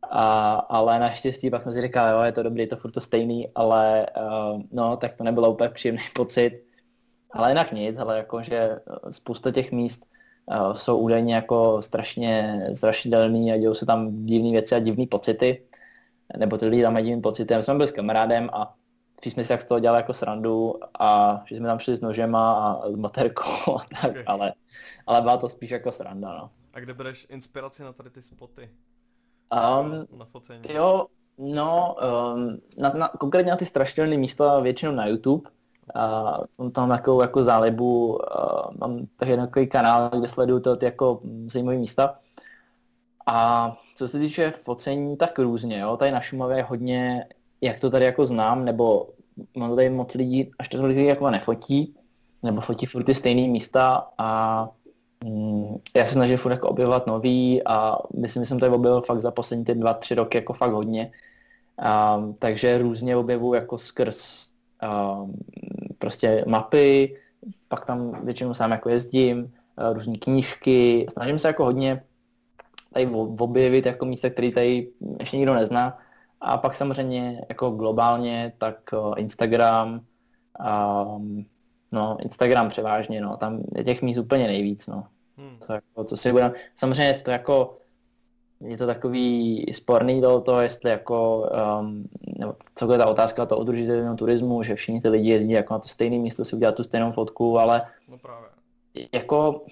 [0.10, 3.01] a, ale naštěstí pak jsem si říkal, jo, je to dobrý, je to furt to
[3.01, 6.62] stejný, ale uh, no, tak to nebylo úplně příjemný pocit.
[7.32, 8.80] Ale jinak nic, ale jakože
[9.12, 10.06] spousta těch míst,
[10.51, 15.63] Eh, jsou údajně jako strašně strašidelný a dějou se tam divné věci a divné pocity,
[16.38, 17.55] nebo ty lidi tam mají divný pocity.
[17.55, 18.75] My jsme byli s kamarádem a
[19.21, 22.01] když jsme si tak z toho dělali jako srandu a že jsme tam šli s
[22.01, 24.24] nožema a s motorkou a tak, okay.
[24.28, 24.54] ale,
[25.08, 26.50] ale byla to spíš jako sranda, no.
[26.74, 28.70] A kde bereš inspiraci na tady ty spoty?
[29.82, 30.62] Um, na focení?
[30.74, 31.96] Jo, no,
[32.36, 35.50] um, na, na, konkrétně na ty strašidelné místa většinou na YouTube,
[35.96, 38.20] a mám tam takovou jako zálibu,
[38.79, 42.17] mám taky takový kanál, kde sleduju to ty jako zajímavé místa.
[43.28, 45.97] A co se týče focení, tak různě, jo.
[45.97, 47.28] Tady na Šumavě je hodně,
[47.61, 49.09] jak to tady jako znám, nebo
[49.57, 51.95] mám tady moc lidí, až to lidí jako nefotí,
[52.43, 54.69] nebo fotí furt ty stejné místa a
[55.23, 59.21] mm, já se snažím furt jako objevovat nový a myslím, že jsem tady objevil fakt
[59.21, 61.11] za poslední ty dva, tři roky jako fakt hodně.
[61.77, 64.47] A, takže různě objevu jako skrz
[64.82, 65.21] a,
[65.97, 67.17] prostě mapy,
[67.67, 69.53] pak tam většinou sám jako jezdím,
[69.93, 72.03] různé knížky, snažím se jako hodně
[72.93, 73.07] tady
[73.39, 74.87] objevit jako místa, které tady
[75.19, 75.97] ještě nikdo nezná.
[76.41, 80.01] A pak samozřejmě jako globálně, tak eh, Instagram,
[81.16, 81.45] um,
[81.91, 85.07] no Instagram převážně, no, tam je těch míst úplně nejvíc, no.
[85.37, 85.57] Hmm.
[85.67, 87.78] to, jako, to si budem, samozřejmě to jako,
[88.62, 91.49] je to takový sporný do toho, jestli jako,
[91.79, 92.07] um,
[92.39, 95.79] nebo co je ta otázka to udržitelného turismu, že všichni ty lidi jezdí jako na
[95.79, 98.49] to stejné místo si udělat tu stejnou fotku, ale No právě.
[99.13, 99.63] jako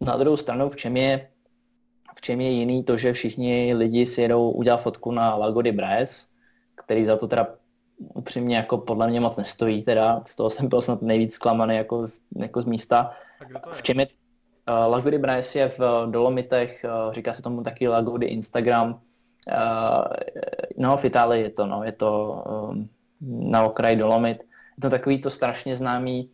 [0.00, 1.28] na druhou stranu, v čem je,
[2.18, 5.72] v čem je jiný to, že všichni lidi si jedou udělat fotku na Lago de
[5.72, 6.26] Braes,
[6.74, 7.46] který za to teda
[7.98, 12.06] upřímně jako podle mě moc nestojí, teda z toho jsem byl snad nejvíc zklamaný jako
[12.06, 13.14] z, jako z místa.
[13.40, 13.74] A kde to je?
[13.74, 17.62] V čem je uh, Lago de Braes je v uh, Dolomitech, uh, říká se tomu
[17.62, 19.00] taky Lago de Instagram.
[19.46, 20.04] Uh,
[20.76, 22.88] no, v Itálii je to, no, je to um,
[23.50, 24.38] na okraji Dolomit.
[24.76, 26.30] Je to takový to strašně známý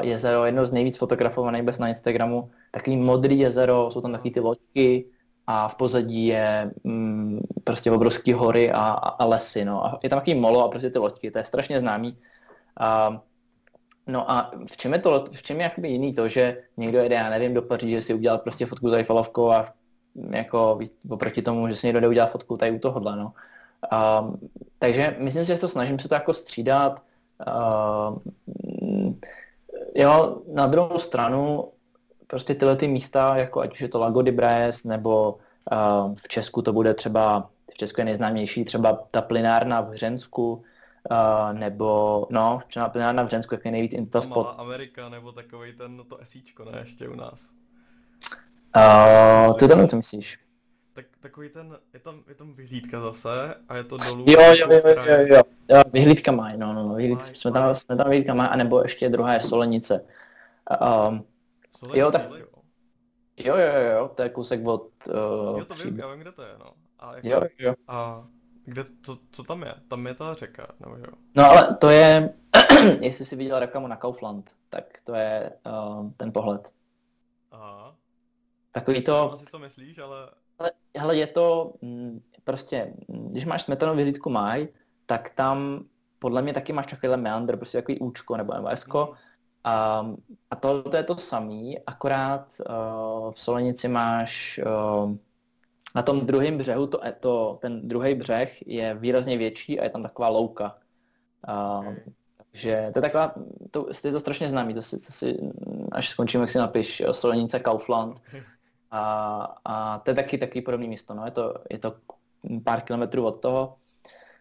[0.00, 2.50] jezero, jedno z nejvíc fotografovaných bez na Instagramu.
[2.70, 5.04] Takový modrý jezero, jsou tam taky ty loďky
[5.46, 9.84] a v pozadí je mm, prostě obrovský hory a, a lesy, no.
[9.86, 12.18] A je tam takový molo a prostě ty loďky, to je strašně známý.
[12.80, 13.16] Uh,
[14.10, 17.14] No a v čem je to, v čem je jakoby jiný to, že někdo jede,
[17.14, 19.72] já nevím, do Paříže si udělat prostě fotku tady falovkou a
[20.30, 20.78] jako
[21.08, 23.32] oproti tomu, že si někdo jde udělat fotku tady u tohohle, no.
[24.20, 27.04] Um, takže myslím si, že to snažím se to jako střídat.
[27.46, 29.18] Um,
[29.96, 31.72] jo, na druhou stranu
[32.26, 36.28] prostě tyhle ty místa, jako ať už je to Lago de Braes, nebo uh, v
[36.28, 40.62] Česku to bude třeba, v Česku je nejznámější třeba ta plinárna v Hřensku,
[41.10, 44.46] Uh, nebo, no, třeba plinárna v Hřensku, jak je nejvíc instaspot.
[44.46, 47.50] Malá Amerika, nebo takový ten, no to esíčko, ne, ještě u nás.
[48.76, 50.38] Uh, ty to co myslíš?
[51.20, 54.24] Tak, takový ten, je tam, je tam vyhlídka zase a je to dolů.
[54.28, 55.28] Jo, jo, jako jo, jo, kraj.
[55.28, 55.82] jo, jo.
[55.92, 57.74] vyhlídka mají, no, no, no, vyhlídka, Mají, jsme tam, mají.
[57.74, 60.04] jsme tam vyhlídka mají, anebo ještě druhá je Solenice.
[61.08, 61.24] Um,
[61.76, 62.46] Solenice, Jo, tak- jo.
[63.36, 66.32] jo, jo, jo, jo, to je kousek od uh, Jo, to vím, já vím, kde
[66.32, 66.72] to je, no.
[66.98, 67.74] A, jako, Jo, jo.
[67.88, 68.26] a
[68.64, 69.74] kde, co, co tam je?
[69.88, 71.12] Tam je ta řeka, nebo jo?
[71.36, 72.34] No ale to je,
[73.00, 76.72] jestli jsi viděl reklamu na Kaufland, tak to je uh, ten pohled.
[77.50, 77.96] Aha.
[78.72, 79.12] Takový To...
[79.28, 80.28] to, Asi co myslíš, ale...
[80.96, 84.68] hele, je to mm, prostě, mm, když máš smetanou vyhlídku máj,
[85.06, 85.84] tak tam
[86.18, 89.12] podle mě taky máš takovýhle meandr, prostě takový účko nebo, nebo esko.
[89.64, 90.06] A,
[90.50, 95.14] a to, to je to samý, akorát uh, v Solenici máš uh,
[95.94, 100.02] na tom druhém břehu, to, to, ten druhý břeh je výrazně větší a je tam
[100.02, 100.78] taková louka.
[101.48, 101.94] Uh,
[102.50, 103.34] takže to je taková,
[103.70, 105.36] to, je to strašně známý, to si, to si,
[105.92, 108.20] až skončím, jak si napiš eh, Solenice Kaufland.
[108.90, 109.02] A,
[109.64, 111.96] a to je taky taky podobné místo, no, je to, je to
[112.64, 113.76] pár kilometrů od toho.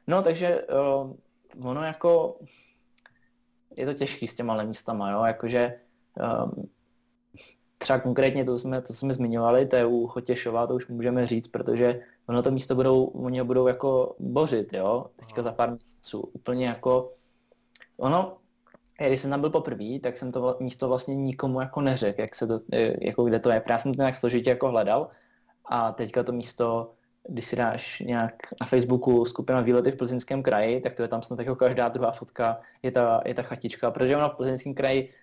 [0.08, 1.14] No, takže uh,
[1.70, 2.40] ono jako,
[3.76, 5.80] je to těžký s těma místama, jo, jakože
[6.46, 6.70] um,
[7.78, 11.48] třeba konkrétně to jsme, to jsme zmiňovali, to je u Chotěšova, to už můžeme říct,
[11.48, 16.20] protože ono to místo budou, oni ho budou jako bořit, jo, teďka za pár měsíců,
[16.20, 17.10] úplně jako,
[17.98, 18.38] ono,
[19.08, 22.48] když jsem tam byl poprvé, tak jsem to místo vlastně nikomu jako neřekl, jak se
[22.48, 23.64] to, eh, jako kde to je.
[23.70, 25.10] Já jsem to nějak složitě jako hledal
[25.66, 26.92] a teďka to místo,
[27.30, 31.24] když si dáš nějak na Facebooku skupina výlety v Plzeňském kraji, tak to je tam
[31.24, 35.14] snad jako každá druhá fotka, je ta, je ta chatička, protože ono v Plzeňském kraji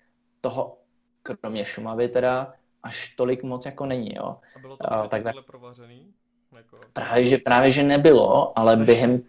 [0.40, 0.78] toho,
[1.22, 4.36] kromě Šumavy teda, až tolik moc jako není, jo.
[4.56, 6.14] A bylo to A, tak, tak- provařený?
[6.56, 6.78] Jako...
[6.92, 9.22] Právě že, právě, že nebylo, ale během,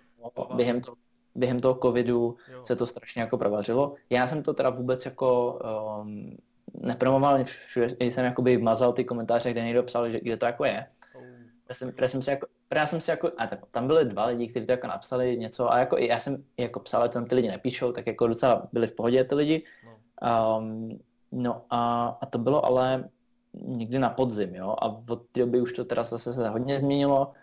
[0.56, 0.94] během, to,
[1.38, 2.66] během toho covidu Jo.
[2.66, 3.96] se to strašně jako provařilo.
[4.10, 5.60] Já jsem to teda vůbec jako
[6.02, 6.38] um,
[6.82, 10.88] nepromoval, všude jsem jakoby mazal ty komentáře, kde někdo psal, že, kde to jako je.
[11.16, 11.24] Oh.
[11.70, 14.48] Já jsem, já jsem si jako, já jsem si jako, a tam byli dva lidi,
[14.48, 17.36] kteří to jako napsali něco a jako i já jsem jako psal, ale tam ty
[17.36, 19.64] lidi nepíšou, tak jako docela byli v pohodě ty lidi.
[19.86, 20.58] No.
[20.60, 21.00] Um,
[21.32, 23.10] no a, a to bylo ale
[23.54, 27.34] někdy na podzim, jo, a od té doby už to teda zase se hodně změnilo.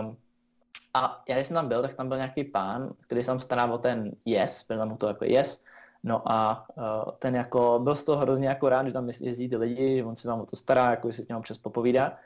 [0.00, 0.16] Um,
[0.94, 3.66] a já když jsem tam byl, tak tam byl nějaký pán, který se tam stará
[3.66, 5.62] o ten yes, byl tam to jako yes,
[6.04, 9.56] no a uh, ten jako, byl z toho hrozně jako rád, že tam jezdí ty
[9.56, 12.18] lidi, že on se tam o to stará, jako si s ním přes popovídá.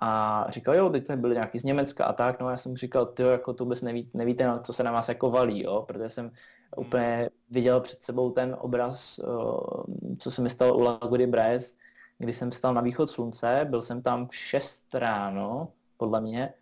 [0.00, 2.76] A říkal, jo, teď jsme byli nějaký z Německa a tak, no a já jsem
[2.76, 5.84] říkal, ty jako to vůbec neví, nevíte, na co se na vás jako valí, jo,
[5.88, 6.30] protože jsem
[6.76, 9.84] úplně viděl před sebou ten obraz, uh,
[10.18, 11.74] co se mi stalo u Lago de Braes,
[12.18, 16.54] kdy jsem stal na východ slunce, byl jsem tam v 6 ráno, podle mě,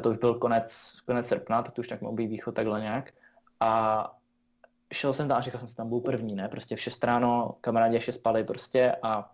[0.00, 3.12] to už byl konec, konec srpna, teď už tak mohl být východ takhle nějak.
[3.60, 4.16] A
[4.92, 6.48] šel jsem tam a říkal jsem si, tam byl první, ne?
[6.48, 9.32] Prostě v 6 ráno kamarádi ještě spali prostě a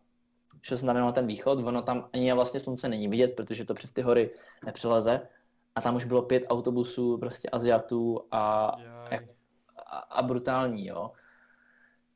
[0.62, 3.64] šel jsem tam jenom na ten východ, ono tam ani vlastně slunce není vidět, protože
[3.64, 4.30] to přes ty hory
[4.66, 5.28] nepřeleze.
[5.74, 8.76] A tam už bylo pět autobusů prostě Aziatů a,
[9.86, 11.12] a, a brutální, jo.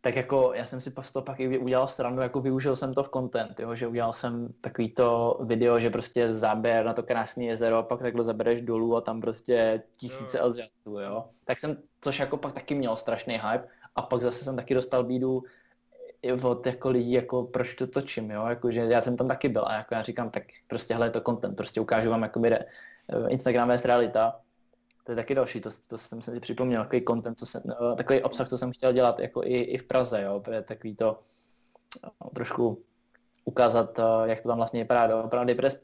[0.03, 3.03] Tak jako já jsem si z toho pak i udělal stranu, jako využil jsem to
[3.03, 7.45] v content, jo, že udělal jsem takový to video, že prostě záběr na to krásné
[7.45, 10.45] jezero a pak takhle zabereš dolů a tam prostě tisíce Jo.
[10.45, 11.25] Elzjatů, jo.
[11.45, 15.05] Tak jsem, což jako pak taky měl strašný hype a pak zase jsem taky dostal
[15.05, 15.43] bídu,
[16.43, 19.65] od jako lidí, jako proč to točím, jo, jako, že já jsem tam taky byl
[19.67, 22.59] a jako já říkám, tak prostě hele, je to content, prostě ukážu vám, jakoby
[23.29, 24.41] Instagram vést realita,
[25.05, 28.23] to je taky další, to, to jsem si připomněl, takový content, co jsem, no, takový
[28.23, 31.21] obsah, co jsem chtěl dělat jako i, i v Praze, jo, takový to
[32.05, 32.85] no, trošku
[33.45, 35.81] ukázat, eh, jak to tam vlastně vypadá doopravdy, protože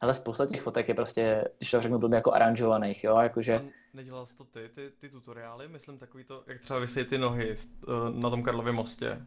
[0.00, 3.68] ale spousta těch fotek je prostě, když to řeknu blbě, jako aranžovaných, jo, jakože...
[3.94, 7.54] Nedělal jsi to ty, ty, ty tutoriály, myslím takový to, jak třeba vysí ty nohy
[7.54, 9.26] eh, na tom Karlově mostě.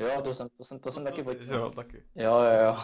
[0.00, 1.54] Jo, to jsem, to jsem, to, to jsem taky fotil.
[1.54, 2.02] Jo, taky.
[2.14, 2.76] Jo, jo, jo.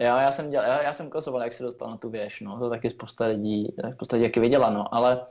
[0.00, 2.58] Jo, já jsem, dělal, já, já jsem kosoval, jak se dostal na tu věž, no,
[2.58, 5.24] to taky spousta lidí, spousta lidí taky viděla, no, ale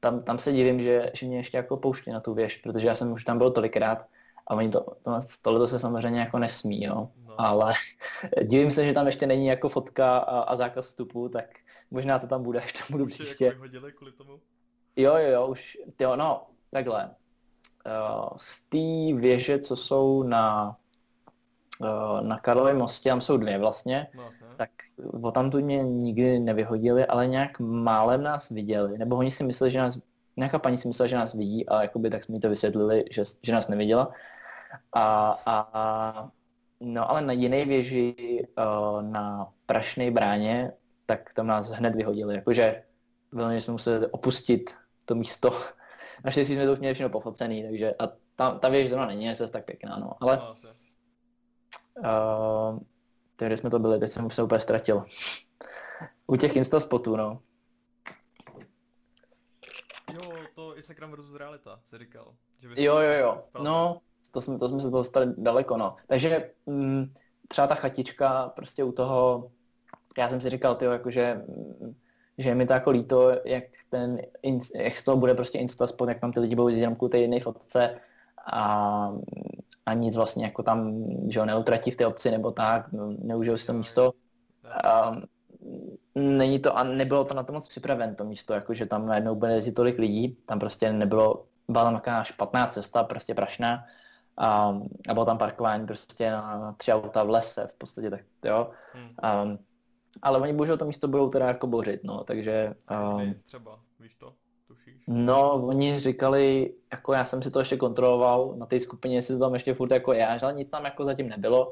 [0.00, 2.94] tam, tam se divím, že, že mě ještě jako pouští na tu věž, protože já
[2.94, 4.06] jsem už tam byl tolikrát
[4.46, 7.40] a oni to, to, tohle to se samozřejmě jako nesmí, jo, no.
[7.40, 7.72] ale
[8.42, 11.44] divím se, že tam ještě není jako fotka a, a zákaz vstupu, tak
[11.90, 13.44] možná to tam bude, až tam budu už příště.
[13.44, 14.40] Jako vyhodili kvůli tomu?
[14.96, 17.10] Jo, jo, jo, už, jo, no, takhle.
[17.86, 20.76] Uh, z té věže, co jsou na
[22.22, 24.70] na Karlově mostě, tam jsou dvě vlastně, no, tak
[25.22, 29.70] o tam tu mě nikdy nevyhodili, ale nějak málem nás viděli, nebo oni si mysleli,
[29.70, 29.98] že nás,
[30.36, 33.24] nějaká paní si myslela, že nás vidí a jakoby tak jsme mi to vysvětlili, že,
[33.42, 34.12] že nás neviděla.
[34.92, 36.30] A, a, a
[36.80, 40.72] no ale na jiné věži, uh, na Prašné bráně,
[41.06, 42.82] tak tam nás hned vyhodili, jakože
[43.32, 45.62] velmi jsme museli opustit to místo.
[46.24, 49.52] Naštěstí jsme to už měli všechno pofocený, takže a ta, ta věž zrovna není zase
[49.52, 50.12] tak pěkná, no.
[50.20, 50.54] Ale, no,
[51.98, 52.78] Uh,
[53.36, 55.04] tehdy jsme to byli, teď jsem se úplně ztratil.
[56.26, 57.40] U těch Insta spotů, no.
[60.14, 60.20] Jo,
[60.54, 62.34] to Instagram versus realita, se říkal.
[62.60, 63.44] Že jo, jo, jo.
[63.62, 64.00] No,
[64.30, 65.96] to jsme, to jsme se dostali daleko, no.
[66.06, 67.12] Takže mm,
[67.48, 69.50] třeba ta chatička prostě u toho,
[70.18, 71.94] já jsem si říkal, tyjo, jakože, mm,
[72.38, 74.18] že je mi to jako líto, jak ten,
[74.74, 77.18] jak z toho bude prostě Insta spot, jak tam ty lidi budou jenom kvůli té
[77.18, 78.00] jedné fotce
[78.52, 79.12] a
[79.88, 83.56] a nic vlastně jako tam, že ho neutratí v té obci nebo tak, no, neužijou
[83.56, 84.12] si to místo.
[84.84, 85.16] A,
[86.14, 89.52] není to, a nebylo to na to moc připraven to místo, jakože tam najednou bude
[89.52, 93.84] jezdit tolik lidí, tam prostě nebylo, byla tam taková špatná cesta, prostě prašná,
[94.36, 94.78] a,
[95.08, 98.70] a bylo tam parkování prostě na, na tři auta v lese v podstatě, tak jo.
[98.92, 99.08] Hmm.
[99.22, 99.46] A,
[100.22, 102.74] ale oni bohužel to místo budou teda jako bořit, no, takže...
[103.16, 104.34] Um, třeba, víš to?
[104.68, 105.04] Tušíš?
[105.06, 109.40] No, oni říkali, jako já jsem si to ještě kontroloval na té skupině, jestli to
[109.40, 111.70] tam ještě furt jako je, ale nic tam jako zatím nebylo,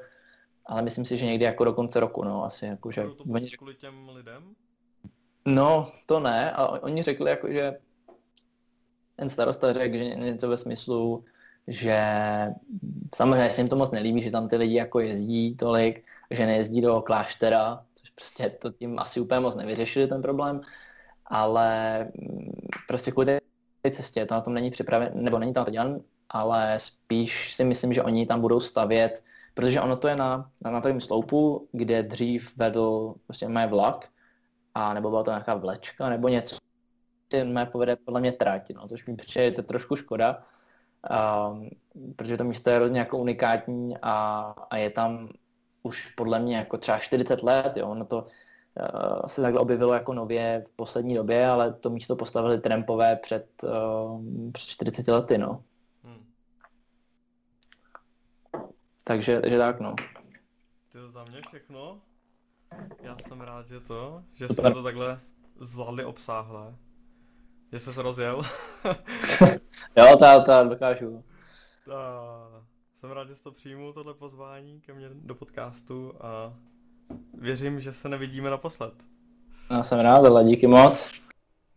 [0.67, 3.03] ale myslím si, že někdy jako do konce roku, no, asi jako, že...
[3.03, 3.51] to oni...
[3.51, 4.55] kvůli těm lidem?
[5.47, 7.79] No, to ne, ale oni řekli jako, že
[9.17, 11.25] ten starosta řekl, že něco ve smyslu,
[11.67, 12.01] že
[13.15, 16.81] samozřejmě se jim to moc nelíbí, že tam ty lidi jako jezdí tolik, že nejezdí
[16.81, 20.61] do kláštera, což prostě to tím asi úplně moc nevyřešili ten problém,
[21.27, 22.51] ale mm,
[22.89, 23.41] prostě kvůli
[23.83, 27.65] té cestě to na tom není připraven, nebo není na to dělan, ale spíš si
[27.65, 29.25] myslím, že oni tam budou stavět,
[29.55, 34.09] protože ono to je na, na, na takovém sloupu, kde dřív vedl prostě mé vlak,
[34.75, 36.57] a nebo byla to nějaká vlečka, nebo něco,
[37.29, 40.43] ten mé povede podle mě trať, no, což mi přijde to trošku škoda,
[41.51, 41.71] um,
[42.17, 45.29] protože to místo je hrozně jako unikátní a, a je tam
[45.83, 48.27] už podle mě jako třeba 40 let, jo, ono to
[49.27, 54.23] se takhle objevilo jako nově v poslední době, ale to místo postavili Trumpové před, uh,
[54.53, 55.65] před 40 lety, no.
[56.05, 56.27] Hmm.
[59.05, 59.95] Takže, takže tak, no.
[60.93, 62.01] Ty to za mě všechno.
[63.03, 65.21] Já jsem rád, že to, že jsme to takhle
[65.61, 66.77] zvládli obsáhle.
[67.73, 68.43] Že jsi se rozjel.
[69.97, 71.25] jo, ta, ta, dokážu.
[71.87, 76.55] Ta, jsem rád, že jsi to přijmu, tohle pozvání ke mně do podcastu a
[77.39, 78.95] věřím, že se nevidíme naposled.
[79.71, 81.11] Já jsem rád, ale díky moc.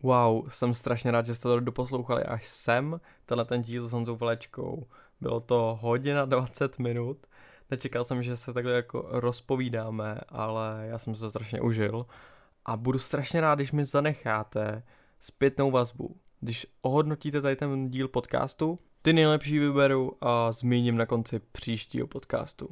[0.02, 4.16] Wow, jsem strašně rád, že jste to doposlouchali až sem, tenhle ten díl s Honzou
[4.16, 4.86] Valečkou.
[5.20, 7.26] Bylo to hodina 20 minut.
[7.70, 12.06] Nečekal jsem, že se takhle jako rozpovídáme, ale já jsem se to strašně užil.
[12.64, 14.82] A budu strašně rád, když mi zanecháte
[15.20, 16.16] zpětnou vazbu.
[16.40, 22.68] Když ohodnotíte tady ten díl podcastu, ty nejlepší vyberu a zmíním na konci příštího podcastu.